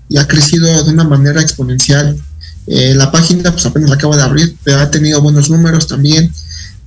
y 0.08 0.18
ha 0.18 0.28
crecido 0.28 0.84
de 0.84 0.92
una 0.92 1.04
manera 1.04 1.42
exponencial. 1.42 2.18
Eh, 2.68 2.94
la 2.96 3.12
página 3.12 3.52
pues 3.52 3.66
apenas 3.66 3.90
la 3.90 3.96
acabo 3.96 4.16
de 4.16 4.24
abrir, 4.24 4.56
pero 4.64 4.80
ha 4.80 4.92
tenido 4.92 5.22
buenos 5.22 5.50
números 5.50 5.88
también. 5.88 6.32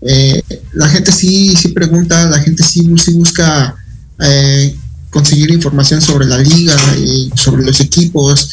La 0.00 0.88
gente 0.88 1.12
sí, 1.12 1.54
sí 1.56 1.68
pregunta, 1.68 2.28
la 2.28 2.40
gente 2.40 2.62
sí, 2.62 2.88
sí 3.02 3.14
busca 3.14 3.74
conseguir 5.11 5.50
información 5.50 6.00
sobre 6.00 6.26
la 6.26 6.38
liga 6.38 6.76
y 6.98 7.30
sobre 7.34 7.64
los 7.64 7.80
equipos 7.80 8.50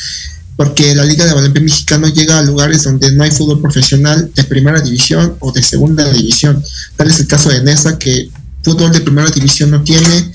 porque 0.55 0.95
la 0.95 1.03
Liga 1.03 1.25
de 1.25 1.33
Balompié 1.33 1.61
Mexicano 1.61 2.07
llega 2.07 2.39
a 2.39 2.43
lugares 2.43 2.83
donde 2.83 3.11
no 3.11 3.23
hay 3.23 3.31
fútbol 3.31 3.61
profesional 3.61 4.31
de 4.33 4.43
primera 4.45 4.79
división 4.79 5.35
o 5.39 5.51
de 5.51 5.61
segunda 5.61 6.09
división. 6.11 6.63
Tal 6.95 7.09
es 7.09 7.19
el 7.19 7.27
caso 7.27 7.49
de 7.49 7.61
Nesa, 7.61 7.97
que 7.99 8.29
fútbol 8.63 8.91
de 8.91 9.01
primera 9.01 9.29
división 9.29 9.71
no 9.71 9.83
tiene 9.83 10.31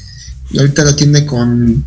y 0.50 0.58
ahorita 0.58 0.84
lo 0.84 0.94
tiene 0.94 1.24
con, 1.24 1.84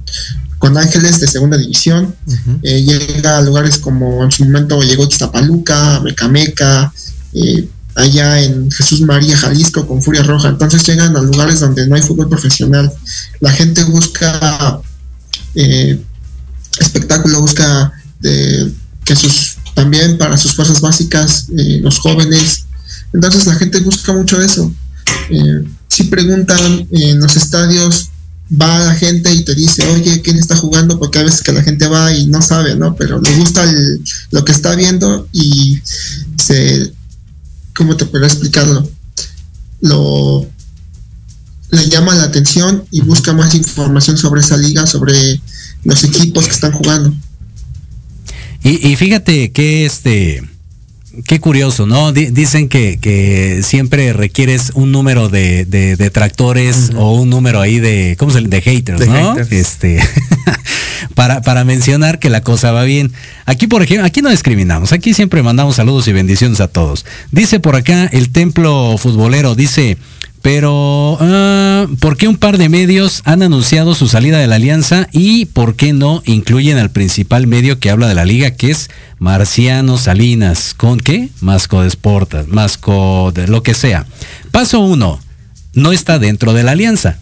con 0.58 0.78
Ángeles 0.78 1.20
de 1.20 1.28
segunda 1.28 1.58
división. 1.58 2.16
Eh, 2.64 2.82
llega 2.82 3.38
a 3.38 3.42
lugares 3.42 3.78
como 3.78 4.24
en 4.24 4.32
su 4.32 4.46
momento 4.46 4.82
llegó 4.82 5.08
Iztapaluca, 5.08 6.00
Mecameca, 6.00 6.92
eh, 7.34 7.68
allá 7.96 8.42
en 8.42 8.72
Jesús 8.72 9.02
María, 9.02 9.38
Jalisco, 9.38 9.86
con 9.88 10.02
Furia 10.02 10.24
Roja. 10.24 10.50
Entonces 10.50 10.84
llegan 10.84 11.16
a 11.16 11.22
lugares 11.22 11.60
donde 11.60 11.88
no 11.88 11.96
hay 11.96 12.02
fútbol 12.02 12.30
profesional. 12.30 12.92
La 13.40 13.52
gente 13.52 13.84
busca 13.84 14.82
eh, 15.56 16.00
espectáculo, 16.80 17.42
busca 17.42 17.92
que 18.22 19.16
sus 19.18 19.58
también 19.74 20.18
para 20.18 20.38
sus 20.38 20.54
fuerzas 20.54 20.82
básicas, 20.82 21.48
eh, 21.58 21.80
los 21.82 22.00
jóvenes. 22.00 22.66
Entonces 23.14 23.46
la 23.46 23.56
gente 23.56 23.80
busca 23.82 24.14
mucho 24.14 24.42
eso. 24.42 24.72
Eh, 25.30 25.64
si 25.88 26.04
preguntan 26.06 26.88
en 26.92 27.20
los 27.20 27.36
estadios, 27.36 28.10
va 28.52 28.86
la 28.86 28.96
gente 28.96 29.34
y 29.34 29.44
te 29.44 29.56
dice, 29.56 29.88
oye, 29.90 30.22
¿quién 30.22 30.38
está 30.38 30.56
jugando? 30.56 31.00
Porque 31.00 31.20
a 31.20 31.24
veces 31.24 31.42
que 31.42 31.52
la 31.52 31.64
gente 31.64 31.88
va 31.88 32.14
y 32.14 32.28
no 32.28 32.42
sabe, 32.42 32.76
¿no? 32.76 32.96
Pero 32.96 33.20
le 33.22 33.36
gusta 33.38 33.64
lo 34.32 34.46
que 34.46 34.52
está 34.52 34.76
viendo 34.76 35.28
y 35.32 35.80
se, 36.38 36.92
¿cómo 37.76 37.98
te 37.98 38.06
puedo 38.06 38.26
explicarlo? 38.26 38.88
Lo 39.82 40.48
le 41.74 41.90
llama 41.90 42.14
la 42.14 42.24
atención 42.24 42.86
y 42.92 43.02
busca 43.02 43.34
más 43.34 43.56
información 43.56 44.18
sobre 44.18 44.42
esa 44.42 44.58
liga, 44.58 44.86
sobre 44.86 45.42
los 45.84 46.04
equipos 46.04 46.46
que 46.46 46.52
están 46.54 46.72
jugando. 46.72 47.14
Y, 48.66 48.96
fíjate 48.96 49.52
que 49.52 49.86
este, 49.86 50.42
qué 51.26 51.42
curioso, 51.42 51.86
¿no? 51.86 52.14
dicen 52.14 52.70
que, 52.70 53.60
siempre 53.62 54.14
requieres 54.14 54.72
un 54.74 54.94
número 54.94 55.28
de, 55.28 55.66
detractores 55.66 56.92
o 56.96 57.14
un 57.14 57.30
número 57.30 57.60
ahí 57.60 57.80
de, 57.80 58.16
¿cómo 58.18 58.32
se 58.32 58.40
De 58.40 58.62
haters, 58.62 59.06
¿no? 59.06 59.36
Este, 59.38 60.00
para, 61.16 61.64
mencionar 61.64 62.20
que 62.20 62.30
la 62.30 62.42
cosa 62.42 62.72
va 62.72 62.84
bien. 62.84 63.12
Aquí, 63.46 63.68
por 63.68 63.84
ejemplo, 63.84 64.06
aquí 64.06 64.22
no 64.22 64.30
discriminamos, 64.30 64.92
aquí 64.92 65.14
siempre 65.14 65.44
mandamos 65.44 65.76
saludos 65.76 66.08
y 66.08 66.14
bendiciones 66.14 66.62
a 66.62 66.68
todos. 66.68 67.06
Dice 67.32 67.60
por 67.60 67.76
acá 67.76 68.06
el 68.12 68.32
templo 68.32 68.96
futbolero, 68.98 69.56
dice, 69.56 69.98
pero, 70.44 71.14
uh, 71.14 71.96
¿por 72.00 72.18
qué 72.18 72.28
un 72.28 72.36
par 72.36 72.58
de 72.58 72.68
medios 72.68 73.22
han 73.24 73.44
anunciado 73.44 73.96
su 73.96 74.10
salida 74.10 74.40
de 74.40 74.48
la 74.48 74.56
alianza 74.56 75.08
y 75.14 75.46
por 75.46 75.78
qué 75.78 75.94
no 75.94 76.22
incluyen 76.26 76.78
al 76.78 76.92
principal 76.92 77.48
medio 77.48 77.80
que 77.80 77.90
habla 77.90 78.10
de 78.10 78.16
la 78.16 78.26
liga, 78.26 78.52
que 78.52 78.72
es 78.72 78.90
Marciano 79.20 79.98
Salinas? 79.98 80.74
¿Con 80.76 81.00
qué? 81.00 81.30
Masco 81.40 81.82
de 81.82 81.90
Sportas, 81.90 82.50
Masco 82.50 83.32
de 83.34 83.48
lo 83.48 83.64
que 83.64 83.74
sea. 83.74 84.06
Paso 84.52 84.82
uno, 84.82 85.22
no 85.76 85.94
está 85.94 86.20
dentro 86.20 86.52
de 86.52 86.64
la 86.64 86.74
alianza. 86.74 87.20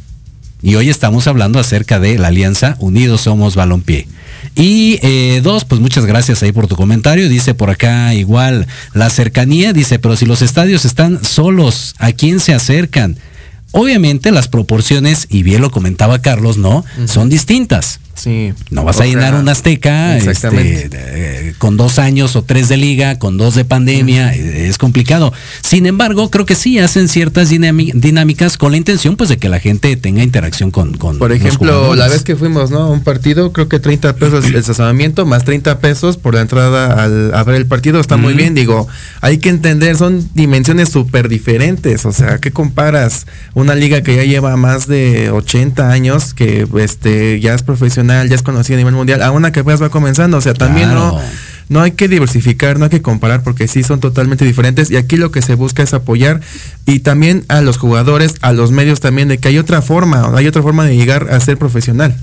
Y 0.63 0.75
hoy 0.75 0.89
estamos 0.89 1.27
hablando 1.27 1.59
acerca 1.59 1.99
de 1.99 2.17
la 2.19 2.27
alianza 2.27 2.75
Unidos 2.79 3.21
Somos 3.21 3.55
Balompié. 3.55 4.07
Y 4.55 4.99
eh, 5.01 5.41
dos, 5.43 5.65
pues 5.65 5.81
muchas 5.81 6.05
gracias 6.05 6.43
ahí 6.43 6.51
por 6.51 6.67
tu 6.67 6.75
comentario. 6.75 7.29
Dice 7.29 7.53
por 7.53 7.69
acá 7.69 8.13
igual 8.13 8.67
la 8.93 9.09
cercanía, 9.09 9.73
dice, 9.73 9.97
pero 9.97 10.15
si 10.15 10.25
los 10.25 10.41
estadios 10.41 10.85
están 10.85 11.23
solos, 11.23 11.95
¿a 11.97 12.11
quién 12.11 12.39
se 12.39 12.53
acercan? 12.53 13.17
Obviamente 13.71 14.31
las 14.31 14.47
proporciones, 14.47 15.27
y 15.29 15.43
bien 15.43 15.61
lo 15.61 15.71
comentaba 15.71 16.19
Carlos, 16.19 16.57
¿no? 16.57 16.83
Son 17.05 17.29
distintas. 17.29 17.99
Sí. 18.21 18.53
No 18.69 18.83
vas 18.83 19.01
a 19.01 19.05
llenar 19.05 19.33
una 19.33 19.53
Azteca 19.53 20.15
este, 20.15 21.55
con 21.57 21.75
dos 21.75 21.97
años 21.97 22.35
o 22.35 22.43
tres 22.43 22.69
de 22.69 22.77
liga, 22.77 23.17
con 23.17 23.35
dos 23.37 23.55
de 23.55 23.65
pandemia, 23.65 24.35
eh, 24.35 24.67
es 24.67 24.77
complicado. 24.77 25.33
Sin 25.61 25.87
embargo, 25.87 26.29
creo 26.29 26.45
que 26.45 26.53
sí 26.53 26.77
hacen 26.77 27.07
ciertas 27.07 27.49
dinámicas 27.49 28.59
con 28.59 28.73
la 28.73 28.77
intención 28.77 29.15
pues 29.15 29.27
de 29.29 29.37
que 29.37 29.49
la 29.49 29.59
gente 29.59 29.95
tenga 29.95 30.21
interacción 30.21 30.69
con... 30.69 30.99
con 30.99 31.17
por 31.17 31.31
ejemplo, 31.31 31.95
la 31.95 32.09
vez 32.09 32.21
que 32.21 32.35
fuimos 32.35 32.69
¿no? 32.69 32.81
a 32.81 32.89
un 32.91 33.03
partido, 33.03 33.53
creo 33.53 33.67
que 33.67 33.79
30 33.79 34.15
pesos 34.17 34.45
el 34.45 34.55
estacionamiento 34.55 35.25
más 35.25 35.43
30 35.43 35.79
pesos 35.79 36.17
por 36.17 36.35
la 36.35 36.41
entrada 36.41 37.03
al, 37.03 37.33
a 37.33 37.43
ver 37.43 37.55
el 37.55 37.65
partido, 37.65 37.99
está 37.99 38.17
muy 38.17 38.35
bien, 38.35 38.53
digo, 38.53 38.87
hay 39.21 39.39
que 39.39 39.49
entender, 39.49 39.97
son 39.97 40.29
dimensiones 40.35 40.89
súper 40.89 41.27
diferentes, 41.27 42.05
o 42.05 42.11
sea, 42.11 42.37
¿qué 42.37 42.51
comparas? 42.51 43.25
Una 43.55 43.73
liga 43.73 44.03
que 44.03 44.15
ya 44.15 44.25
lleva 44.25 44.55
más 44.57 44.85
de 44.85 45.31
80 45.31 45.89
años, 45.89 46.35
que 46.35 46.67
este 46.77 47.39
ya 47.39 47.55
es 47.55 47.63
profesional, 47.63 48.10
ya 48.25 48.35
es 48.35 48.43
conocida 48.43 48.75
a 48.75 48.79
nivel 48.79 48.93
mundial, 48.93 49.21
a 49.21 49.31
una 49.31 49.51
que 49.51 49.61
apenas 49.61 49.81
va 49.81 49.89
comenzando. 49.89 50.37
O 50.37 50.41
sea, 50.41 50.53
también 50.53 50.89
no, 50.93 51.19
no 51.69 51.81
hay 51.81 51.91
que 51.91 52.07
diversificar, 52.07 52.77
no 52.77 52.85
hay 52.85 52.91
que 52.91 53.01
comparar 53.01 53.43
porque 53.43 53.67
sí 53.67 53.83
son 53.83 53.99
totalmente 53.99 54.45
diferentes 54.45 54.91
y 54.91 54.97
aquí 54.97 55.17
lo 55.17 55.31
que 55.31 55.41
se 55.41 55.55
busca 55.55 55.83
es 55.83 55.93
apoyar 55.93 56.41
y 56.85 56.99
también 56.99 57.45
a 57.47 57.61
los 57.61 57.77
jugadores, 57.77 58.35
a 58.41 58.51
los 58.51 58.71
medios 58.71 58.99
también 58.99 59.29
de 59.29 59.37
que 59.37 59.47
hay 59.47 59.57
otra 59.57 59.81
forma, 59.81 60.31
hay 60.35 60.47
otra 60.47 60.61
forma 60.61 60.85
de 60.85 60.95
llegar 60.95 61.29
a 61.31 61.39
ser 61.39 61.57
profesional. 61.57 62.15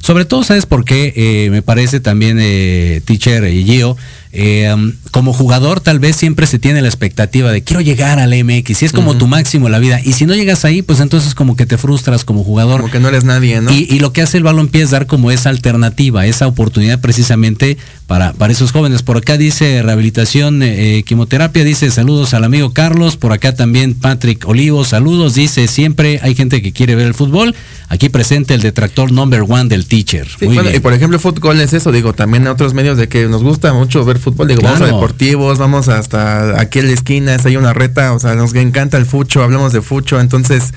Sobre 0.00 0.24
todo, 0.24 0.42
¿sabes 0.42 0.66
por 0.66 0.84
qué? 0.84 1.12
Eh, 1.16 1.50
me 1.50 1.62
parece 1.62 2.00
también, 2.00 2.38
eh, 2.40 3.02
Teacher 3.04 3.44
y 3.44 3.64
Gio, 3.64 3.96
eh, 4.32 4.72
como 5.10 5.32
jugador 5.32 5.80
tal 5.80 5.98
vez 5.98 6.14
siempre 6.14 6.46
se 6.46 6.60
tiene 6.60 6.82
la 6.82 6.88
expectativa 6.88 7.50
de 7.50 7.62
quiero 7.62 7.80
llegar 7.80 8.20
al 8.20 8.30
MX 8.30 8.82
y 8.82 8.84
es 8.84 8.92
como 8.92 9.16
tu 9.16 9.26
máximo 9.26 9.68
la 9.68 9.78
vida. 9.78 10.00
Y 10.04 10.12
si 10.12 10.26
no 10.26 10.34
llegas 10.34 10.64
ahí 10.64 10.82
pues 10.82 11.00
entonces 11.00 11.34
como 11.34 11.56
que 11.56 11.66
te 11.66 11.78
frustras 11.78 12.24
como 12.24 12.44
jugador. 12.44 12.80
Como 12.80 12.92
que 12.92 13.00
no 13.00 13.08
eres 13.08 13.24
nadie 13.24 13.60
¿no? 13.60 13.72
y, 13.72 13.98
lo 13.98 14.12
que 14.12 14.22
hace 14.22 14.38
el 14.38 14.44
balompié 14.44 14.82
es 14.82 14.90
dar 14.90 15.06
como 15.06 15.30
esa 15.30 15.50
alternativa 15.50 16.26
esa 16.26 16.46
oportunidad 16.46 17.00
precisamente 17.00 17.76
para, 18.10 18.32
para 18.32 18.52
esos 18.52 18.72
jóvenes. 18.72 19.04
Por 19.04 19.18
acá 19.18 19.36
dice 19.36 19.80
rehabilitación 19.84 20.64
eh, 20.64 21.04
quimioterapia 21.06 21.62
dice 21.62 21.92
saludos 21.92 22.34
al 22.34 22.42
amigo 22.42 22.72
Carlos. 22.72 23.16
Por 23.16 23.32
acá 23.32 23.54
también 23.54 23.94
Patrick 23.94 24.48
Olivo 24.48 24.84
saludos. 24.84 25.34
Dice 25.34 25.68
siempre 25.68 26.18
hay 26.20 26.34
gente 26.34 26.60
que 26.60 26.72
quiere 26.72 26.96
ver 26.96 27.06
el 27.06 27.14
fútbol 27.14 27.54
aquí 27.88 28.08
presente 28.08 28.54
el 28.54 28.62
detractor 28.62 29.12
number 29.12 29.42
one 29.42 29.66
del 29.66 29.86
teacher. 29.86 30.26
Y 30.40 30.80
por 30.80 30.92
ejemplo 30.92 31.20
fútbol 31.20 31.60
es 31.60 31.72
eso 31.72 31.92
digo 31.92 32.12
también 32.12 32.48
otros 32.48 32.74
medios 32.74 32.96
de 32.96 33.08
que 33.08 33.26
nos 33.26 33.44
gusta 33.44 33.72
mucho 33.74 34.04
ver 34.04 34.18
fútbol, 34.18 34.48
digo, 34.48 34.62
vamos 34.62 34.80
a 34.80 34.86
deportivos, 34.86 35.58
vamos 35.58 35.88
hasta 35.88 36.60
aquí 36.60 36.78
en 36.78 36.86
la 36.86 36.92
esquina, 36.92 37.36
hay 37.44 37.56
una 37.56 37.72
reta, 37.72 38.12
o 38.12 38.18
sea, 38.18 38.34
nos 38.34 38.54
encanta 38.54 38.96
el 38.96 39.06
fucho, 39.06 39.42
hablamos 39.42 39.72
de 39.72 39.82
fucho, 39.82 40.20
entonces, 40.20 40.72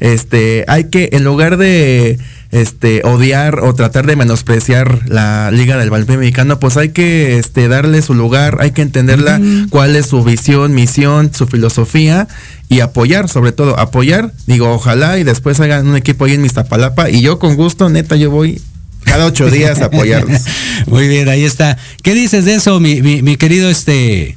este, 0.00 0.64
hay 0.66 0.84
que, 0.84 1.10
en 1.12 1.24
lugar 1.24 1.56
de 1.58 2.18
este 2.54 3.02
odiar 3.04 3.60
o 3.60 3.74
tratar 3.74 4.06
de 4.06 4.16
menospreciar 4.16 5.08
la 5.08 5.50
liga 5.50 5.76
del 5.76 5.90
balompié 5.90 6.16
mexicano, 6.16 6.60
pues 6.60 6.76
hay 6.76 6.90
que 6.90 7.38
este 7.38 7.68
darle 7.68 8.00
su 8.00 8.14
lugar, 8.14 8.58
hay 8.60 8.70
que 8.70 8.82
entenderla, 8.82 9.40
cuál 9.70 9.96
es 9.96 10.06
su 10.06 10.22
visión, 10.22 10.72
misión, 10.72 11.32
su 11.34 11.46
filosofía 11.46 12.28
y 12.68 12.80
apoyar, 12.80 13.28
sobre 13.28 13.52
todo 13.52 13.78
apoyar, 13.78 14.32
digo, 14.46 14.72
ojalá 14.72 15.18
y 15.18 15.24
después 15.24 15.58
hagan 15.60 15.86
un 15.88 15.96
equipo 15.96 16.24
ahí 16.24 16.34
en 16.34 16.42
Mistapalapa 16.42 17.10
y 17.10 17.20
yo 17.20 17.38
con 17.38 17.56
gusto, 17.56 17.88
neta, 17.88 18.16
yo 18.16 18.30
voy 18.30 18.60
cada 19.04 19.26
ocho 19.26 19.50
días 19.50 19.80
apoyarnos. 19.80 20.42
Muy 20.86 21.08
bien, 21.08 21.28
ahí 21.28 21.44
está. 21.44 21.76
¿Qué 22.02 22.14
dices 22.14 22.44
de 22.44 22.54
eso, 22.54 22.80
mi, 22.80 23.02
mi, 23.02 23.36
querido 23.36 23.68
este, 23.68 24.36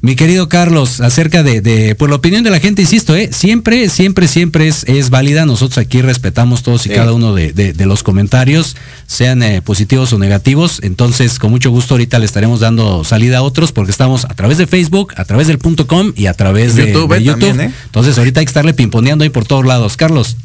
mi 0.00 0.14
querido 0.14 0.48
Carlos, 0.48 1.00
acerca 1.00 1.42
de, 1.42 1.60
de, 1.60 1.96
pues 1.96 2.08
la 2.08 2.16
opinión 2.16 2.44
de 2.44 2.50
la 2.50 2.60
gente, 2.60 2.82
insisto, 2.82 3.16
¿eh? 3.16 3.30
siempre, 3.32 3.88
siempre, 3.88 4.28
siempre 4.28 4.68
es, 4.68 4.84
es 4.84 5.10
válida. 5.10 5.44
Nosotros 5.44 5.78
aquí 5.78 6.02
respetamos 6.02 6.62
todos 6.62 6.86
y 6.86 6.90
cada 6.90 7.12
uno 7.12 7.34
de, 7.34 7.52
de, 7.52 7.86
los 7.86 8.04
comentarios, 8.04 8.76
sean 9.08 9.42
eh, 9.42 9.60
positivos 9.60 10.12
o 10.12 10.18
negativos. 10.18 10.80
Entonces, 10.84 11.40
con 11.40 11.50
mucho 11.50 11.70
gusto 11.70 11.94
ahorita 11.94 12.20
le 12.20 12.26
estaremos 12.26 12.60
dando 12.60 13.02
salida 13.02 13.38
a 13.38 13.42
otros 13.42 13.72
porque 13.72 13.90
estamos 13.90 14.24
a 14.24 14.34
través 14.34 14.56
de 14.56 14.68
Facebook, 14.68 15.14
a 15.16 15.24
través 15.24 15.48
del 15.48 15.58
punto 15.58 15.88
com 15.88 16.12
y 16.14 16.26
a 16.26 16.34
través 16.34 16.76
de 16.76 16.92
YouTube. 16.92 17.18
YouTube. 17.18 17.60
¿eh? 17.60 17.72
Entonces, 17.86 18.16
ahorita 18.18 18.38
hay 18.38 18.46
que 18.46 18.50
estarle 18.50 18.74
pimponeando 18.74 19.24
ahí 19.24 19.30
por 19.30 19.46
todos 19.46 19.66
lados. 19.66 19.96
Carlos. 19.96 20.36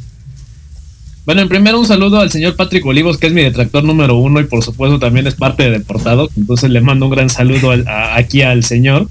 Bueno, 1.25 1.41
en 1.41 1.47
primero 1.47 1.79
un 1.79 1.85
saludo 1.85 2.19
al 2.19 2.31
señor 2.31 2.57
Patrick 2.57 2.85
Olivos, 2.85 3.17
que 3.17 3.27
es 3.27 3.33
mi 3.33 3.41
detractor 3.41 3.85
número 3.85 4.17
uno 4.17 4.41
y 4.41 4.43
por 4.43 4.61
supuesto 4.61 4.99
también 4.99 5.25
es 5.25 5.35
parte 5.35 5.63
de 5.63 5.71
Deportado. 5.71 6.29
Entonces 6.35 6.69
le 6.69 6.81
mando 6.81 7.05
un 7.05 7.11
gran 7.11 7.29
saludo 7.29 7.73
aquí 7.87 8.41
al 8.41 8.65
señor. 8.65 9.07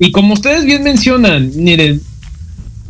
Y 0.00 0.10
como 0.10 0.34
ustedes 0.34 0.64
bien 0.64 0.82
mencionan, 0.82 1.52
miren, 1.54 2.00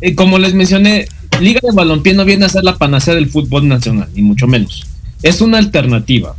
eh, 0.01 0.15
como 0.15 0.39
les 0.39 0.55
mencioné, 0.55 1.07
Liga 1.39 1.59
de 1.61 1.75
Balompié 1.75 2.13
no 2.13 2.25
viene 2.25 2.45
a 2.45 2.49
ser 2.49 2.63
la 2.63 2.77
panacea 2.77 3.13
del 3.13 3.29
fútbol 3.29 3.67
nacional, 3.67 4.09
ni 4.15 4.23
mucho 4.23 4.47
menos. 4.47 4.87
Es 5.21 5.41
una 5.41 5.59
alternativa. 5.59 6.35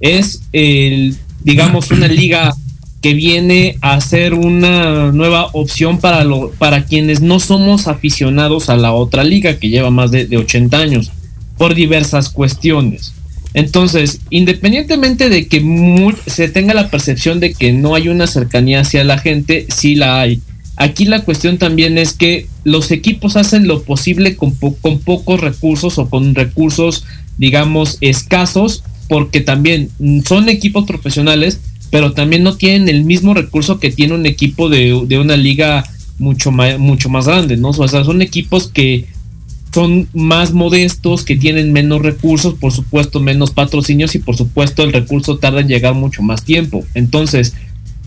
Es, 0.00 0.42
el, 0.52 1.16
digamos, 1.44 1.92
una 1.92 2.08
liga 2.08 2.54
que 3.02 3.14
viene 3.14 3.78
a 3.82 4.00
ser 4.00 4.34
una 4.34 5.12
nueva 5.12 5.46
opción 5.52 5.98
para, 5.98 6.24
lo, 6.24 6.50
para 6.52 6.84
quienes 6.86 7.20
no 7.20 7.38
somos 7.38 7.86
aficionados 7.86 8.68
a 8.68 8.76
la 8.76 8.92
otra 8.92 9.22
liga 9.22 9.58
que 9.58 9.68
lleva 9.68 9.90
más 9.90 10.10
de, 10.10 10.26
de 10.26 10.38
80 10.38 10.76
años, 10.76 11.12
por 11.56 11.74
diversas 11.74 12.28
cuestiones. 12.28 13.12
Entonces, 13.54 14.20
independientemente 14.28 15.30
de 15.30 15.48
que 15.48 15.62
se 16.26 16.48
tenga 16.48 16.74
la 16.74 16.90
percepción 16.90 17.40
de 17.40 17.54
que 17.54 17.72
no 17.72 17.94
hay 17.94 18.08
una 18.08 18.26
cercanía 18.26 18.80
hacia 18.80 19.02
la 19.04 19.18
gente, 19.18 19.66
sí 19.74 19.94
la 19.94 20.20
hay. 20.20 20.40
Aquí 20.76 21.06
la 21.06 21.22
cuestión 21.22 21.56
también 21.56 21.96
es 21.96 22.12
que 22.12 22.48
los 22.64 22.90
equipos 22.90 23.36
hacen 23.36 23.66
lo 23.66 23.82
posible 23.82 24.36
con, 24.36 24.54
po- 24.54 24.76
con 24.76 24.98
pocos 24.98 25.40
recursos 25.40 25.96
o 25.96 26.10
con 26.10 26.34
recursos, 26.34 27.04
digamos, 27.38 27.96
escasos, 28.02 28.82
porque 29.08 29.40
también 29.40 29.88
son 30.26 30.50
equipos 30.50 30.84
profesionales, 30.84 31.60
pero 31.90 32.12
también 32.12 32.42
no 32.42 32.56
tienen 32.56 32.88
el 32.90 33.04
mismo 33.04 33.32
recurso 33.32 33.80
que 33.80 33.90
tiene 33.90 34.12
un 34.12 34.26
equipo 34.26 34.68
de, 34.68 34.92
una 34.92 35.36
liga 35.38 35.84
mucho 36.18 36.50
mucho 36.50 37.08
más 37.08 37.26
grande, 37.26 37.56
¿no? 37.56 37.70
O 37.70 37.88
sea, 37.88 38.04
son 38.04 38.20
equipos 38.20 38.68
que 38.68 39.06
son 39.76 40.08
más 40.14 40.54
modestos, 40.54 41.22
que 41.22 41.36
tienen 41.36 41.70
menos 41.70 42.00
recursos, 42.00 42.54
por 42.54 42.72
supuesto 42.72 43.20
menos 43.20 43.50
patrocinios 43.50 44.14
y 44.14 44.20
por 44.20 44.34
supuesto 44.34 44.82
el 44.82 44.90
recurso 44.90 45.36
tarda 45.36 45.60
en 45.60 45.68
llegar 45.68 45.92
mucho 45.92 46.22
más 46.22 46.44
tiempo. 46.44 46.82
Entonces, 46.94 47.52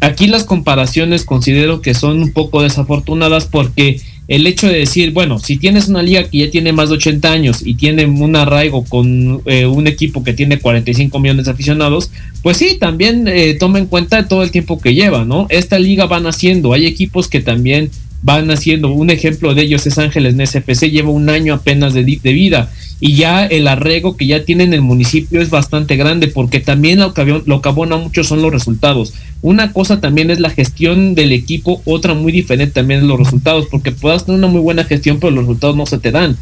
aquí 0.02 0.26
las 0.26 0.46
comparaciones 0.46 1.26
considero 1.26 1.84
que 1.84 1.94
son 1.94 2.24
un 2.24 2.32
poco 2.34 2.64
desafortunadas 2.64 3.46
porque 3.46 4.02
el 4.28 4.48
hecho 4.48 4.66
de 4.66 4.80
decir, 4.80 5.12
bueno, 5.12 5.38
si 5.38 5.58
tienes 5.58 5.88
una 5.90 6.02
liga 6.02 6.24
que 6.24 6.40
ya 6.40 6.50
tiene 6.50 6.74
más 6.74 6.90
de 6.90 6.96
80 6.96 7.32
años 7.32 7.62
y 7.64 7.76
tiene 7.76 8.08
un 8.08 8.36
arraigo 8.36 8.84
con 8.86 9.44
eh, 9.46 9.68
un 9.68 9.86
equipo 9.86 10.24
que 10.24 10.34
tiene 10.34 10.58
45 10.58 11.20
millones 11.20 11.46
de 11.46 11.52
aficionados, 11.52 12.10
pues 12.42 12.58
sí, 12.58 12.78
también 12.80 13.28
eh, 13.28 13.54
toma 13.60 13.78
en 13.78 13.86
cuenta 13.86 14.28
todo 14.28 14.42
el 14.42 14.50
tiempo 14.50 14.80
que 14.82 14.96
lleva, 14.96 15.24
¿no? 15.24 15.46
Esta 15.50 15.78
liga 15.78 16.08
va 16.08 16.20
naciendo, 16.20 16.74
hay 16.74 16.88
equipos 16.88 17.28
que 17.28 17.42
también 17.42 17.92
van 18.22 18.52
haciendo. 18.52 18.92
Un 18.92 19.10
ejemplo 19.10 19.54
de 19.54 19.64
ellos 19.64 19.86
es 19.88 19.98
Ángeles 19.98 20.36
NSFC, 20.36 20.90
lleva 20.90 21.10
un 21.10 21.30
año 21.30 21.54
apenas 21.54 21.94
de, 21.94 22.04
de 22.04 22.34
vida 22.34 22.70
y 23.00 23.16
ya 23.16 23.46
el 23.46 23.68
arrego 23.68 24.18
que 24.18 24.28
ya 24.28 24.44
tiene 24.44 24.66
en 24.66 24.74
el 24.74 24.82
municipio 24.82 25.42
es 25.42 25.50
bastante 25.50 25.96
grande 25.96 26.28
porque 26.28 26.60
también 26.60 27.00
lo 27.00 27.14
que, 27.14 27.42
lo 27.46 27.62
que 27.62 27.70
abona 27.70 27.98
mucho 27.98 28.24
son 28.24 28.42
los 28.42 28.52
resultados. 28.52 29.14
Una 29.42 29.72
cosa 29.72 30.02
también 30.02 30.32
es 30.32 30.40
la 30.40 30.50
gestión 30.50 31.16
del 31.16 31.32
equipo, 31.32 31.82
otra 31.86 32.14
muy 32.14 32.32
diferente 32.32 32.74
también 32.74 33.02
es 33.02 33.06
los 33.06 33.20
resultados 33.20 33.68
porque 33.72 33.92
puedas 33.92 34.26
tener 34.26 34.40
una 34.40 34.48
muy 34.48 34.62
buena 34.62 34.84
gestión 34.84 35.20
pero 35.20 35.32
los 35.32 35.46
resultados 35.46 35.78
no 35.78 35.86
se 35.86 36.00
te 36.00 36.12
dan. 36.12 36.38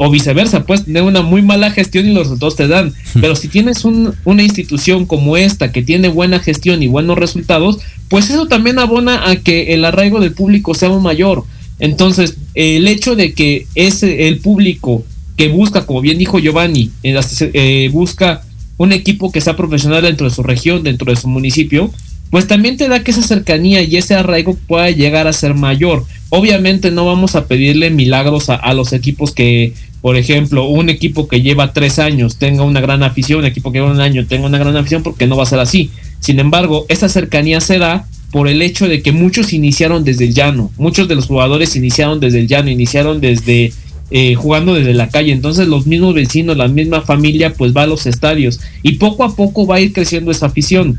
O 0.00 0.10
viceversa, 0.10 0.64
puedes 0.64 0.84
tener 0.84 1.02
una 1.02 1.22
muy 1.22 1.42
mala 1.42 1.70
gestión 1.70 2.06
y 2.08 2.12
los 2.14 2.24
resultados 2.24 2.56
te 2.56 2.68
dan. 2.68 2.94
Pero 3.20 3.34
si 3.36 3.48
tienes 3.48 3.84
un- 3.84 4.14
una 4.24 4.42
institución 4.44 5.06
como 5.06 5.36
esta 5.36 5.72
que 5.72 5.82
tiene 5.82 6.08
buena 6.08 6.38
gestión 6.38 6.82
y 6.82 6.86
buenos 6.86 7.18
resultados, 7.18 7.78
pues 8.08 8.30
eso 8.30 8.46
también 8.46 8.78
abona 8.78 9.28
a 9.28 9.36
que 9.36 9.74
el 9.74 9.84
arraigo 9.84 10.20
del 10.20 10.32
público 10.32 10.72
sea 10.74 10.88
aún 10.88 11.02
mayor. 11.02 11.44
Entonces, 11.80 12.36
el 12.54 12.88
hecho 12.88 13.14
de 13.16 13.32
que 13.34 13.66
es 13.74 14.02
el 14.02 14.38
público 14.38 15.04
que 15.36 15.48
busca, 15.48 15.84
como 15.86 16.00
bien 16.00 16.18
dijo 16.18 16.38
Giovanni, 16.38 16.90
eh, 17.02 17.12
las- 17.12 17.42
eh, 17.42 17.88
busca 17.92 18.42
un 18.76 18.92
equipo 18.92 19.30
que 19.32 19.40
sea 19.40 19.56
profesional 19.56 20.02
dentro 20.02 20.28
de 20.28 20.34
su 20.34 20.42
región, 20.42 20.82
dentro 20.84 21.12
de 21.12 21.20
su 21.20 21.28
municipio, 21.28 21.92
pues 22.30 22.46
también 22.46 22.76
te 22.76 22.88
da 22.88 23.02
que 23.02 23.10
esa 23.10 23.22
cercanía 23.22 23.82
y 23.82 23.96
ese 23.96 24.14
arraigo 24.14 24.56
pueda 24.66 24.90
llegar 24.90 25.26
a 25.26 25.32
ser 25.32 25.54
mayor. 25.54 26.04
Obviamente 26.30 26.90
no 26.90 27.06
vamos 27.06 27.34
a 27.36 27.46
pedirle 27.46 27.88
milagros 27.90 28.50
a, 28.50 28.54
a 28.56 28.74
los 28.74 28.92
equipos 28.92 29.32
que, 29.32 29.72
por 30.00 30.16
ejemplo, 30.16 30.68
un 30.68 30.88
equipo 30.88 31.26
que 31.26 31.42
lleva 31.42 31.72
tres 31.72 31.98
años 31.98 32.36
tenga 32.36 32.62
una 32.62 32.80
gran 32.80 33.02
afición, 33.02 33.40
un 33.40 33.46
equipo 33.46 33.72
que 33.72 33.78
lleva 33.78 33.90
un 33.90 34.00
año 34.00 34.26
tenga 34.26 34.46
una 34.46 34.58
gran 34.58 34.76
afición, 34.76 35.02
porque 35.02 35.26
no 35.26 35.36
va 35.36 35.42
a 35.42 35.46
ser 35.46 35.58
así. 35.58 35.90
Sin 36.20 36.38
embargo, 36.38 36.86
esa 36.88 37.08
cercanía 37.08 37.60
se 37.60 37.78
da 37.78 38.06
por 38.30 38.48
el 38.48 38.62
hecho 38.62 38.88
de 38.88 39.02
que 39.02 39.12
muchos 39.12 39.52
iniciaron 39.52 40.04
desde 40.04 40.26
el 40.26 40.34
llano, 40.34 40.70
muchos 40.76 41.08
de 41.08 41.14
los 41.14 41.26
jugadores 41.26 41.74
iniciaron 41.76 42.20
desde 42.20 42.40
el 42.40 42.46
llano, 42.46 42.70
iniciaron 42.70 43.20
desde 43.20 43.72
eh, 44.10 44.34
jugando 44.34 44.74
desde 44.74 44.94
la 44.94 45.08
calle, 45.08 45.32
entonces 45.32 45.68
los 45.68 45.86
mismos 45.86 46.14
vecinos, 46.14 46.56
la 46.56 46.68
misma 46.68 47.02
familia, 47.02 47.52
pues 47.52 47.76
va 47.76 47.82
a 47.82 47.86
los 47.86 48.06
estadios 48.06 48.60
y 48.82 48.92
poco 48.92 49.24
a 49.24 49.34
poco 49.34 49.66
va 49.66 49.76
a 49.76 49.80
ir 49.80 49.92
creciendo 49.92 50.30
esa 50.30 50.46
afición. 50.46 50.98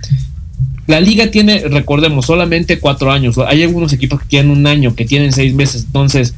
La 0.86 1.00
liga 1.00 1.30
tiene, 1.30 1.60
recordemos, 1.60 2.26
solamente 2.26 2.80
cuatro 2.80 3.12
años. 3.12 3.38
Hay 3.38 3.62
algunos 3.62 3.94
equipos 3.94 4.22
que 4.22 4.28
tienen 4.28 4.52
un 4.52 4.66
año, 4.66 4.96
que 4.96 5.06
tienen 5.06 5.32
seis 5.32 5.54
meses. 5.54 5.84
Entonces, 5.86 6.34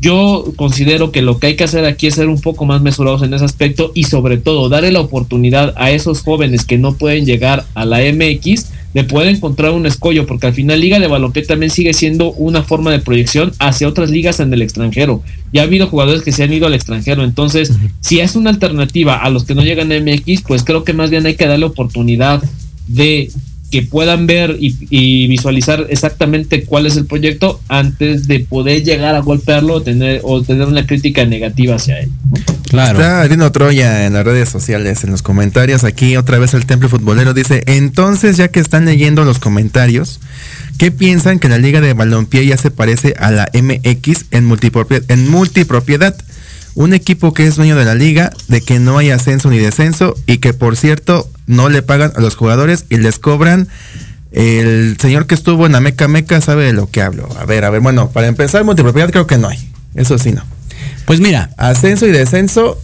yo 0.00 0.52
considero 0.56 1.12
que 1.12 1.20
lo 1.20 1.38
que 1.38 1.48
hay 1.48 1.56
que 1.56 1.64
hacer 1.64 1.84
aquí 1.84 2.06
es 2.06 2.14
ser 2.14 2.28
un 2.28 2.40
poco 2.40 2.64
más 2.64 2.80
mesurados 2.80 3.22
en 3.22 3.34
ese 3.34 3.44
aspecto 3.44 3.92
y 3.94 4.04
sobre 4.04 4.38
todo 4.38 4.68
darle 4.68 4.92
la 4.92 5.00
oportunidad 5.00 5.74
a 5.76 5.90
esos 5.90 6.22
jóvenes 6.22 6.64
que 6.64 6.78
no 6.78 6.94
pueden 6.94 7.26
llegar 7.26 7.66
a 7.74 7.84
la 7.84 7.98
MX 7.98 8.70
de 8.94 9.04
poder 9.04 9.28
encontrar 9.28 9.72
un 9.72 9.86
escollo, 9.86 10.26
porque 10.26 10.48
al 10.48 10.54
final 10.54 10.80
Liga 10.80 10.98
de 10.98 11.06
Balompié 11.06 11.44
también 11.44 11.70
sigue 11.70 11.92
siendo 11.92 12.32
una 12.32 12.62
forma 12.62 12.90
de 12.90 12.98
proyección 12.98 13.52
hacia 13.58 13.86
otras 13.86 14.10
ligas 14.10 14.40
en 14.40 14.52
el 14.52 14.62
extranjero. 14.62 15.22
Ya 15.52 15.60
ha 15.60 15.64
habido 15.64 15.86
jugadores 15.86 16.22
que 16.22 16.32
se 16.32 16.42
han 16.42 16.52
ido 16.52 16.66
al 16.66 16.74
extranjero, 16.74 17.22
entonces 17.22 17.72
si 18.00 18.20
es 18.20 18.34
una 18.34 18.50
alternativa 18.50 19.16
a 19.16 19.30
los 19.30 19.44
que 19.44 19.54
no 19.54 19.62
llegan 19.62 19.92
a 19.92 20.00
MX, 20.00 20.42
pues 20.42 20.64
creo 20.64 20.82
que 20.82 20.92
más 20.92 21.10
bien 21.10 21.26
hay 21.26 21.36
que 21.36 21.46
darle 21.46 21.66
oportunidad 21.66 22.42
de 22.88 23.30
que 23.70 23.82
puedan 23.82 24.26
ver 24.26 24.56
y, 24.58 24.76
y 24.90 25.28
visualizar 25.28 25.86
exactamente 25.90 26.64
cuál 26.64 26.86
es 26.86 26.96
el 26.96 27.06
proyecto 27.06 27.60
antes 27.68 28.26
de 28.26 28.40
poder 28.40 28.82
llegar 28.82 29.14
a 29.14 29.20
golpearlo 29.20 29.74
o 29.74 29.82
tener, 29.82 30.20
o 30.24 30.42
tener 30.42 30.66
una 30.66 30.86
crítica 30.86 31.24
negativa 31.24 31.76
hacia 31.76 32.00
él. 32.00 32.10
Claro. 32.68 32.98
Está 32.98 33.28
Dino 33.28 33.50
Troya 33.52 34.06
en 34.06 34.12
las 34.12 34.24
redes 34.24 34.48
sociales, 34.48 35.04
en 35.04 35.10
los 35.10 35.22
comentarios. 35.22 35.84
Aquí 35.84 36.16
otra 36.16 36.38
vez 36.38 36.54
el 36.54 36.66
Templo 36.66 36.88
Futbolero 36.88 37.32
dice, 37.32 37.62
entonces 37.66 38.36
ya 38.36 38.48
que 38.48 38.60
están 38.60 38.84
leyendo 38.84 39.24
los 39.24 39.38
comentarios, 39.38 40.20
¿qué 40.78 40.90
piensan 40.90 41.38
que 41.38 41.48
la 41.48 41.58
Liga 41.58 41.80
de 41.80 41.94
Balompié 41.94 42.46
ya 42.46 42.56
se 42.56 42.70
parece 42.70 43.14
a 43.18 43.30
la 43.30 43.48
MX 43.52 44.26
en 44.30 44.46
multipropiedad? 44.46 45.04
En 45.08 45.28
multipropiedad? 45.28 46.16
Un 46.74 46.94
equipo 46.94 47.34
que 47.34 47.46
es 47.46 47.56
dueño 47.56 47.76
de 47.76 47.84
la 47.84 47.94
liga, 47.94 48.30
de 48.48 48.60
que 48.60 48.78
no 48.78 48.96
hay 48.98 49.10
ascenso 49.10 49.50
ni 49.50 49.58
descenso 49.58 50.14
y 50.26 50.38
que 50.38 50.54
por 50.54 50.76
cierto 50.76 51.28
no 51.46 51.68
le 51.68 51.82
pagan 51.82 52.12
a 52.16 52.20
los 52.20 52.36
jugadores 52.36 52.84
y 52.90 52.96
les 52.98 53.18
cobran. 53.18 53.68
El 54.32 54.96
señor 55.00 55.26
que 55.26 55.34
estuvo 55.34 55.66
en 55.66 55.74
Ameca 55.74 56.06
Meca 56.06 56.40
sabe 56.40 56.64
de 56.64 56.72
lo 56.72 56.88
que 56.88 57.02
hablo. 57.02 57.28
A 57.38 57.44
ver, 57.44 57.64
a 57.64 57.70
ver, 57.70 57.80
bueno, 57.80 58.10
para 58.10 58.28
empezar, 58.28 58.62
multipropiedad 58.64 59.10
creo 59.10 59.26
que 59.26 59.38
no 59.38 59.48
hay. 59.48 59.58
Eso 59.96 60.18
sí, 60.18 60.30
no. 60.32 60.42
Pues 61.04 61.20
mira. 61.20 61.50
Ascenso 61.56 62.06
y 62.06 62.12
descenso. 62.12 62.80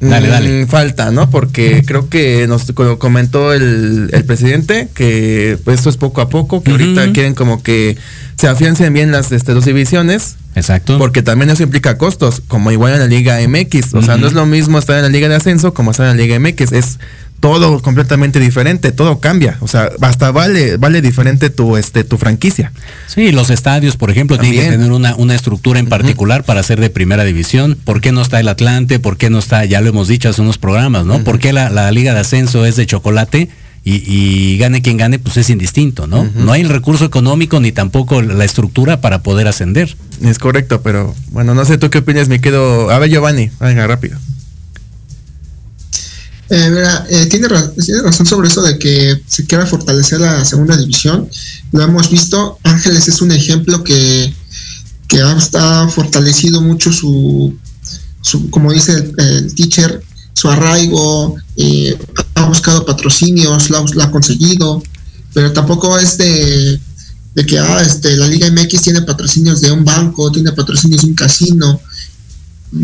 Dale, 0.00 0.26
mm, 0.28 0.30
dale. 0.30 0.66
Falta, 0.66 1.10
¿no? 1.12 1.30
Porque 1.30 1.84
creo 1.86 2.08
que 2.08 2.46
nos 2.48 2.70
co- 2.72 2.98
comentó 2.98 3.52
el, 3.52 4.10
el 4.12 4.24
presidente 4.24 4.88
que 4.94 5.58
pues, 5.64 5.78
esto 5.78 5.90
es 5.90 5.96
poco 5.96 6.20
a 6.20 6.28
poco, 6.28 6.62
que 6.62 6.72
ahorita 6.72 7.12
quieren 7.12 7.34
como 7.34 7.62
que 7.62 7.96
se 8.38 8.46
afiancen 8.46 8.92
bien 8.94 9.10
las 9.10 9.32
este, 9.32 9.52
dos 9.52 9.64
divisiones. 9.64 10.36
Exacto. 10.54 10.96
Porque 10.98 11.22
también 11.22 11.50
eso 11.50 11.62
implica 11.62 11.98
costos, 11.98 12.42
como 12.46 12.70
igual 12.70 12.94
en 12.94 13.00
la 13.00 13.06
Liga 13.06 13.38
MX. 13.46 13.94
O 13.94 14.02
sea, 14.02 14.16
no 14.16 14.26
es 14.26 14.32
lo 14.32 14.46
mismo 14.46 14.78
estar 14.78 14.96
en 14.96 15.02
la 15.02 15.08
Liga 15.08 15.28
de 15.28 15.34
Ascenso 15.34 15.74
como 15.74 15.90
estar 15.90 16.08
en 16.08 16.16
la 16.16 16.22
Liga 16.22 16.38
MX. 16.38 16.72
Es 16.72 16.98
todo 17.40 17.80
completamente 17.80 18.38
diferente, 18.38 18.92
todo 18.92 19.18
cambia. 19.18 19.56
O 19.60 19.68
sea, 19.68 19.90
hasta 20.00 20.30
vale, 20.30 20.76
vale 20.76 21.02
diferente 21.02 21.50
tu, 21.50 21.76
este, 21.76 22.04
tu 22.04 22.16
franquicia. 22.16 22.72
Sí, 23.06 23.32
los 23.32 23.50
estadios, 23.50 23.96
por 23.96 24.10
ejemplo, 24.10 24.38
tienen 24.38 24.64
que 24.64 24.70
tener 24.70 24.92
una, 24.92 25.16
una 25.16 25.34
estructura 25.34 25.80
en 25.80 25.88
particular 25.88 26.44
para 26.44 26.62
ser 26.62 26.80
de 26.80 26.90
primera 26.90 27.24
división. 27.24 27.76
¿Por 27.84 28.00
qué 28.00 28.12
no 28.12 28.22
está 28.22 28.38
el 28.38 28.48
Atlante? 28.48 29.00
¿Por 29.00 29.16
qué 29.16 29.30
no 29.30 29.38
está, 29.38 29.64
ya 29.64 29.80
lo 29.80 29.88
hemos 29.88 30.06
dicho 30.06 30.28
hace 30.28 30.42
unos 30.42 30.58
programas, 30.58 31.04
¿no? 31.06 31.22
¿Por 31.24 31.38
qué 31.40 31.52
la, 31.52 31.70
la 31.70 31.90
liga 31.90 32.14
de 32.14 32.20
ascenso 32.20 32.64
es 32.66 32.76
de 32.76 32.86
chocolate? 32.86 33.48
Y, 33.90 34.02
y 34.06 34.58
gane 34.58 34.82
quien 34.82 34.98
gane, 34.98 35.18
pues 35.18 35.38
es 35.38 35.48
indistinto, 35.48 36.06
¿no? 36.06 36.28
No 36.34 36.52
hay 36.52 36.60
el 36.60 36.68
recurso 36.68 37.06
económico 37.06 37.58
ni 37.58 37.72
tampoco 37.72 38.20
la 38.20 38.44
estructura 38.44 39.00
para 39.00 39.22
poder 39.22 39.48
ascender. 39.48 39.96
Es 40.20 40.38
correcto, 40.38 40.82
pero 40.82 41.14
bueno, 41.30 41.54
no 41.54 41.64
sé 41.64 41.78
tú 41.78 41.88
qué 41.88 41.98
opinas, 41.98 42.28
me 42.28 42.38
quedo. 42.40 42.90
A 42.90 42.98
ver, 42.98 43.08
Giovanni, 43.08 43.50
venga, 43.60 43.86
rápido. 43.86 44.18
Eh, 46.50 46.70
mira, 46.70 47.06
eh, 47.10 47.26
tiene, 47.26 47.48
ra- 47.48 47.70
tiene 47.74 48.02
razón 48.02 48.26
sobre 48.26 48.48
eso 48.48 48.62
de 48.62 48.78
que 48.78 49.20
se 49.26 49.44
quiera 49.46 49.64
fortalecer 49.66 50.20
la 50.20 50.44
segunda 50.44 50.76
división. 50.76 51.28
Lo 51.72 51.82
hemos 51.82 52.10
visto. 52.10 52.58
Ángeles 52.64 53.06
es 53.08 53.20
un 53.22 53.32
ejemplo 53.32 53.84
que, 53.84 54.32
que 55.08 55.20
ha, 55.20 55.32
está 55.36 55.88
fortalecido 55.88 56.60
mucho 56.62 56.90
su, 56.92 57.54
su 58.22 58.50
como 58.50 58.72
dice 58.72 58.92
el, 58.92 59.14
el 59.18 59.54
teacher, 59.54 60.02
su 60.38 60.48
arraigo. 60.48 61.36
eh, 61.56 61.96
ha 62.34 62.44
buscado 62.46 62.84
patrocinios, 62.86 63.68
lo 63.70 64.02
ha, 64.02 64.10
conseguido, 64.10 64.80
pero 65.34 65.52
tampoco 65.52 65.98
es 65.98 66.16
de, 66.18 66.80
de 67.34 67.46
que 67.46 67.58
ah, 67.58 67.82
este, 67.82 68.16
la 68.16 68.28
Liga 68.28 68.48
MX 68.50 68.82
tiene 68.82 69.02
patrocinios 69.02 69.60
de 69.60 69.72
un 69.72 69.84
banco, 69.84 70.30
tiene 70.30 70.52
patrocinios 70.52 71.02
de 71.02 71.08
un 71.08 71.14
casino 71.14 71.80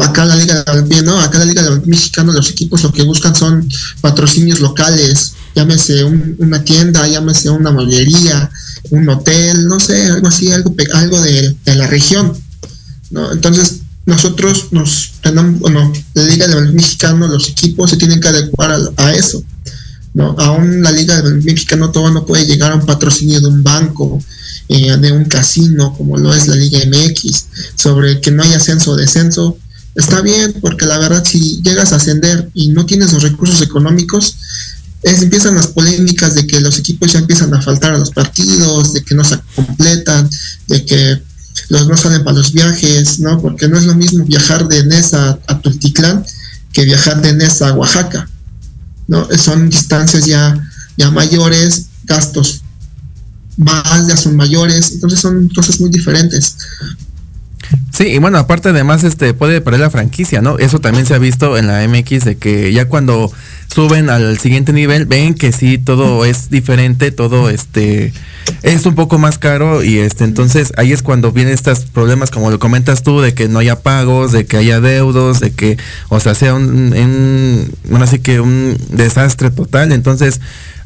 acá 0.01 0.25
la 0.25 0.35
liga 0.37 0.65
no 1.05 1.21
acá 1.21 1.39
la 1.39 1.45
liga 1.45 1.63
mexicana 1.85 2.33
los 2.33 2.49
equipos 2.51 2.83
lo 2.83 2.91
que 2.91 3.03
buscan 3.03 3.35
son 3.37 3.69
patrocinios 4.01 4.61
locales 4.61 5.35
llámese 5.55 6.05
un- 6.05 6.37
una 6.39 6.65
tienda 6.65 7.07
llámese 7.07 7.51
una 7.51 7.71
mueblería 7.71 8.51
un 8.91 9.07
hotel 9.11 9.67
no 9.69 9.79
sé 9.79 10.07
algo 10.11 10.29
así 10.29 10.51
algo 10.51 10.75
algo 10.95 11.21
de, 11.21 11.55
de 11.67 11.75
la 11.75 11.87
región 11.87 12.33
no 13.11 13.31
entonces 13.33 13.81
nosotros 14.07 14.69
nos 14.73 15.13
tenemos, 15.23 15.61
bueno, 15.61 15.93
la 16.15 16.25
Liga 16.25 16.47
de 16.47 16.55
Baloncesto 16.55 16.77
Mexicano, 16.77 17.29
los 17.29 17.49
equipos 17.49 17.91
se 17.91 17.97
tienen 17.97 18.21
que 18.21 18.29
adecuar 18.29 18.73
a, 18.73 18.79
a 19.03 19.15
eso. 19.15 19.43
¿no? 20.13 20.37
Aún 20.39 20.83
la 20.83 20.93
Liga 20.93 21.17
de 21.17 21.23
Baloncesto 21.23 21.53
Mexicano 21.53 21.91
todavía 21.91 22.21
no 22.21 22.27
puede 22.27 22.47
llegar 22.47 22.73
a 22.73 22.77
un 22.77 22.87
patrocinio 22.87 23.41
de 23.41 23.47
un 23.47 23.63
banco, 23.63 24.21
eh, 24.69 24.97
de 24.97 25.13
un 25.13 25.25
casino, 25.27 25.95
como 25.97 26.17
lo 26.17 26.33
es 26.35 26.47
la 26.47 26.57
Liga 26.57 26.79
MX, 26.87 27.47
sobre 27.77 28.21
que 28.21 28.31
no 28.31 28.43
hay 28.43 28.53
ascenso 28.53 28.93
o 28.93 28.97
descenso. 28.97 29.59
Está 29.95 30.23
bien, 30.23 30.55
porque 30.61 30.87
la 30.87 30.99
verdad, 30.99 31.25
si 31.25 31.61
llegas 31.63 31.93
a 31.93 31.97
ascender 31.97 32.51
y 32.55 32.69
no 32.69 32.87
tienes 32.87 33.13
los 33.13 33.23
recursos 33.23 33.63
económicos, 33.63 34.37
es, 35.03 35.23
empiezan 35.23 35.55
las 35.55 35.69
polémicas 35.69 36.35
de 36.35 36.47
que 36.47 36.61
los 36.61 36.79
equipos 36.79 37.13
ya 37.13 37.19
empiezan 37.19 37.53
a 37.55 37.61
faltar 37.61 37.95
a 37.95 37.99
los 37.99 38.11
partidos, 38.11 38.95
de 38.95 39.03
que 39.03 39.15
no 39.15 39.23
se 39.23 39.39
completan, 39.55 40.29
de 40.67 40.85
que 40.85 41.23
los 41.69 41.89
no 41.89 41.97
salen 41.97 42.25
para 42.25 42.37
los 42.39 42.53
viajes, 42.53 43.21
¿no? 43.21 43.41
Porque 43.41 43.69
no 43.69 43.79
es 43.79 43.85
lo 43.85 43.95
mismo 43.95 44.25
viajar 44.25 44.67
de 44.69 44.85
Nesa 44.85 45.39
a 45.47 45.61
Tultitlán 45.61 46.25
que 46.73 46.85
viajar 46.85 47.21
de 47.23 47.33
Nesa 47.33 47.69
a 47.69 47.75
Oaxaca, 47.75 48.29
¿no? 49.07 49.29
Son 49.37 49.71
distancias 49.71 50.27
ya, 50.27 50.61
ya 50.97 51.11
mayores, 51.11 51.87
gastos 52.05 52.65
más 53.57 54.07
ya 54.07 54.17
son 54.17 54.37
mayores, 54.37 54.93
entonces 54.93 55.21
son 55.21 55.49
cosas 55.55 55.81
muy 55.81 55.91
diferentes. 55.91 56.57
Sí, 57.93 58.09
y 58.09 58.19
bueno, 58.19 58.39
aparte 58.39 58.71
además 58.71 59.05
este 59.05 59.35
puede 59.35 59.61
perder 59.61 59.81
la 59.81 59.91
franquicia, 59.91 60.43
¿no? 60.43 60.59
Eso 60.59 60.81
también 60.81 61.07
se 61.07 61.15
ha 61.15 61.19
visto 61.19 61.57
en 61.57 61.69
la 61.69 61.87
MX 61.87 62.25
de 62.25 62.37
que 62.37 62.73
ya 62.73 62.87
cuando 62.87 63.31
suben 63.73 64.11
al 64.11 64.39
siguiente 64.39 64.73
nivel 64.73 65.07
ven 65.07 65.35
que 65.35 65.53
sí 65.53 65.79
todo 65.79 66.25
es 66.25 66.51
diferente, 66.51 67.11
todo 67.11 67.51
este 67.51 68.13
es 68.63 68.87
un 68.87 68.95
poco 68.95 69.19
más 69.19 69.39
caro 69.39 69.83
y 69.83 69.99
este 69.99 70.25
entonces 70.25 70.73
ahí 70.77 70.93
es 70.93 71.03
cuando 71.03 71.33
vienen 71.33 71.55
estos 71.55 71.81
problemas 71.81 72.31
como 72.31 72.51
lo 72.51 72.59
comentas 72.59 73.03
tú 73.03 73.21
de 73.21 73.35
que 73.35 73.49
no 73.49 73.59
haya 73.59 73.81
pagos, 73.81 74.33
de 74.33 74.47
que 74.47 74.57
haya 74.57 74.81
deudos, 74.81 75.41
de 75.41 75.53
que 75.53 75.77
o 76.09 76.21
sea 76.21 76.35
sea 76.35 76.55
un, 76.55 77.71
bueno, 77.89 78.05
así 78.05 78.19
que 78.19 78.41
un 78.41 78.77
desastre 78.91 79.51
total, 79.51 79.93
entonces 79.93 80.41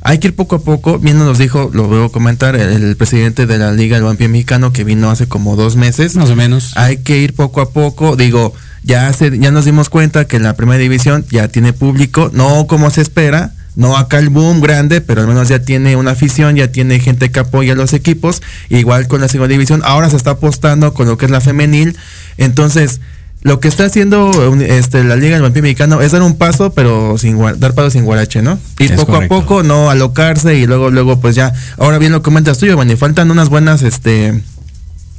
hay 0.08 0.18
que 0.20 0.28
ir 0.28 0.34
poco 0.34 0.56
a 0.56 0.60
poco, 0.60 0.98
bien 0.98 1.18
nos 1.18 1.36
dijo, 1.36 1.70
lo 1.74 1.86
veo 1.86 2.10
comentar, 2.10 2.56
el, 2.56 2.82
el 2.82 2.96
presidente 2.96 3.44
de 3.44 3.58
la 3.58 3.72
Liga 3.72 3.96
del 3.96 4.04
Balompié 4.04 4.28
Mexicano 4.28 4.72
que 4.72 4.82
vino 4.82 5.10
hace 5.10 5.28
como 5.28 5.54
dos 5.54 5.76
meses. 5.76 6.16
Más 6.16 6.30
o 6.30 6.36
menos. 6.36 6.72
Hay 6.76 6.96
que 6.96 7.18
ir 7.18 7.34
poco 7.34 7.60
a 7.60 7.68
poco, 7.72 8.16
digo, 8.16 8.54
ya 8.82 9.12
se, 9.12 9.38
ya 9.38 9.50
nos 9.50 9.66
dimos 9.66 9.90
cuenta 9.90 10.26
que 10.26 10.36
en 10.36 10.44
la 10.44 10.56
primera 10.56 10.78
división 10.78 11.26
ya 11.30 11.48
tiene 11.48 11.74
público, 11.74 12.30
no 12.32 12.66
como 12.66 12.88
se 12.88 13.02
espera, 13.02 13.52
no 13.76 13.98
acá 13.98 14.18
el 14.18 14.30
boom 14.30 14.62
grande, 14.62 15.02
pero 15.02 15.20
al 15.20 15.28
menos 15.28 15.48
ya 15.48 15.58
tiene 15.58 15.94
una 15.94 16.12
afición, 16.12 16.56
ya 16.56 16.72
tiene 16.72 17.00
gente 17.00 17.30
que 17.30 17.40
apoya 17.40 17.74
a 17.74 17.76
los 17.76 17.92
equipos, 17.92 18.40
igual 18.70 19.08
con 19.08 19.20
la 19.20 19.28
segunda 19.28 19.52
división, 19.52 19.82
ahora 19.84 20.08
se 20.08 20.16
está 20.16 20.30
apostando 20.30 20.94
con 20.94 21.06
lo 21.06 21.18
que 21.18 21.26
es 21.26 21.30
la 21.30 21.42
femenil, 21.42 21.98
entonces 22.38 23.02
lo 23.42 23.60
que 23.60 23.68
está 23.68 23.84
haciendo 23.84 24.30
este, 24.60 25.04
la 25.04 25.16
Liga 25.16 25.34
del 25.34 25.42
Vampiro 25.42 25.62
Mexicano 25.62 26.00
es 26.00 26.12
dar 26.12 26.22
un 26.22 26.36
paso, 26.36 26.72
pero 26.72 27.16
sin 27.18 27.38
dar 27.58 27.74
paso 27.74 27.90
sin 27.90 28.04
guarache, 28.04 28.42
¿no? 28.42 28.58
Ir 28.78 28.96
poco 28.96 29.12
correcto. 29.12 29.34
a 29.34 29.38
poco, 29.40 29.62
no 29.62 29.90
alocarse 29.90 30.56
y 30.56 30.66
luego, 30.66 30.90
luego, 30.90 31.20
pues 31.20 31.36
ya. 31.36 31.52
Ahora 31.76 31.98
bien 31.98 32.12
lo 32.12 32.22
comentas 32.22 32.58
tú, 32.58 32.66
Giovanni, 32.66 32.96
faltan 32.96 33.30
unas 33.30 33.48
buenas, 33.48 33.82
este, 33.82 34.42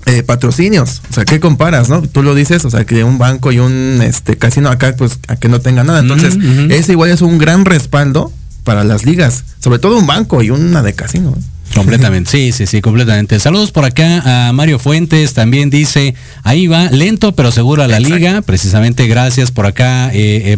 eh, 0.06 0.24
patrocinios. 0.24 1.02
O 1.10 1.14
sea, 1.14 1.26
¿qué 1.26 1.40
comparas, 1.40 1.88
no? 1.88 2.02
Tú 2.02 2.24
lo 2.24 2.36
dices, 2.36 2.66
o 2.66 2.70
sea, 2.70 2.86
que 2.86 3.04
un 3.04 3.18
banco 3.18 3.52
y 3.52 3.60
un 3.60 4.02
este 4.02 4.38
casino 4.38 4.70
acá, 4.70 4.96
pues, 4.98 5.20
a 5.28 5.38
que 5.38 5.48
no 5.48 5.62
tenga 5.62 5.84
nada. 5.84 6.00
Entonces, 6.00 6.38
ese 6.70 6.92
igual 6.92 7.12
es 7.12 7.22
un 7.22 7.38
gran 7.38 7.64
respaldo 7.66 8.32
para 8.64 8.84
las 8.84 9.06
ligas, 9.06 9.46
sobre 9.60 9.80
todo 9.80 9.98
un 9.98 10.08
banco 10.08 10.42
y 10.42 10.50
una 10.50 10.82
de 10.82 10.94
casino. 10.94 11.36
¿eh? 11.38 11.42
Completamente, 11.76 12.32
sí, 12.32 12.52
sí, 12.52 12.66
sí, 12.66 12.82
completamente. 12.82 13.40
Saludos 13.40 13.72
por 13.72 13.86
acá 13.86 14.48
a 14.48 14.54
Mario 14.54 14.80
Fuentes, 14.80 15.34
también 15.34 15.70
dice, 15.70 16.16
ahí 16.44 16.68
va, 16.68 16.90
lento 16.92 17.34
pero 17.34 17.52
seguro 17.52 17.84
a 17.84 17.88
la 17.88 18.00
liga, 18.00 18.42
precisamente 18.42 19.08
gracias 19.08 19.52
por 19.52 19.66
acá, 19.66 20.12
eh, 20.14 20.56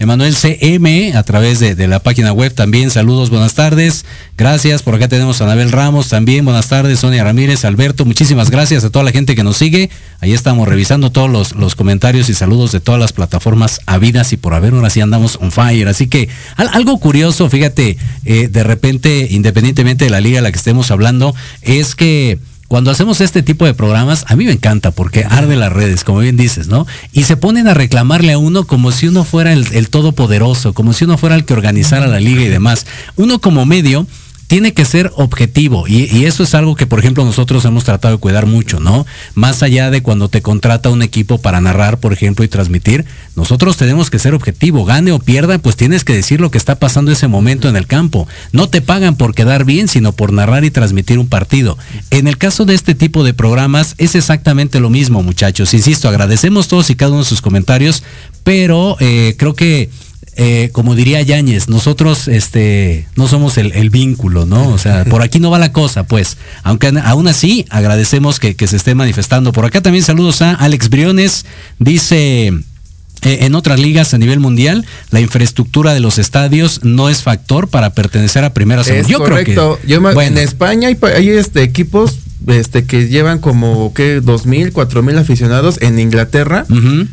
Emanuel. 0.00 0.34
CM 0.34 1.12
a 1.14 1.22
través 1.22 1.60
de, 1.60 1.74
de 1.74 1.86
la 1.86 1.98
página 2.02 2.32
web 2.32 2.54
también, 2.54 2.90
saludos, 2.90 3.28
buenas 3.28 3.52
tardes, 3.54 4.06
gracias, 4.38 4.82
por 4.82 4.94
acá 4.94 5.08
tenemos 5.08 5.40
a 5.40 5.44
Anabel 5.44 5.70
Ramos 5.70 6.08
también, 6.08 6.44
buenas 6.46 6.68
tardes, 6.68 7.00
Sonia 7.00 7.22
Ramírez, 7.22 7.64
Alberto, 7.66 8.06
muchísimas 8.06 8.50
gracias 8.50 8.82
a 8.84 8.90
toda 8.90 9.04
la 9.04 9.12
gente 9.12 9.34
que 9.36 9.44
nos 9.44 9.58
sigue, 9.58 9.90
ahí 10.20 10.32
estamos 10.32 10.66
revisando 10.66 11.12
todos 11.12 11.28
los, 11.30 11.54
los 11.54 11.74
comentarios 11.74 12.30
y 12.30 12.34
saludos 12.34 12.72
de 12.72 12.80
todas 12.80 12.98
las 12.98 13.12
plataformas 13.12 13.80
habidas 13.84 14.32
y 14.32 14.38
por 14.38 14.54
haber, 14.54 14.72
ahora 14.72 14.88
sí 14.88 15.02
andamos 15.02 15.36
on 15.40 15.52
fire, 15.52 15.86
así 15.88 16.06
que 16.06 16.30
al- 16.56 16.70
algo 16.72 16.98
curioso, 16.98 17.50
fíjate, 17.50 17.98
eh, 18.24 18.48
de 18.48 18.64
repente, 18.64 19.28
independientemente 19.30 20.06
de 20.06 20.10
la 20.10 20.20
liga 20.22 20.38
a 20.38 20.42
la 20.42 20.50
que 20.50 20.58
estemos 20.58 20.90
hablando, 20.90 21.34
es 21.60 21.94
que 21.94 22.38
cuando 22.70 22.92
hacemos 22.92 23.20
este 23.20 23.42
tipo 23.42 23.66
de 23.66 23.74
programas, 23.74 24.24
a 24.28 24.36
mí 24.36 24.44
me 24.44 24.52
encanta 24.52 24.92
porque 24.92 25.24
arde 25.24 25.56
las 25.56 25.72
redes, 25.72 26.04
como 26.04 26.20
bien 26.20 26.36
dices, 26.36 26.68
¿no? 26.68 26.86
Y 27.12 27.24
se 27.24 27.36
ponen 27.36 27.66
a 27.66 27.74
reclamarle 27.74 28.32
a 28.32 28.38
uno 28.38 28.64
como 28.64 28.92
si 28.92 29.08
uno 29.08 29.24
fuera 29.24 29.52
el, 29.52 29.66
el 29.72 29.90
todopoderoso, 29.90 30.72
como 30.72 30.92
si 30.92 31.02
uno 31.02 31.18
fuera 31.18 31.34
el 31.34 31.44
que 31.44 31.52
organizara 31.52 32.06
la 32.06 32.20
liga 32.20 32.42
y 32.42 32.46
demás. 32.48 32.86
Uno 33.16 33.40
como 33.40 33.66
medio 33.66 34.06
tiene 34.50 34.74
que 34.74 34.84
ser 34.84 35.12
objetivo 35.14 35.86
y, 35.86 36.24
eso 36.24 36.42
es 36.42 36.56
algo 36.56 36.74
que 36.74 36.88
por 36.88 36.98
ejemplo 36.98 37.24
nosotros 37.24 37.64
hemos 37.66 37.84
tratado 37.84 38.16
de 38.16 38.20
cuidar 38.20 38.46
mucho, 38.46 38.80
¿no? 38.80 39.06
Más 39.34 39.62
allá 39.62 39.92
de 39.92 40.02
cuando 40.02 40.28
te 40.28 40.42
contrata 40.42 40.90
un 40.90 41.02
equipo 41.02 41.38
para 41.38 41.60
narrar, 41.60 42.00
por 42.00 42.12
ejemplo, 42.12 42.44
y 42.44 42.48
transmitir, 42.48 43.04
nosotros 43.36 43.76
tenemos 43.76 44.10
que 44.10 44.18
ser 44.18 44.34
objetivo, 44.34 44.84
gane 44.84 45.12
o 45.12 45.20
pierda, 45.20 45.58
pues 45.58 45.76
tienes 45.76 46.02
que 46.02 46.16
decir 46.16 46.40
lo 46.40 46.50
que 46.50 46.58
está 46.58 46.80
pasando 46.80 47.12
ese 47.12 47.28
momento 47.28 47.68
en 47.68 47.76
el 47.76 47.86
campo. 47.86 48.26
No 48.50 48.68
te 48.68 48.82
pagan 48.82 49.14
por 49.14 49.36
quedar 49.36 49.64
bien, 49.64 49.86
sino 49.86 50.10
por 50.10 50.32
narrar 50.32 50.64
y 50.64 50.72
transmitir 50.72 51.20
un 51.20 51.28
partido. 51.28 51.78
En 52.10 52.26
el 52.26 52.36
caso 52.36 52.64
de 52.64 52.74
este 52.74 52.96
tipo 52.96 53.22
de 53.22 53.34
programas 53.34 53.94
es 53.98 54.16
exactamente 54.16 54.80
lo 54.80 54.90
mismo, 54.90 55.22
muchachos. 55.22 55.74
Insisto, 55.74 56.08
agradecemos 56.08 56.66
todos 56.66 56.90
y 56.90 56.96
cada 56.96 57.12
uno 57.12 57.20
de 57.20 57.28
sus 57.28 57.40
comentarios, 57.40 58.02
pero 58.42 58.96
eh, 58.98 59.36
creo 59.38 59.54
que 59.54 59.90
eh, 60.36 60.70
como 60.72 60.94
diría 60.94 61.20
Yáñez, 61.22 61.68
nosotros 61.68 62.28
este, 62.28 63.06
no 63.16 63.28
somos 63.28 63.58
el, 63.58 63.72
el 63.72 63.90
vínculo, 63.90 64.46
¿no? 64.46 64.68
O 64.70 64.78
sea, 64.78 65.04
por 65.04 65.22
aquí 65.22 65.38
no 65.40 65.50
va 65.50 65.58
la 65.58 65.72
cosa, 65.72 66.04
pues. 66.04 66.36
Aunque 66.62 66.88
aún 67.04 67.28
así 67.28 67.66
agradecemos 67.70 68.38
que, 68.38 68.54
que 68.56 68.66
se 68.66 68.76
esté 68.76 68.94
manifestando. 68.94 69.52
Por 69.52 69.64
acá 69.66 69.80
también 69.82 70.04
saludos 70.04 70.40
a 70.42 70.52
Alex 70.54 70.88
Briones. 70.88 71.44
Dice, 71.78 72.46
eh, 72.48 73.38
en 73.40 73.54
otras 73.54 73.78
ligas 73.80 74.14
a 74.14 74.18
nivel 74.18 74.40
mundial, 74.40 74.86
la 75.10 75.20
infraestructura 75.20 75.92
de 75.92 76.00
los 76.00 76.18
estadios 76.18 76.80
no 76.84 77.08
es 77.08 77.22
factor 77.22 77.68
para 77.68 77.90
pertenecer 77.92 78.44
a 78.44 78.54
primera 78.54 78.82
Es 78.82 79.06
Yo 79.08 79.18
correcto. 79.18 79.52
creo 79.52 79.78
que... 79.80 79.88
Yo 79.88 80.00
me- 80.00 80.14
bueno, 80.14 80.38
En 80.38 80.44
España 80.46 80.88
hay, 80.88 80.94
pa- 80.94 81.08
hay, 81.08 81.28
este, 81.30 81.62
equipos 81.62 82.14
este, 82.46 82.84
que 82.84 83.08
llevan 83.08 83.38
como 83.38 83.92
que 83.94 84.20
dos 84.20 84.46
mil, 84.46 84.72
cuatro 84.72 85.02
mil 85.02 85.18
aficionados 85.18 85.80
en 85.82 85.98
Inglaterra 85.98 86.66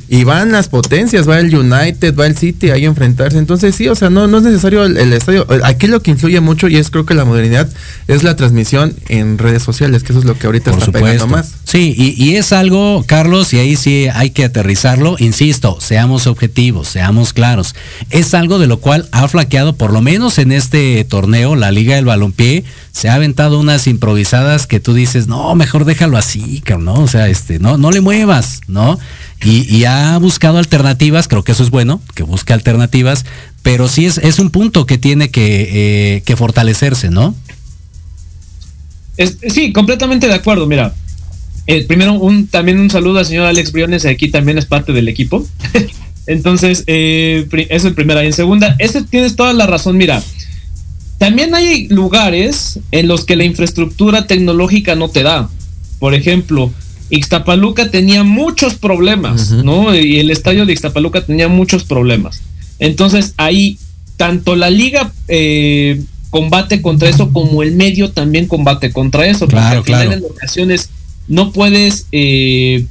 y 0.07 0.23
van 0.23 0.51
las 0.51 0.69
potencias, 0.69 1.27
va 1.27 1.39
el 1.39 1.55
United, 1.55 2.15
va 2.15 2.27
el 2.27 2.37
City 2.37 2.69
ahí 2.69 2.85
a 2.85 2.87
enfrentarse. 2.87 3.37
Entonces 3.37 3.75
sí, 3.75 3.87
o 3.87 3.95
sea, 3.95 4.09
no, 4.09 4.27
no 4.27 4.37
es 4.37 4.43
necesario 4.43 4.85
el, 4.85 4.97
el 4.97 5.13
estadio. 5.13 5.47
Aquí 5.63 5.87
lo 5.87 6.01
que 6.01 6.11
influye 6.11 6.39
mucho 6.39 6.67
y 6.67 6.77
es 6.77 6.89
creo 6.89 7.05
que 7.05 7.13
la 7.13 7.25
modernidad 7.25 7.69
es 8.07 8.23
la 8.23 8.35
transmisión 8.35 8.93
en 9.09 9.37
redes 9.37 9.63
sociales, 9.63 10.03
que 10.03 10.13
eso 10.13 10.19
es 10.19 10.25
lo 10.25 10.37
que 10.37 10.47
ahorita 10.47 10.71
Por 10.71 10.79
está 10.79 10.91
pegando 10.91 11.27
más. 11.27 11.53
Sí, 11.63 11.93
y, 11.97 12.21
y 12.23 12.35
es 12.35 12.53
algo, 12.53 13.03
Carlos, 13.05 13.53
y 13.53 13.59
ahí 13.59 13.75
sí 13.75 14.07
hay 14.13 14.29
que 14.29 14.45
aterrizarlo. 14.45 15.15
Insisto, 15.19 15.77
seamos 15.81 16.27
objetivos, 16.27 16.87
seamos 16.87 17.33
claros. 17.33 17.75
Es 18.09 18.33
algo 18.33 18.59
de 18.59 18.67
lo 18.67 18.79
cual 18.79 19.07
ha 19.11 19.27
flaqueado, 19.27 19.75
por 19.75 19.91
lo 19.91 20.01
menos 20.01 20.37
en 20.37 20.51
este 20.51 21.03
torneo, 21.03 21.55
la 21.55 21.71
Liga 21.71 21.95
del 21.95 22.05
Balompié, 22.05 22.63
se 22.97 23.09
ha 23.09 23.13
aventado 23.13 23.59
unas 23.59 23.85
improvisadas 23.85 24.65
que 24.65 24.79
tú 24.79 24.95
dices, 24.95 25.27
no, 25.27 25.53
mejor 25.53 25.85
déjalo 25.85 26.17
así, 26.17 26.63
¿no? 26.79 26.95
O 26.95 27.07
sea, 27.07 27.27
este, 27.27 27.59
no, 27.59 27.77
no 27.77 27.91
le 27.91 28.01
muevas, 28.01 28.61
¿no? 28.67 28.97
Y, 29.43 29.85
ha 29.85 30.17
buscado 30.17 30.57
alternativas, 30.57 31.27
creo 31.27 31.43
que 31.43 31.51
eso 31.51 31.61
es 31.61 31.69
bueno, 31.69 32.01
que 32.15 32.23
busque 32.23 32.53
alternativas, 32.53 33.23
pero 33.61 33.87
sí 33.87 34.07
es, 34.07 34.17
es 34.17 34.39
un 34.39 34.49
punto 34.49 34.87
que 34.87 34.97
tiene 34.97 35.29
que, 35.29 36.23
eh, 36.25 36.35
fortalecerse, 36.35 37.11
¿no? 37.11 37.35
Sí, 39.47 39.71
completamente 39.73 40.27
de 40.27 40.33
acuerdo. 40.33 40.65
Mira, 40.65 40.95
eh, 41.67 41.85
primero 41.85 42.13
un, 42.13 42.47
también 42.47 42.79
un 42.79 42.89
saludo 42.89 43.19
al 43.19 43.27
señor 43.27 43.45
Alex 43.45 43.73
Briones, 43.73 44.07
aquí 44.07 44.29
también 44.29 44.57
es 44.57 44.65
parte 44.65 44.91
del 44.91 45.07
equipo. 45.07 45.45
Entonces, 46.25 46.83
eh, 46.87 47.47
eso 47.69 47.89
en 47.89 47.93
primera. 47.93 48.23
Y 48.23 48.27
en 48.27 48.33
segunda, 48.33 48.75
ese 48.79 49.03
tienes 49.03 49.35
toda 49.35 49.53
la 49.53 49.67
razón. 49.67 49.97
Mira, 49.97 50.23
también 51.17 51.55
hay 51.55 51.87
lugares 51.87 52.79
en 52.91 53.07
los 53.07 53.25
que 53.25 53.35
la 53.35 53.43
infraestructura 53.43 54.27
tecnológica 54.27 54.95
no 54.95 55.09
te 55.09 55.23
da. 55.23 55.49
Por 55.99 56.13
ejemplo, 56.13 56.71
Ixtapaluca 57.09 57.89
tenía 57.89 58.23
muchos 58.23 58.75
problemas, 58.75 59.51
¿no? 59.51 59.95
Y 59.95 60.19
el 60.19 60.29
estadio 60.29 60.65
de 60.65 60.73
Ixtapaluca 60.73 61.25
tenía 61.25 61.47
muchos 61.47 61.83
problemas. 61.83 62.41
Entonces, 62.79 63.33
ahí, 63.37 63.79
tanto 64.17 64.55
la 64.55 64.69
liga 64.69 65.11
eh, 65.27 66.01
combate 66.29 66.81
contra 66.81 67.09
eso, 67.09 67.31
como 67.31 67.63
el 67.63 67.71
medio 67.71 68.11
también 68.11 68.45
combate 68.47 68.91
contra 68.91 69.25
eso. 69.25 69.47
Claro, 69.47 69.77
porque 69.77 69.93
al 69.93 70.01
final 70.01 70.19
claro. 70.19 70.27
en 70.27 70.31
ocasiones 70.37 70.89
no 71.27 71.51
puedes 71.51 72.05
eh, 72.11 72.85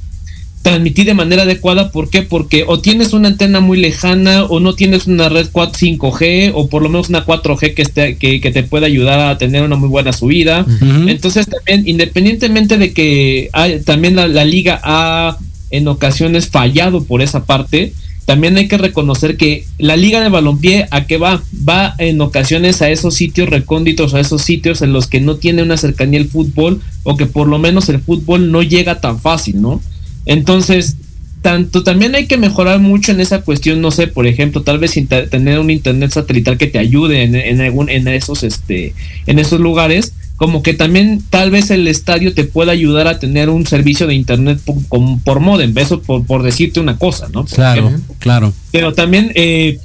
transmitir 0.67 1.05
de 1.05 1.13
manera 1.13 1.43
adecuada. 1.43 1.91
¿Por 1.91 2.09
qué? 2.09 2.23
Porque 2.23 2.65
o 2.67 2.79
tienes 2.79 3.13
una 3.13 3.29
antena 3.29 3.61
muy 3.61 3.77
lejana 3.79 4.43
o 4.43 4.59
no 4.59 4.73
tienes 4.75 5.07
una 5.07 5.29
red 5.29 5.47
4 5.51 5.79
5G 5.79 6.51
o 6.53 6.67
por 6.67 6.81
lo 6.81 6.89
menos 6.89 7.07
una 7.07 7.25
4G 7.25 7.73
que, 7.73 7.81
esté, 7.83 8.17
que, 8.17 8.41
que 8.41 8.51
te 8.51 8.63
pueda 8.63 8.85
ayudar 8.85 9.19
a 9.21 9.37
tener 9.37 9.63
una 9.63 9.77
muy 9.77 9.87
buena 9.87 10.11
subida. 10.11 10.65
Entonces 11.09 11.47
también, 11.47 11.87
independientemente 11.87 12.77
de 12.77 12.91
que 12.91 13.49
hay- 13.53 13.79
también 13.79 14.15
la, 14.17 14.27
la 14.27 14.43
liga 14.43 14.81
ha 14.83 15.37
en 15.69 15.87
ocasiones 15.87 16.47
fallado 16.49 17.03
por 17.05 17.21
esa 17.21 17.45
parte, 17.45 17.93
también 18.25 18.57
hay 18.57 18.67
que 18.67 18.77
reconocer 18.77 19.37
que 19.37 19.63
la 19.77 19.95
liga 19.95 20.19
de 20.19 20.27
balompié 20.27 20.87
a 20.91 21.05
qué 21.05 21.17
va? 21.17 21.43
Va 21.67 21.95
en 21.97 22.19
ocasiones 22.19 22.81
a 22.81 22.89
esos 22.89 23.13
sitios 23.15 23.49
recónditos, 23.49 24.13
a 24.13 24.19
esos 24.19 24.41
sitios 24.41 24.81
en 24.81 24.91
los 24.91 25.07
que 25.07 25.21
no 25.21 25.35
tiene 25.37 25.63
una 25.63 25.77
cercanía 25.77 26.19
el 26.19 26.27
fútbol 26.27 26.81
o 27.03 27.15
que 27.15 27.25
por 27.25 27.47
lo 27.47 27.57
menos 27.57 27.87
el 27.87 27.99
fútbol 28.01 28.51
no 28.51 28.63
llega 28.63 28.99
tan 28.99 29.17
fácil, 29.21 29.61
¿no? 29.61 29.81
Entonces, 30.27 30.97
tanto 31.41 31.83
también 31.83 32.13
hay 32.15 32.27
que 32.27 32.37
mejorar 32.37 32.79
mucho 32.79 33.11
en 33.11 33.21
esa 33.21 33.41
cuestión, 33.41 33.81
no 33.81 33.91
sé, 33.91 34.07
por 34.07 34.27
ejemplo, 34.27 34.61
tal 34.61 34.79
vez 34.79 34.99
tener 35.29 35.59
un 35.59 35.69
internet 35.69 36.11
satelital 36.11 36.57
que 36.57 36.67
te 36.67 36.79
ayude 36.79 37.23
en, 37.23 37.35
en, 37.35 37.61
algún, 37.61 37.89
en 37.89 38.07
esos, 38.07 38.43
este, 38.43 38.93
en 39.25 39.39
esos 39.39 39.59
lugares, 39.59 40.13
como 40.35 40.61
que 40.61 40.73
también 40.73 41.23
tal 41.29 41.49
vez 41.49 41.71
el 41.71 41.87
estadio 41.87 42.33
te 42.33 42.43
pueda 42.43 42.71
ayudar 42.71 43.07
a 43.07 43.19
tener 43.19 43.49
un 43.49 43.65
servicio 43.65 44.07
de 44.07 44.13
internet 44.13 44.59
por, 44.63 44.77
por 45.23 45.39
modem, 45.39 45.75
eso 45.77 46.01
por, 46.01 46.25
por, 46.25 46.43
decirte 46.43 46.79
una 46.79 46.97
cosa, 46.97 47.27
¿no? 47.33 47.45
claro, 47.45 47.91
claro. 48.19 48.53
Pero 48.71 48.93
también 48.93 49.31
eh, 49.33 49.79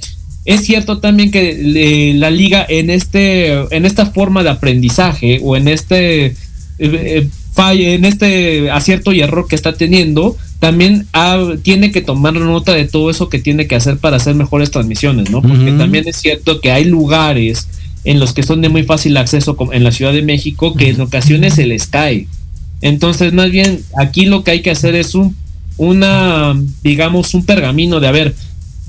es 0.45 0.65
cierto 0.65 0.99
también 0.99 1.31
que 1.31 2.13
la 2.15 2.29
liga 2.29 2.65
en 2.67 2.89
este, 2.89 3.53
en 3.75 3.85
esta 3.85 4.07
forma 4.07 4.43
de 4.43 4.49
aprendizaje 4.49 5.39
o 5.41 5.55
en 5.55 5.67
este 5.67 6.35
eh, 6.79 7.29
eh 7.57 7.93
en 7.93 8.05
este 8.05 8.71
acierto 8.71 9.11
y 9.11 9.21
error 9.21 9.47
que 9.47 9.55
está 9.55 9.73
teniendo, 9.73 10.37
también 10.59 11.07
tiene 11.61 11.91
que 11.91 12.01
tomar 12.01 12.33
nota 12.33 12.73
de 12.73 12.85
todo 12.85 13.09
eso 13.09 13.29
que 13.29 13.39
tiene 13.39 13.67
que 13.67 13.75
hacer 13.75 13.97
para 13.97 14.17
hacer 14.17 14.35
mejores 14.35 14.71
transmisiones, 14.71 15.29
¿no? 15.29 15.41
Porque 15.41 15.73
también 15.73 16.07
es 16.07 16.17
cierto 16.17 16.61
que 16.61 16.71
hay 16.71 16.85
lugares 16.85 17.67
en 18.05 18.19
los 18.19 18.33
que 18.33 18.43
son 18.43 18.61
de 18.61 18.69
muy 18.69 18.83
fácil 18.83 19.17
acceso 19.17 19.57
en 19.71 19.83
la 19.83 19.91
Ciudad 19.91 20.13
de 20.13 20.21
México 20.21 20.73
que 20.73 20.89
en 20.89 21.01
ocasiones 21.01 21.55
se 21.55 21.65
les 21.65 21.87
cae. 21.87 22.27
Entonces, 22.81 23.33
más 23.33 23.49
bien, 23.49 23.81
aquí 23.97 24.25
lo 24.25 24.43
que 24.43 24.51
hay 24.51 24.61
que 24.61 24.71
hacer 24.71 24.95
es 24.95 25.15
un, 25.15 25.35
una, 25.77 26.53
digamos, 26.81 27.33
un 27.33 27.45
pergamino 27.45 27.99
de 27.99 28.07
a 28.07 28.11
ver, 28.11 28.35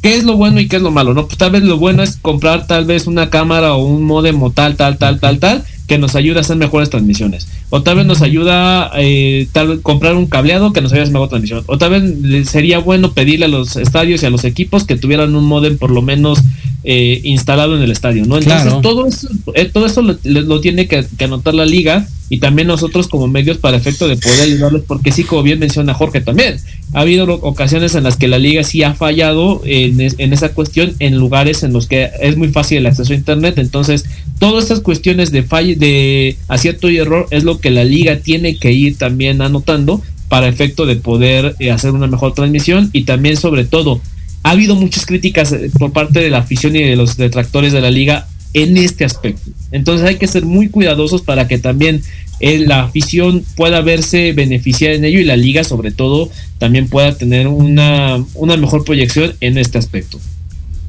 ¿qué 0.03 0.17
es 0.17 0.25
lo 0.25 0.37
bueno 0.37 0.61
y 0.61 0.69
qué 0.69 0.77
es 0.77 0.83
lo 0.83 0.91
malo? 0.91 1.15
No, 1.15 1.27
pues 1.27 1.39
tal 1.39 1.53
vez 1.53 1.63
lo 1.63 1.79
bueno 1.79 2.03
es 2.03 2.17
comprar 2.17 2.67
tal 2.67 2.85
vez 2.85 3.07
una 3.07 3.31
cámara 3.31 3.75
o 3.75 3.85
un 3.85 4.03
modem 4.05 4.43
o 4.43 4.51
tal, 4.51 4.77
tal, 4.77 4.99
tal, 4.99 5.21
tal, 5.21 5.39
tal, 5.39 5.65
que 5.87 5.99
nos 5.99 6.15
ayude 6.17 6.39
a 6.39 6.41
hacer 6.41 6.57
mejores 6.57 6.91
transmisiones. 6.91 7.47
O 7.71 7.83
tal 7.83 7.97
vez 7.97 8.07
nos 8.07 8.23
ayuda 8.23 8.91
eh, 8.97 9.49
tal 9.53 9.81
comprar 9.83 10.15
un 10.15 10.27
cableado 10.27 10.73
que 10.73 10.81
nos 10.81 10.93
ayude 10.93 11.01
a 11.01 11.05
hacer 11.05 11.13
mejor 11.13 11.29
transmisión. 11.29 11.63
O 11.67 11.79
tal 11.79 11.91
vez 11.91 12.49
sería 12.49 12.79
bueno 12.79 13.13
pedirle 13.13 13.47
a 13.47 13.49
los 13.49 13.77
estadios 13.77 14.23
y 14.23 14.27
a 14.27 14.31
los 14.31 14.45
equipos 14.45 14.85
que 14.85 14.97
tuvieran 14.97 15.35
un 15.35 15.45
modem 15.45 15.77
por 15.77 15.91
lo 15.91 16.03
menos 16.03 16.41
eh, 16.85 17.21
instalado 17.25 17.77
en 17.77 17.83
el 17.83 17.91
estadio, 17.91 18.27
¿no? 18.27 18.39
Entonces 18.39 18.73
todo 18.83 19.07
eso, 19.07 19.29
eh, 19.55 19.71
todo 19.73 19.87
eso 19.87 20.03
lo, 20.03 20.61
tiene 20.61 20.87
que, 20.87 21.07
anotar 21.21 21.55
la 21.55 21.65
liga 21.65 22.07
y 22.35 22.39
también 22.39 22.67
nosotros 22.67 23.07
como 23.07 23.29
medios 23.29 23.59
para 23.59 23.77
efecto 23.77 24.09
de 24.09 24.17
poder 24.17 24.41
ayudarles, 24.41 24.83
porque 24.89 25.13
sí, 25.13 25.23
como 25.23 25.45
bien 25.45 25.61
menciona 25.61 25.95
Jorge 25.95 26.21
también, 26.21 26.57
ha 26.93 27.03
habido 27.03 27.33
ocasiones 27.33 27.95
en 27.95 28.03
las 28.03 28.17
que 28.17 28.27
la 28.27 28.41
liga 28.41 28.65
sí 28.65 28.83
ha 28.83 28.93
fallado 28.93 29.63
en, 29.65 30.01
esa 30.01 30.49
cuestión 30.49 30.95
en 30.99 31.17
lugares 31.17 31.63
en 31.63 31.73
los 31.73 31.87
que 31.87 32.11
es 32.21 32.37
muy 32.37 32.49
fácil 32.49 32.79
el 32.79 32.87
acceso 32.87 33.13
a 33.13 33.17
internet, 33.17 33.57
entonces 33.59 34.05
todas 34.41 34.65
estas 34.65 34.81
cuestiones 34.81 35.31
de 35.31 35.45
fall 35.45 35.79
de 35.79 36.37
acierto 36.49 36.91
y 36.91 36.97
error 36.97 37.29
es 37.31 37.45
lo 37.45 37.61
que 37.61 37.71
la 37.71 37.85
liga 37.85 38.17
tiene 38.17 38.57
que 38.57 38.73
ir 38.73 38.99
también 38.99 39.41
anotando 39.41 40.03
para 40.29 40.49
efecto 40.49 40.87
de 40.87 40.97
poder 40.97 41.55
eh, 41.61 41.71
hacer 41.71 41.93
una 41.93 42.09
mejor 42.09 42.35
transmisión 42.35 42.91
y 42.93 43.05
también 43.05 43.37
sobre 43.37 43.65
todo 43.65 44.01
ha 44.43 44.51
habido 44.51 44.75
muchas 44.75 45.07
críticas 45.07 45.53
eh, 45.53 45.71
por 45.79 45.93
parte 45.93 46.19
de 46.19 46.31
la 46.31 46.39
afición 46.39 46.75
y 46.75 46.83
de 46.83 46.97
los 46.97 47.17
detractores 47.17 47.73
de 47.73 47.81
la 47.81 47.93
liga 47.93 48.27
en 48.55 48.77
este 48.79 49.05
aspecto. 49.05 49.51
Entonces 49.73 50.07
hay 50.07 50.17
que 50.17 50.27
ser 50.27 50.45
muy 50.45 50.69
cuidadosos 50.69 51.23
para 51.23 51.47
que 51.47 51.59
también 51.59 52.03
eh, 52.41 52.61
la 52.61 52.85
afición 52.85 53.45
pueda 53.57 53.81
verse 53.81 54.33
beneficiada 54.33 54.95
en 54.95 55.05
ello 55.05 55.21
y 55.21 55.25
la 55.25 55.37
liga 55.37 55.65
sobre 55.65 55.91
todo 55.91 56.31
también 56.59 56.89
pueda 56.89 57.17
tener 57.17 57.49
una, 57.49 58.25
una 58.35 58.57
mejor 58.57 58.85
proyección 58.85 59.35
en 59.41 59.59
este 59.59 59.79
aspecto. 59.79 60.19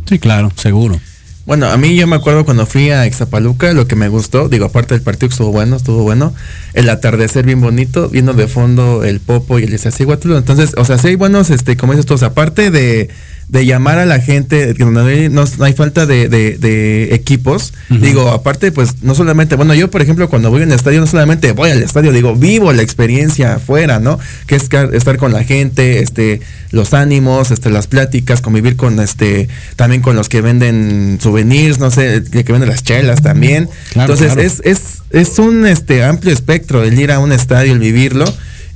Sí, 0.07 0.19
claro, 0.19 0.51
seguro. 0.55 0.99
Bueno, 1.45 1.67
a 1.67 1.77
mí 1.77 1.95
yo 1.95 2.07
me 2.07 2.15
acuerdo 2.15 2.43
cuando 2.43 2.65
fui 2.65 2.89
a 2.89 3.05
Exapaluca, 3.05 3.71
lo 3.73 3.87
que 3.87 3.95
me 3.95 4.07
gustó, 4.07 4.49
digo, 4.49 4.65
aparte 4.65 4.95
del 4.95 5.03
partido 5.03 5.29
que 5.29 5.33
estuvo 5.33 5.51
bueno, 5.51 5.75
estuvo 5.75 6.01
bueno, 6.01 6.33
el 6.73 6.89
atardecer 6.89 7.45
bien 7.45 7.61
bonito, 7.61 8.09
viendo 8.09 8.33
de 8.33 8.47
fondo 8.47 9.03
el 9.03 9.19
Popo 9.19 9.59
y 9.59 9.63
el 9.63 9.73
Iztaccíhuatl, 9.73 10.33
entonces, 10.33 10.73
o 10.75 10.85
sea, 10.85 10.97
sí 10.97 11.09
hay 11.09 11.15
buenos, 11.15 11.51
este, 11.51 11.77
como 11.77 11.93
dices 11.93 12.07
tú, 12.07 12.15
aparte 12.25 12.71
de 12.71 13.09
de 13.47 13.65
llamar 13.65 13.99
a 13.99 14.05
la 14.05 14.19
gente, 14.19 14.73
que 14.73 14.85
no 14.85 15.05
hay, 15.05 15.29
no, 15.29 15.45
hay 15.59 15.73
falta 15.73 16.05
de, 16.05 16.27
de, 16.29 17.13
equipos. 17.13 17.73
Digo, 17.89 18.29
aparte, 18.29 18.71
pues 18.71 19.03
no 19.03 19.13
solamente, 19.13 19.55
bueno, 19.55 19.73
yo 19.75 19.91
por 19.91 20.01
ejemplo 20.01 20.29
cuando 20.29 20.49
voy 20.49 20.63
al 20.63 20.71
estadio, 20.71 20.99
no 20.99 21.07
solamente 21.07 21.51
voy 21.51 21.69
al 21.69 21.83
estadio, 21.83 22.11
digo, 22.11 22.35
vivo 22.35 22.73
la 22.73 22.81
experiencia 22.81 23.55
afuera, 23.55 23.99
¿no? 23.99 24.19
Que 24.47 24.55
es 24.55 24.67
estar 24.93 25.17
con 25.17 25.31
la 25.31 25.43
gente, 25.43 25.99
este, 25.99 26.41
los 26.71 26.93
ánimos, 26.93 27.51
este, 27.51 27.69
las 27.69 27.87
pláticas, 27.87 28.41
convivir 28.41 28.75
con 28.75 28.99
este, 28.99 29.47
también 29.75 30.01
con 30.01 30.15
los 30.15 30.27
que 30.27 30.41
venden 30.41 31.19
souvenirs, 31.35 31.79
no 31.79 31.91
sé, 31.91 32.23
que, 32.31 32.43
venden 32.43 32.69
las 32.69 32.83
chelas 32.83 33.21
también. 33.21 33.69
Entonces, 33.95 34.37
Es, 34.37 34.61
es, 34.63 35.01
es 35.11 35.39
un 35.39 35.65
este 35.65 36.03
amplio 36.03 36.33
espectro 36.33 36.83
el 36.83 36.97
ir 36.99 37.11
a 37.11 37.19
un 37.19 37.31
estadio, 37.31 37.73
el 37.73 37.79
vivirlo. 37.79 38.25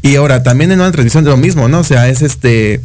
Y 0.02 0.16
ahora 0.16 0.44
también 0.44 0.72
en 0.72 0.80
una 0.80 0.92
transmisión 0.92 1.24
de 1.24 1.32
lo 1.32 1.38
mismo, 1.38 1.68
¿no? 1.68 1.80
O 1.80 1.84
sea, 1.84 2.08
es 2.10 2.22
este 2.22 2.82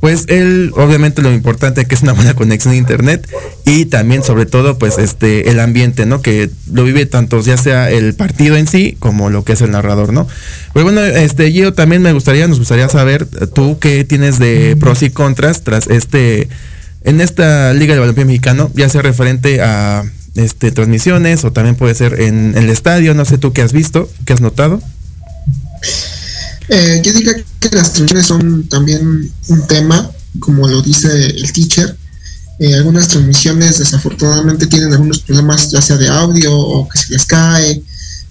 pues 0.00 0.26
él 0.28 0.70
obviamente 0.76 1.22
lo 1.22 1.32
importante 1.32 1.84
que 1.86 1.94
es 1.94 2.02
una 2.02 2.12
buena 2.12 2.34
conexión 2.34 2.74
a 2.74 2.76
internet 2.76 3.28
y 3.64 3.86
también 3.86 4.22
sobre 4.22 4.46
todo 4.46 4.78
pues 4.78 4.96
este 4.96 5.50
el 5.50 5.58
ambiente 5.58 6.06
no 6.06 6.22
que 6.22 6.50
lo 6.72 6.84
vive 6.84 7.04
tanto 7.06 7.40
ya 7.40 7.56
sea 7.56 7.90
el 7.90 8.14
partido 8.14 8.56
en 8.56 8.68
sí 8.68 8.96
como 9.00 9.28
lo 9.28 9.42
que 9.42 9.54
es 9.54 9.60
el 9.60 9.72
narrador 9.72 10.12
no 10.12 10.28
pues 10.72 10.84
bueno 10.84 11.00
este 11.02 11.52
yo 11.52 11.74
también 11.74 12.02
me 12.02 12.12
gustaría 12.12 12.46
nos 12.46 12.60
gustaría 12.60 12.88
saber 12.88 13.26
tú 13.52 13.80
qué 13.80 14.04
tienes 14.04 14.38
de 14.38 14.76
pros 14.78 15.02
y 15.02 15.10
contras 15.10 15.64
tras 15.64 15.88
este 15.88 16.48
en 17.04 17.20
esta 17.20 17.72
liga 17.72 17.94
de 17.94 18.00
balompié 18.00 18.24
mexicano 18.24 18.70
ya 18.74 18.88
sea 18.88 19.02
referente 19.02 19.60
a 19.62 20.04
este 20.34 20.70
transmisiones 20.70 21.44
o 21.44 21.52
también 21.52 21.76
puede 21.76 21.94
ser 21.94 22.20
en, 22.20 22.56
el 22.56 22.68
estadio 22.70 23.14
no 23.14 23.24
sé 23.24 23.38
tú 23.38 23.52
qué 23.52 23.62
has 23.62 23.72
visto 23.72 24.08
qué 24.24 24.32
has 24.32 24.40
notado 24.40 24.80
eh, 26.68 27.00
yo 27.02 27.12
diría 27.12 27.34
que 27.60 27.70
las 27.70 27.92
transmisiones 27.92 28.26
son 28.26 28.68
también 28.68 29.32
un 29.48 29.66
tema, 29.66 30.10
como 30.38 30.68
lo 30.68 30.82
dice 30.82 31.08
el 31.26 31.52
teacher. 31.52 31.96
Eh, 32.58 32.74
algunas 32.74 33.08
transmisiones 33.08 33.78
desafortunadamente 33.78 34.66
tienen 34.66 34.92
algunos 34.92 35.20
problemas, 35.20 35.70
ya 35.70 35.80
sea 35.80 35.96
de 35.96 36.08
audio 36.08 36.54
o 36.54 36.88
que 36.88 36.98
se 36.98 37.12
les 37.12 37.24
cae 37.24 37.82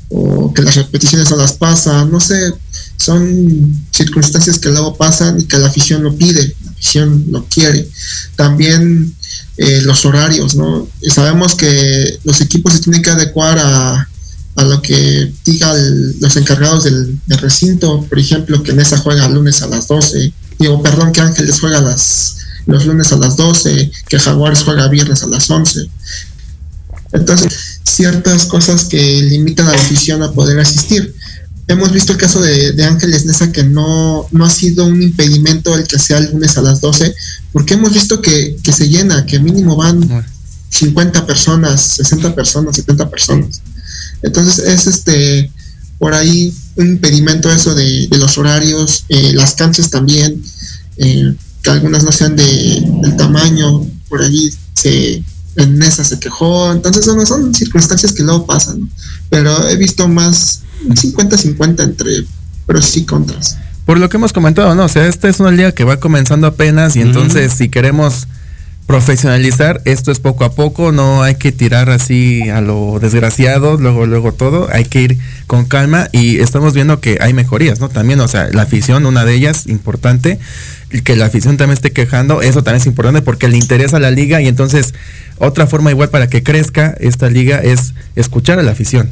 o 0.09 0.53
que 0.53 0.61
las 0.61 0.75
repeticiones 0.75 1.29
no 1.31 1.37
las 1.37 1.53
pasan, 1.53 2.11
no 2.11 2.19
sé, 2.19 2.53
son 2.97 3.87
circunstancias 3.91 4.59
que 4.59 4.69
luego 4.69 4.95
pasan 4.95 5.39
y 5.39 5.43
que 5.45 5.57
la 5.57 5.67
afición 5.67 6.03
lo 6.03 6.15
pide, 6.15 6.55
afición 6.77 7.25
lo 7.31 7.45
quiere. 7.45 7.87
También 8.35 9.13
eh, 9.57 9.81
los 9.83 10.05
horarios, 10.05 10.55
¿no? 10.55 10.87
sabemos 11.09 11.55
que 11.55 12.19
los 12.23 12.41
equipos 12.41 12.73
se 12.73 12.79
tienen 12.79 13.01
que 13.01 13.09
adecuar 13.09 13.57
a, 13.59 14.07
a 14.57 14.63
lo 14.63 14.81
que 14.81 15.31
diga 15.45 15.73
los 16.19 16.35
encargados 16.35 16.83
del, 16.83 17.19
recinto, 17.27 18.03
por 18.09 18.17
ejemplo, 18.17 18.63
que 18.63 18.73
Mesa 18.73 18.97
juega 18.97 19.29
lunes 19.29 19.61
a 19.61 19.67
las 19.67 19.87
12, 19.87 20.33
digo, 20.57 20.81
perdón, 20.81 21.11
que 21.11 21.21
Ángeles 21.21 21.59
juega 21.59 21.79
las, 21.79 22.37
los 22.65 22.85
lunes 22.87 23.11
a 23.11 23.17
las 23.17 23.37
12, 23.37 23.91
que 24.09 24.19
Jaguares 24.19 24.63
juega 24.63 24.87
viernes 24.87 25.21
a 25.21 25.27
las 25.27 25.47
11. 25.49 25.87
Entonces, 27.13 27.79
ciertas 27.83 28.45
cosas 28.45 28.85
que 28.85 29.21
limitan 29.21 29.67
a 29.67 29.73
la 29.73 29.77
afición 29.77 30.23
a 30.23 30.31
poder 30.31 30.59
asistir. 30.59 31.15
Hemos 31.67 31.91
visto 31.91 32.13
el 32.13 32.17
caso 32.17 32.39
de, 32.41 32.83
Ángeles 32.83 33.25
Nesa 33.25 33.51
que 33.51 33.63
no, 33.63 34.27
no 34.31 34.45
ha 34.45 34.49
sido 34.49 34.85
un 34.85 35.01
impedimento 35.01 35.75
el 35.75 35.85
que 35.85 35.99
sea 35.99 36.19
el 36.19 36.31
lunes 36.31 36.57
a 36.57 36.61
las 36.61 36.79
12, 36.79 37.13
porque 37.51 37.73
hemos 37.73 37.93
visto 37.93 38.21
que, 38.21 38.57
que 38.63 38.71
se 38.71 38.87
llena, 38.87 39.25
que 39.25 39.39
mínimo 39.39 39.75
van 39.75 40.25
50 40.69 41.25
personas, 41.25 41.81
60 41.81 42.35
personas, 42.35 42.75
70 42.77 43.09
personas. 43.09 43.61
Entonces 44.21 44.59
es 44.59 44.87
este 44.87 45.51
por 45.99 46.13
ahí 46.13 46.53
un 46.75 46.87
impedimento 46.87 47.51
eso 47.51 47.73
de, 47.73 48.07
los 48.11 48.37
horarios, 48.37 49.05
eh, 49.09 49.33
las 49.33 49.55
canchas 49.55 49.89
también, 49.89 50.41
eh, 50.97 51.33
que 51.63 51.69
algunas 51.69 52.03
no 52.03 52.11
sean 52.11 52.35
de, 52.35 52.83
del 53.01 53.17
tamaño, 53.17 53.85
por 54.07 54.21
allí 54.21 54.53
se 54.73 55.23
en 55.57 55.81
esa 55.81 56.03
se 56.03 56.19
quejó, 56.19 56.71
entonces 56.71 57.03
son, 57.03 57.25
son 57.25 57.53
circunstancias 57.53 58.13
que 58.13 58.23
luego 58.23 58.45
pasan, 58.45 58.89
pero 59.29 59.67
he 59.67 59.75
visto 59.75 60.07
más 60.07 60.61
50-50 60.87 61.83
entre 61.83 62.25
pros 62.65 62.95
y 62.95 63.05
contras. 63.05 63.57
Por 63.85 63.99
lo 63.99 64.09
que 64.09 64.17
hemos 64.17 64.33
comentado, 64.33 64.75
¿no? 64.75 64.85
O 64.85 64.89
sea, 64.89 65.07
esta 65.07 65.27
es 65.29 65.39
una 65.39 65.51
liga 65.51 65.71
que 65.71 65.83
va 65.83 65.99
comenzando 65.99 66.45
apenas 66.47 66.95
y 66.95 67.01
entonces 67.01 67.53
si 67.53 67.69
queremos 67.69 68.27
profesionalizar, 68.87 69.81
esto 69.83 70.11
es 70.11 70.19
poco 70.19 70.45
a 70.45 70.53
poco, 70.53 70.93
no 70.93 71.21
hay 71.21 71.35
que 71.35 71.51
tirar 71.51 71.89
así 71.89 72.49
a 72.49 72.61
lo 72.61 72.99
desgraciado, 73.01 73.77
luego, 73.77 74.05
luego 74.05 74.31
todo, 74.31 74.69
hay 74.71 74.85
que 74.85 75.01
ir 75.01 75.17
con 75.45 75.65
calma 75.65 76.07
y 76.13 76.39
estamos 76.39 76.73
viendo 76.73 77.01
que 77.01 77.17
hay 77.19 77.33
mejorías, 77.33 77.81
¿no? 77.81 77.89
También, 77.89 78.21
o 78.21 78.27
sea, 78.29 78.47
la 78.49 78.61
afición, 78.61 79.05
una 79.05 79.25
de 79.25 79.35
ellas, 79.35 79.67
importante, 79.67 80.39
que 81.03 81.17
la 81.17 81.25
afición 81.25 81.57
también 81.57 81.73
esté 81.75 81.91
quejando, 81.91 82.41
eso 82.41 82.63
también 82.63 82.81
es 82.81 82.87
importante 82.87 83.21
porque 83.21 83.49
le 83.49 83.57
interesa 83.57 83.97
a 83.97 83.99
la 83.99 84.09
liga 84.09 84.41
y 84.41 84.47
entonces 84.47 84.93
otra 85.39 85.67
forma 85.67 85.91
igual 85.91 86.09
para 86.09 86.27
que 86.27 86.43
crezca 86.43 86.95
esta 86.99 87.29
liga 87.29 87.59
es 87.59 87.93
escuchar 88.15 88.59
a 88.59 88.63
la 88.63 88.71
afición. 88.71 89.09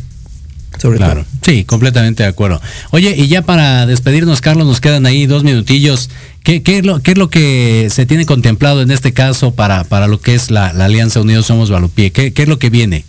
Sobre 0.77 0.97
claro. 0.97 1.23
todo. 1.23 1.25
Sí, 1.41 1.63
completamente 1.63 2.23
de 2.23 2.29
acuerdo. 2.29 2.61
Oye, 2.91 3.15
y 3.15 3.27
ya 3.27 3.41
para 3.41 3.85
despedirnos, 3.85 4.41
Carlos, 4.41 4.67
nos 4.67 4.81
quedan 4.81 5.05
ahí 5.05 5.25
dos 5.25 5.43
minutillos. 5.43 6.09
¿Qué, 6.43 6.63
qué, 6.63 6.79
es, 6.79 6.85
lo, 6.85 6.99
qué 7.01 7.11
es 7.11 7.17
lo 7.17 7.29
que 7.29 7.87
se 7.89 8.05
tiene 8.05 8.25
contemplado 8.25 8.81
en 8.81 8.91
este 8.91 9.13
caso 9.13 9.51
para, 9.51 9.83
para 9.85 10.07
lo 10.07 10.19
que 10.19 10.35
es 10.35 10.51
la, 10.51 10.73
la 10.73 10.85
Alianza 10.85 11.21
Unidos 11.21 11.45
Somos 11.45 11.69
Balompié? 11.69 12.11
¿Qué, 12.11 12.33
¿Qué 12.33 12.43
es 12.43 12.49
lo 12.49 12.59
que 12.59 12.69
viene? 12.69 13.05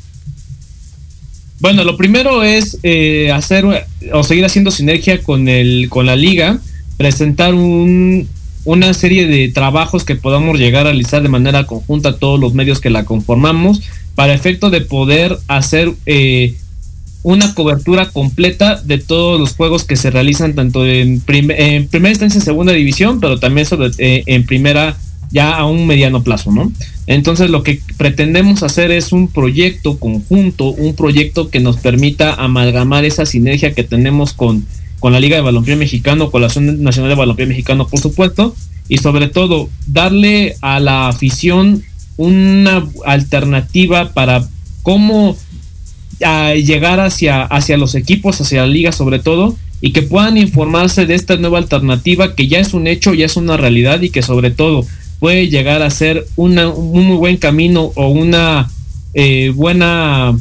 Bueno, 1.59 1.85
lo 1.85 1.97
primero 1.97 2.43
es 2.43 2.79
eh, 2.83 3.33
hacer 3.33 3.64
o 4.12 4.23
seguir 4.23 4.45
haciendo 4.45 4.71
sinergia 4.71 5.23
con 5.23 5.49
el 5.49 5.89
con 5.89 6.05
la 6.05 6.14
liga, 6.14 6.59
presentar 6.99 7.55
un, 7.55 8.29
una 8.67 8.93
serie 8.93 9.27
de 9.27 9.49
trabajos 9.49 10.05
que 10.05 10.17
podamos 10.17 10.59
llegar 10.59 10.83
a 10.83 10.91
realizar 10.91 11.23
de 11.23 11.29
manera 11.29 11.67
conjunta 11.67 12.19
todos 12.19 12.39
los 12.39 12.53
medios 12.53 12.81
que 12.81 12.91
la 12.91 13.05
conformamos, 13.05 13.81
para 14.14 14.35
efecto 14.35 14.71
de 14.71 14.81
poder 14.81 15.39
hacer 15.47 15.93
eh, 16.05 16.55
una 17.23 17.55
cobertura 17.55 18.11
completa 18.11 18.81
de 18.83 18.99
todos 18.99 19.39
los 19.39 19.55
juegos 19.55 19.85
que 19.85 19.97
se 19.97 20.11
realizan 20.11 20.55
tanto 20.55 20.85
en, 20.85 21.21
prim 21.21 21.51
en 21.51 21.87
primera 21.87 22.11
instancia 22.11 22.41
segunda 22.41 22.73
división, 22.73 23.21
pero 23.21 23.39
también 23.39 23.67
sobre, 23.67 23.91
eh, 23.99 24.25
en 24.27 24.45
primera 24.45 24.97
ya 25.31 25.57
a 25.57 25.67
un 25.67 25.87
mediano 25.87 26.23
plazo, 26.23 26.51
¿no? 26.51 26.73
Entonces 27.07 27.51
lo 27.51 27.62
que 27.62 27.81
pretendemos 27.97 28.62
hacer 28.62 28.91
es 28.91 29.12
un 29.12 29.29
proyecto 29.29 29.99
conjunto, 29.99 30.71
un 30.71 30.95
proyecto 30.95 31.51
que 31.51 31.61
nos 31.61 31.77
permita 31.77 32.35
amalgamar 32.35 33.05
esa 33.05 33.27
sinergia 33.27 33.75
que 33.75 33.85
tenemos 33.85 34.33
con, 34.33 34.67
con 35.01 35.13
la 35.13 35.21
Liga 35.21 35.37
de 35.37 35.43
Balompié 35.43 35.77
Mexicano, 35.77 36.31
con 36.31 36.41
la 36.41 36.49
Asociación 36.49 36.83
Nacional 36.83 37.11
de 37.11 37.17
Balompié 37.17 37.47
Mexicano, 37.47 37.87
por 37.87 38.01
supuesto, 38.01 38.55
y 38.89 38.99
sobre 38.99 39.29
todo 39.29 39.69
darle 39.87 40.57
a 40.61 40.81
la 40.81 41.09
afición 41.09 41.83
una 42.17 42.87
alternativa 43.05 44.13
para 44.13 44.47
cómo 44.83 45.37
llegar 46.19 47.01
hacia, 47.01 47.43
hacia 47.43 47.77
los 47.77 47.95
equipos, 47.95 48.41
hacia 48.41 48.63
la 48.63 48.69
liga 48.69 48.93
sobre 48.93 49.19
todo, 49.19 49.57
y 49.81 49.93
que 49.93 50.03
puedan 50.03 50.39
informarse 50.39 51.07
de 51.07 51.15
esta 51.15 51.37
nueva 51.37 51.59
alternativa 51.59 52.35
que 52.35 52.49
ya 52.49 52.59
es 52.59 52.73
un 52.73 52.87
hecho, 52.87 53.13
ya 53.13 53.27
es 53.27 53.37
una 53.37 53.57
realidad 53.57 54.01
y 54.01 54.11
que 54.11 54.23
sobre 54.23 54.51
todo 54.51 54.87
puede 55.19 55.49
llegar 55.49 55.83
a 55.83 55.91
ser 55.91 56.27
una, 56.37 56.69
un 56.69 57.07
muy 57.07 57.17
buen 57.17 57.37
camino 57.37 57.93
o 57.95 58.09
una 58.09 58.71
eh, 59.15 59.53
buena, 59.55 60.37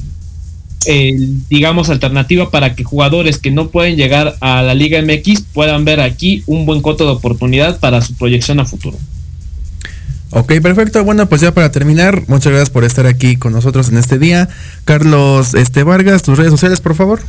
eh, 0.88 1.16
digamos, 1.50 1.90
alternativa 1.90 2.50
para 2.52 2.76
que 2.76 2.84
jugadores 2.84 3.38
que 3.38 3.52
no 3.52 3.70
pueden 3.70 3.96
llegar 3.96 4.36
a 4.42 4.62
la 4.62 4.74
Liga 4.74 5.02
MX 5.02 5.42
puedan 5.54 5.86
ver 5.86 6.00
aquí 6.00 6.44
un 6.46 6.66
buen 6.66 6.82
coto 6.82 7.06
de 7.06 7.12
oportunidad 7.12 7.80
para 7.80 8.02
su 8.02 8.16
proyección 8.16 8.60
a 8.60 8.66
futuro. 8.66 8.98
Ok, 10.32 10.54
perfecto. 10.62 11.04
Bueno, 11.04 11.30
pues 11.30 11.42
ya 11.42 11.54
para 11.54 11.72
terminar, 11.72 12.24
muchas 12.28 12.52
gracias 12.52 12.70
por 12.70 12.84
estar 12.84 13.06
aquí 13.06 13.38
con 13.38 13.54
nosotros 13.54 13.90
en 13.90 13.98
este 13.98 14.20
día. 14.20 14.50
Carlos 14.84 15.54
este 15.54 15.84
Vargas, 15.84 16.24
tus 16.24 16.38
redes 16.38 16.52
sociales, 16.52 16.82
por 16.82 16.96
favor. 16.96 17.22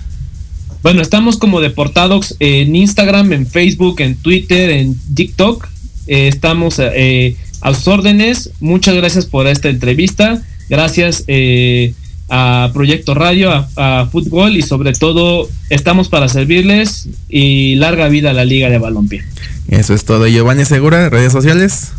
Bueno, 0.82 1.02
estamos 1.02 1.36
como 1.36 1.60
Deportadox 1.60 2.36
en 2.40 2.74
Instagram, 2.74 3.32
en 3.32 3.46
Facebook, 3.46 4.00
en 4.00 4.16
Twitter, 4.16 4.70
en 4.70 4.96
TikTok. 5.14 5.68
Eh, 6.06 6.28
estamos 6.28 6.78
eh, 6.78 7.36
a 7.60 7.74
sus 7.74 7.88
órdenes. 7.88 8.50
Muchas 8.60 8.94
gracias 8.94 9.26
por 9.26 9.46
esta 9.46 9.68
entrevista. 9.68 10.42
Gracias 10.68 11.24
eh, 11.28 11.94
a 12.28 12.70
Proyecto 12.72 13.14
Radio, 13.14 13.52
a, 13.52 13.68
a, 13.76 14.06
Fútbol 14.06 14.56
y 14.56 14.62
sobre 14.62 14.92
todo 14.92 15.48
estamos 15.70 16.08
para 16.08 16.28
servirles 16.28 17.08
y 17.28 17.76
larga 17.76 18.08
vida 18.08 18.30
a 18.30 18.32
la 18.32 18.44
Liga 18.44 18.68
de 18.68 18.78
Balompié. 18.78 19.24
Eso 19.68 19.94
es 19.94 20.04
todo. 20.04 20.26
Giovanni 20.26 20.64
Segura, 20.64 21.08
redes 21.08 21.32
sociales. 21.32 21.92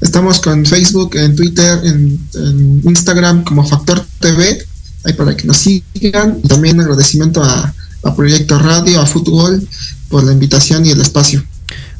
Estamos 0.00 0.40
con 0.40 0.66
Facebook, 0.66 1.16
en 1.16 1.36
Twitter, 1.36 1.80
en, 1.84 2.18
en 2.34 2.82
Instagram 2.84 3.44
como 3.44 3.66
Factor 3.66 4.04
TV, 4.20 4.58
ahí 5.04 5.12
para 5.14 5.36
que 5.36 5.46
nos 5.46 5.58
sigan. 5.58 6.40
Y 6.42 6.48
también 6.48 6.80
agradecimiento 6.80 7.42
a, 7.42 7.74
a 8.02 8.14
Proyecto 8.14 8.58
Radio, 8.58 9.00
a 9.00 9.06
Fútbol 9.06 9.66
por 10.08 10.24
la 10.24 10.32
invitación 10.32 10.84
y 10.86 10.90
el 10.90 11.00
espacio. 11.00 11.42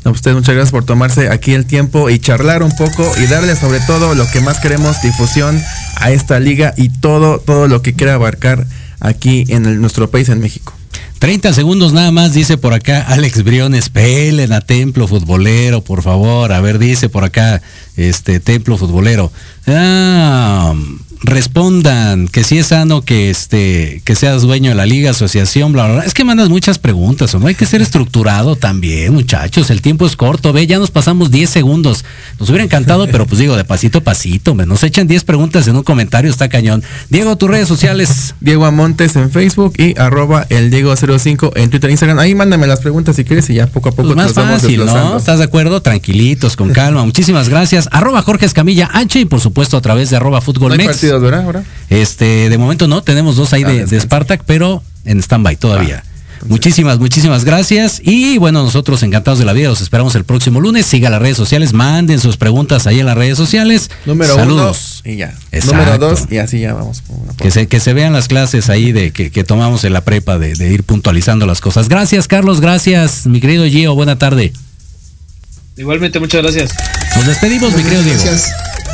A 0.05 0.11
usted 0.11 0.35
muchas 0.35 0.55
gracias 0.55 0.71
por 0.71 0.85
tomarse 0.85 1.31
aquí 1.31 1.55
el 1.55 1.65
tiempo 1.65 2.11
y 2.11 2.19
charlar 2.19 2.63
un 2.63 2.73
poco 2.77 3.11
y 3.23 3.27
darle 3.27 3.57
sobre 3.57 3.81
todo 3.81 4.15
lo 4.15 4.27
que 4.31 4.41
más 4.41 4.61
queremos, 4.61 5.01
difusión 5.03 5.59
a 6.05 6.13
esta 6.13 6.39
liga 6.39 6.75
y 6.77 6.91
todo, 6.91 7.39
todo 7.39 7.67
lo 7.67 7.81
que 7.81 7.95
quiera 7.95 8.15
abarcar 8.15 8.67
aquí 9.01 9.47
en 9.49 9.65
el, 9.65 9.81
nuestro 9.81 10.11
país, 10.11 10.29
en 10.29 10.39
México. 10.39 10.75
30 11.19 11.55
segundos 11.55 11.95
nada 11.95 12.11
más, 12.11 12.35
dice 12.35 12.59
por 12.59 12.75
acá 12.75 13.01
Alex 13.09 13.43
Briones, 13.43 13.89
pelen 13.89 14.53
a 14.53 14.61
Templo 14.61 15.09
Futbolero, 15.09 15.83
por 15.83 16.03
favor. 16.03 16.53
A 16.53 16.61
ver, 16.61 16.79
dice 16.79 17.09
por 17.09 17.25
acá, 17.25 17.63
este, 17.97 18.39
Templo 18.39 18.77
Futbolero. 18.77 19.33
Ah, 19.67 20.75
respondan 21.25 22.29
que 22.29 22.45
si 22.45 22.59
es 22.59 22.69
sano 22.69 23.03
que 23.03 23.31
este 23.31 24.03
que 24.05 24.15
seas 24.15 24.43
dueño 24.43 24.71
de 24.71 24.77
la 24.77 24.87
liga, 24.87 25.11
asociación, 25.11 25.73
bla, 25.73 25.85
bla, 25.85 25.95
bla. 25.95 26.05
Es 26.05 26.15
que 26.15 26.25
mandas 26.25 26.49
muchas 26.49 26.79
preguntas, 26.79 27.35
¿no? 27.35 27.47
Hay 27.47 27.55
que 27.55 27.67
ser 27.67 27.83
estructurado 27.83 28.57
también, 28.57 29.13
muchachos. 29.13 29.71
El 29.71 29.81
tiempo 29.81 30.07
es 30.07 30.17
corto, 30.17 30.53
ve, 30.53 30.67
ya 30.67 30.79
nos 30.79 30.91
pasamos 30.91 31.31
10 31.31 31.49
segundos. 31.49 32.05
Nos 32.39 32.49
hubiera 32.51 32.65
encantado, 32.65 33.07
pero 33.11 33.27
pues 33.27 33.39
digo, 33.39 33.57
de 33.57 33.65
pasito 33.65 33.99
a 33.99 34.01
pasito, 34.03 34.55
me. 34.55 34.67
Nos 34.67 34.83
echan 34.83 35.07
10 35.07 35.25
preguntas 35.25 35.67
en 35.67 35.77
un 35.77 35.83
comentario, 35.83 36.31
está 36.31 36.49
cañón. 36.49 36.83
Diego, 37.09 37.37
tus 37.37 37.49
redes 37.49 37.69
sociales. 37.69 38.35
Diego 38.41 38.67
Amontes 38.67 39.17
en 39.17 39.31
Facebook 39.31 39.75
y 39.79 39.99
arroba 39.99 40.47
el 40.51 40.71
Diego05 40.71 41.53
en 41.57 41.71
Twitter 41.71 41.91
e 41.91 41.93
Instagram. 41.93 42.19
Ahí 42.19 42.35
mándame 42.35 42.67
las 42.67 42.81
preguntas 42.81 43.17
si 43.17 43.25
quieres 43.25 43.49
y 43.51 43.55
ya 43.55 43.67
poco 43.67 43.89
a 43.89 43.93
poco 43.93 44.15
pues 44.15 44.17
más 44.17 44.33
fácil, 44.33 44.85
¿no? 44.85 45.17
¿Estás 45.17 45.39
de 45.39 45.45
acuerdo? 45.45 45.81
Tranquilitos, 45.81 46.57
con 46.57 46.73
calma. 46.73 47.05
Muchísimas 47.05 47.49
gracias. 47.49 47.89
Arroba 47.93 48.23
Jorge 48.23 48.47
Escamilla 48.47 48.91
H 48.93 49.21
y 49.21 49.25
por 49.25 49.41
supuesto 49.41 49.77
a 49.77 49.81
través 49.81 50.11
de 50.11 50.17
arroba 50.17 50.41
Fútbol 50.41 50.77
¿No. 50.77 51.14
Partidos, 51.21 51.23
¿verdad? 51.23 51.45
Ahora? 51.45 51.65
Este, 51.91 52.49
de 52.49 52.59
momento 52.59 52.87
no, 52.89 53.03
tenemos 53.03 53.37
dos 53.37 53.53
ahí 53.53 53.65
Ah, 53.65 53.71
de, 53.73 54.01
Spartak, 54.01 54.43
pero 54.45 54.83
en 55.05 55.19
stand-by 55.23 55.57
todavía. 55.57 56.03
Ah, 56.05 56.11
Muchísimas, 56.47 56.99
muchísimas 56.99 57.45
gracias. 57.45 58.01
Y 58.05 58.37
bueno, 58.37 58.63
nosotros 58.63 59.03
encantados 59.03 59.39
de 59.39 59.47
la 59.47 59.55
vida, 59.55 59.69
los 59.71 59.81
esperamos 59.81 60.15
el 60.15 60.25
próximo 60.25 60.61
lunes. 60.61 60.85
Siga 60.85 61.09
las 61.09 61.23
redes 61.23 61.39
sociales, 61.39 61.73
manden 61.73 62.21
sus 62.21 62.37
preguntas 62.37 62.87
ahí 62.87 63.01
en 63.01 63.07
las 63.07 63.17
redes 63.17 63.39
sociales. 63.39 63.91
Número 64.05 64.35
Saludos. 64.35 65.01
uno 65.07 65.15
y 65.15 65.17
ya. 65.17 65.35
Exacto. 65.53 65.77
Número 65.79 65.99
dos 65.99 66.25
y 66.31 66.37
así 66.37 66.61
ya 66.61 66.75
vamos. 66.75 67.03
Que 67.39 67.51
se, 67.51 67.67
que 67.67 67.81
se 67.81 67.95
vean 67.95 68.13
las 68.13 68.29
clases 68.29 68.69
ahí 68.69 68.93
de 68.93 69.11
que, 69.11 69.31
que 69.31 69.43
tomamos 69.43 69.85
en 69.85 69.95
la 69.95 70.03
prepa 70.03 70.39
de, 70.39 70.55
de 70.55 70.71
ir 70.71 70.83
puntualizando 70.83 71.47
las 71.47 71.63
cosas. 71.63 71.89
Gracias, 71.89 72.29
Carlos, 72.29 72.61
gracias, 72.61 73.27
mi 73.27 73.41
querido 73.41 73.65
Gio, 73.65 73.95
buena 73.95 74.19
tarde. 74.19 74.53
Igualmente, 75.79 76.21
muchas 76.21 76.43
gracias. 76.43 76.73
Nos 77.17 77.27
despedimos, 77.27 77.75
mi 77.75 77.83
querido 77.83 78.03
Diego. 78.03 78.21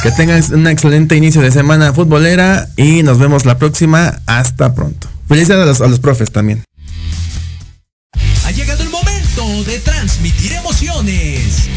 Que 0.03 0.11
tengas 0.11 0.49
un 0.49 0.67
excelente 0.67 1.15
inicio 1.15 1.43
de 1.43 1.53
semana 1.53 1.93
futbolera 1.93 2.69
y 2.77 3.03
nos 3.03 3.19
vemos 3.19 3.45
la 3.45 3.59
próxima. 3.59 4.23
Hasta 4.27 4.75
pronto. 4.75 5.09
Felicidades 5.29 5.63
a 5.63 5.67
los, 5.67 5.81
a 5.83 5.89
los 5.89 6.01
profes 6.01 6.33
también. 6.33 6.65
Ha 8.47 8.51
llegado 8.51 8.83
el 8.83 8.89
momento 8.89 9.65
de 9.65 9.79
transmitir 9.81 10.53
emociones. 10.53 11.69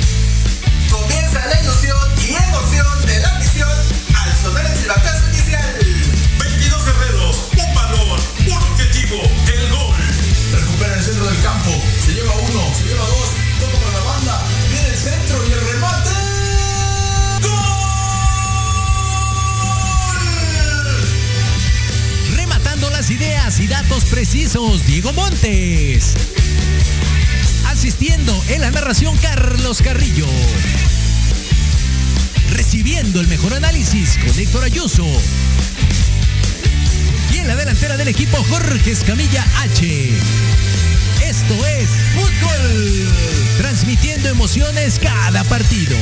Diego 24.34 25.14
Montes. 25.14 26.16
Asistiendo 27.68 28.36
en 28.48 28.62
la 28.62 28.72
narración, 28.72 29.16
Carlos 29.18 29.80
Carrillo. 29.84 30.26
Recibiendo 32.50 33.22
el 33.22 33.28
mejor 33.28 33.54
análisis 33.54 34.18
con 34.18 34.40
Héctor 34.40 34.64
Ayuso. 34.64 35.06
Y 37.32 37.38
en 37.38 37.48
la 37.48 37.56
delantera 37.56 37.96
del 37.96 38.08
equipo, 38.08 38.44
Jorge 38.50 38.90
Escamilla 38.90 39.46
H. 39.60 40.10
Esto 41.24 41.54
es 41.68 41.90
Fútbol. 42.16 43.08
Transmitiendo 43.60 44.30
emociones 44.30 45.00
cada 45.00 45.44
partido. 45.44 45.96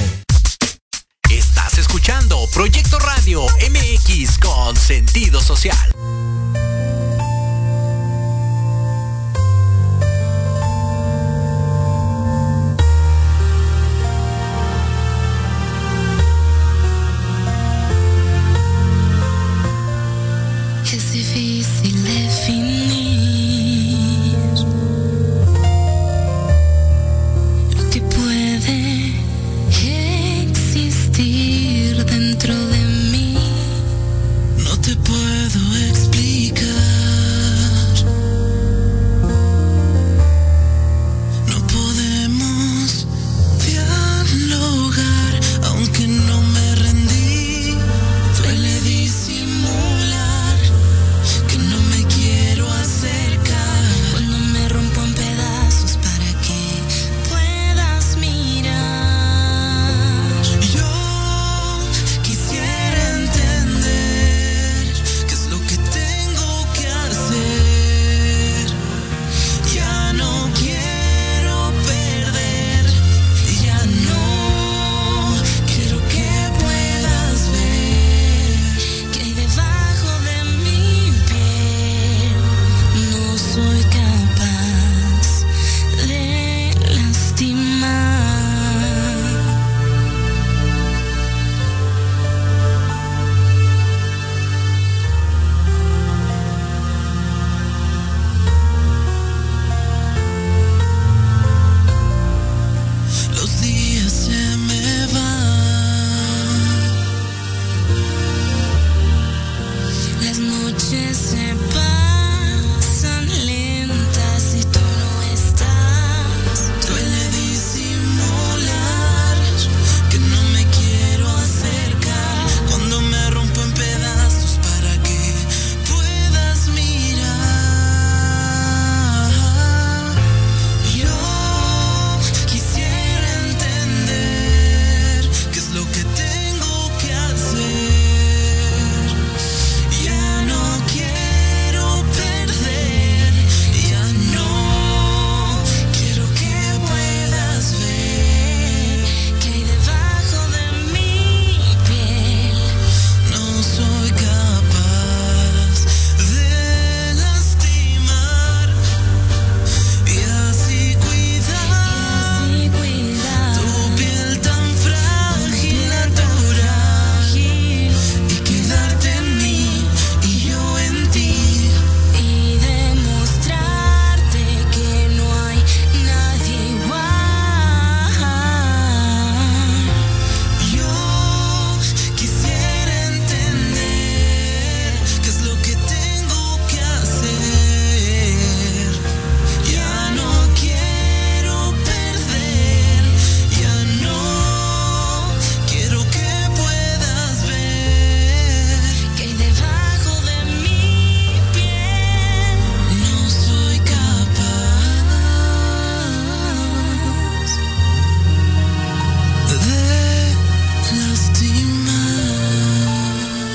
Estás 1.30 1.78
escuchando 1.78 2.48
Proyecto 2.54 2.98
Radio 2.98 3.46
MX 3.70 4.38
con 4.40 4.78
sentido 4.78 5.42
social. 5.42 5.94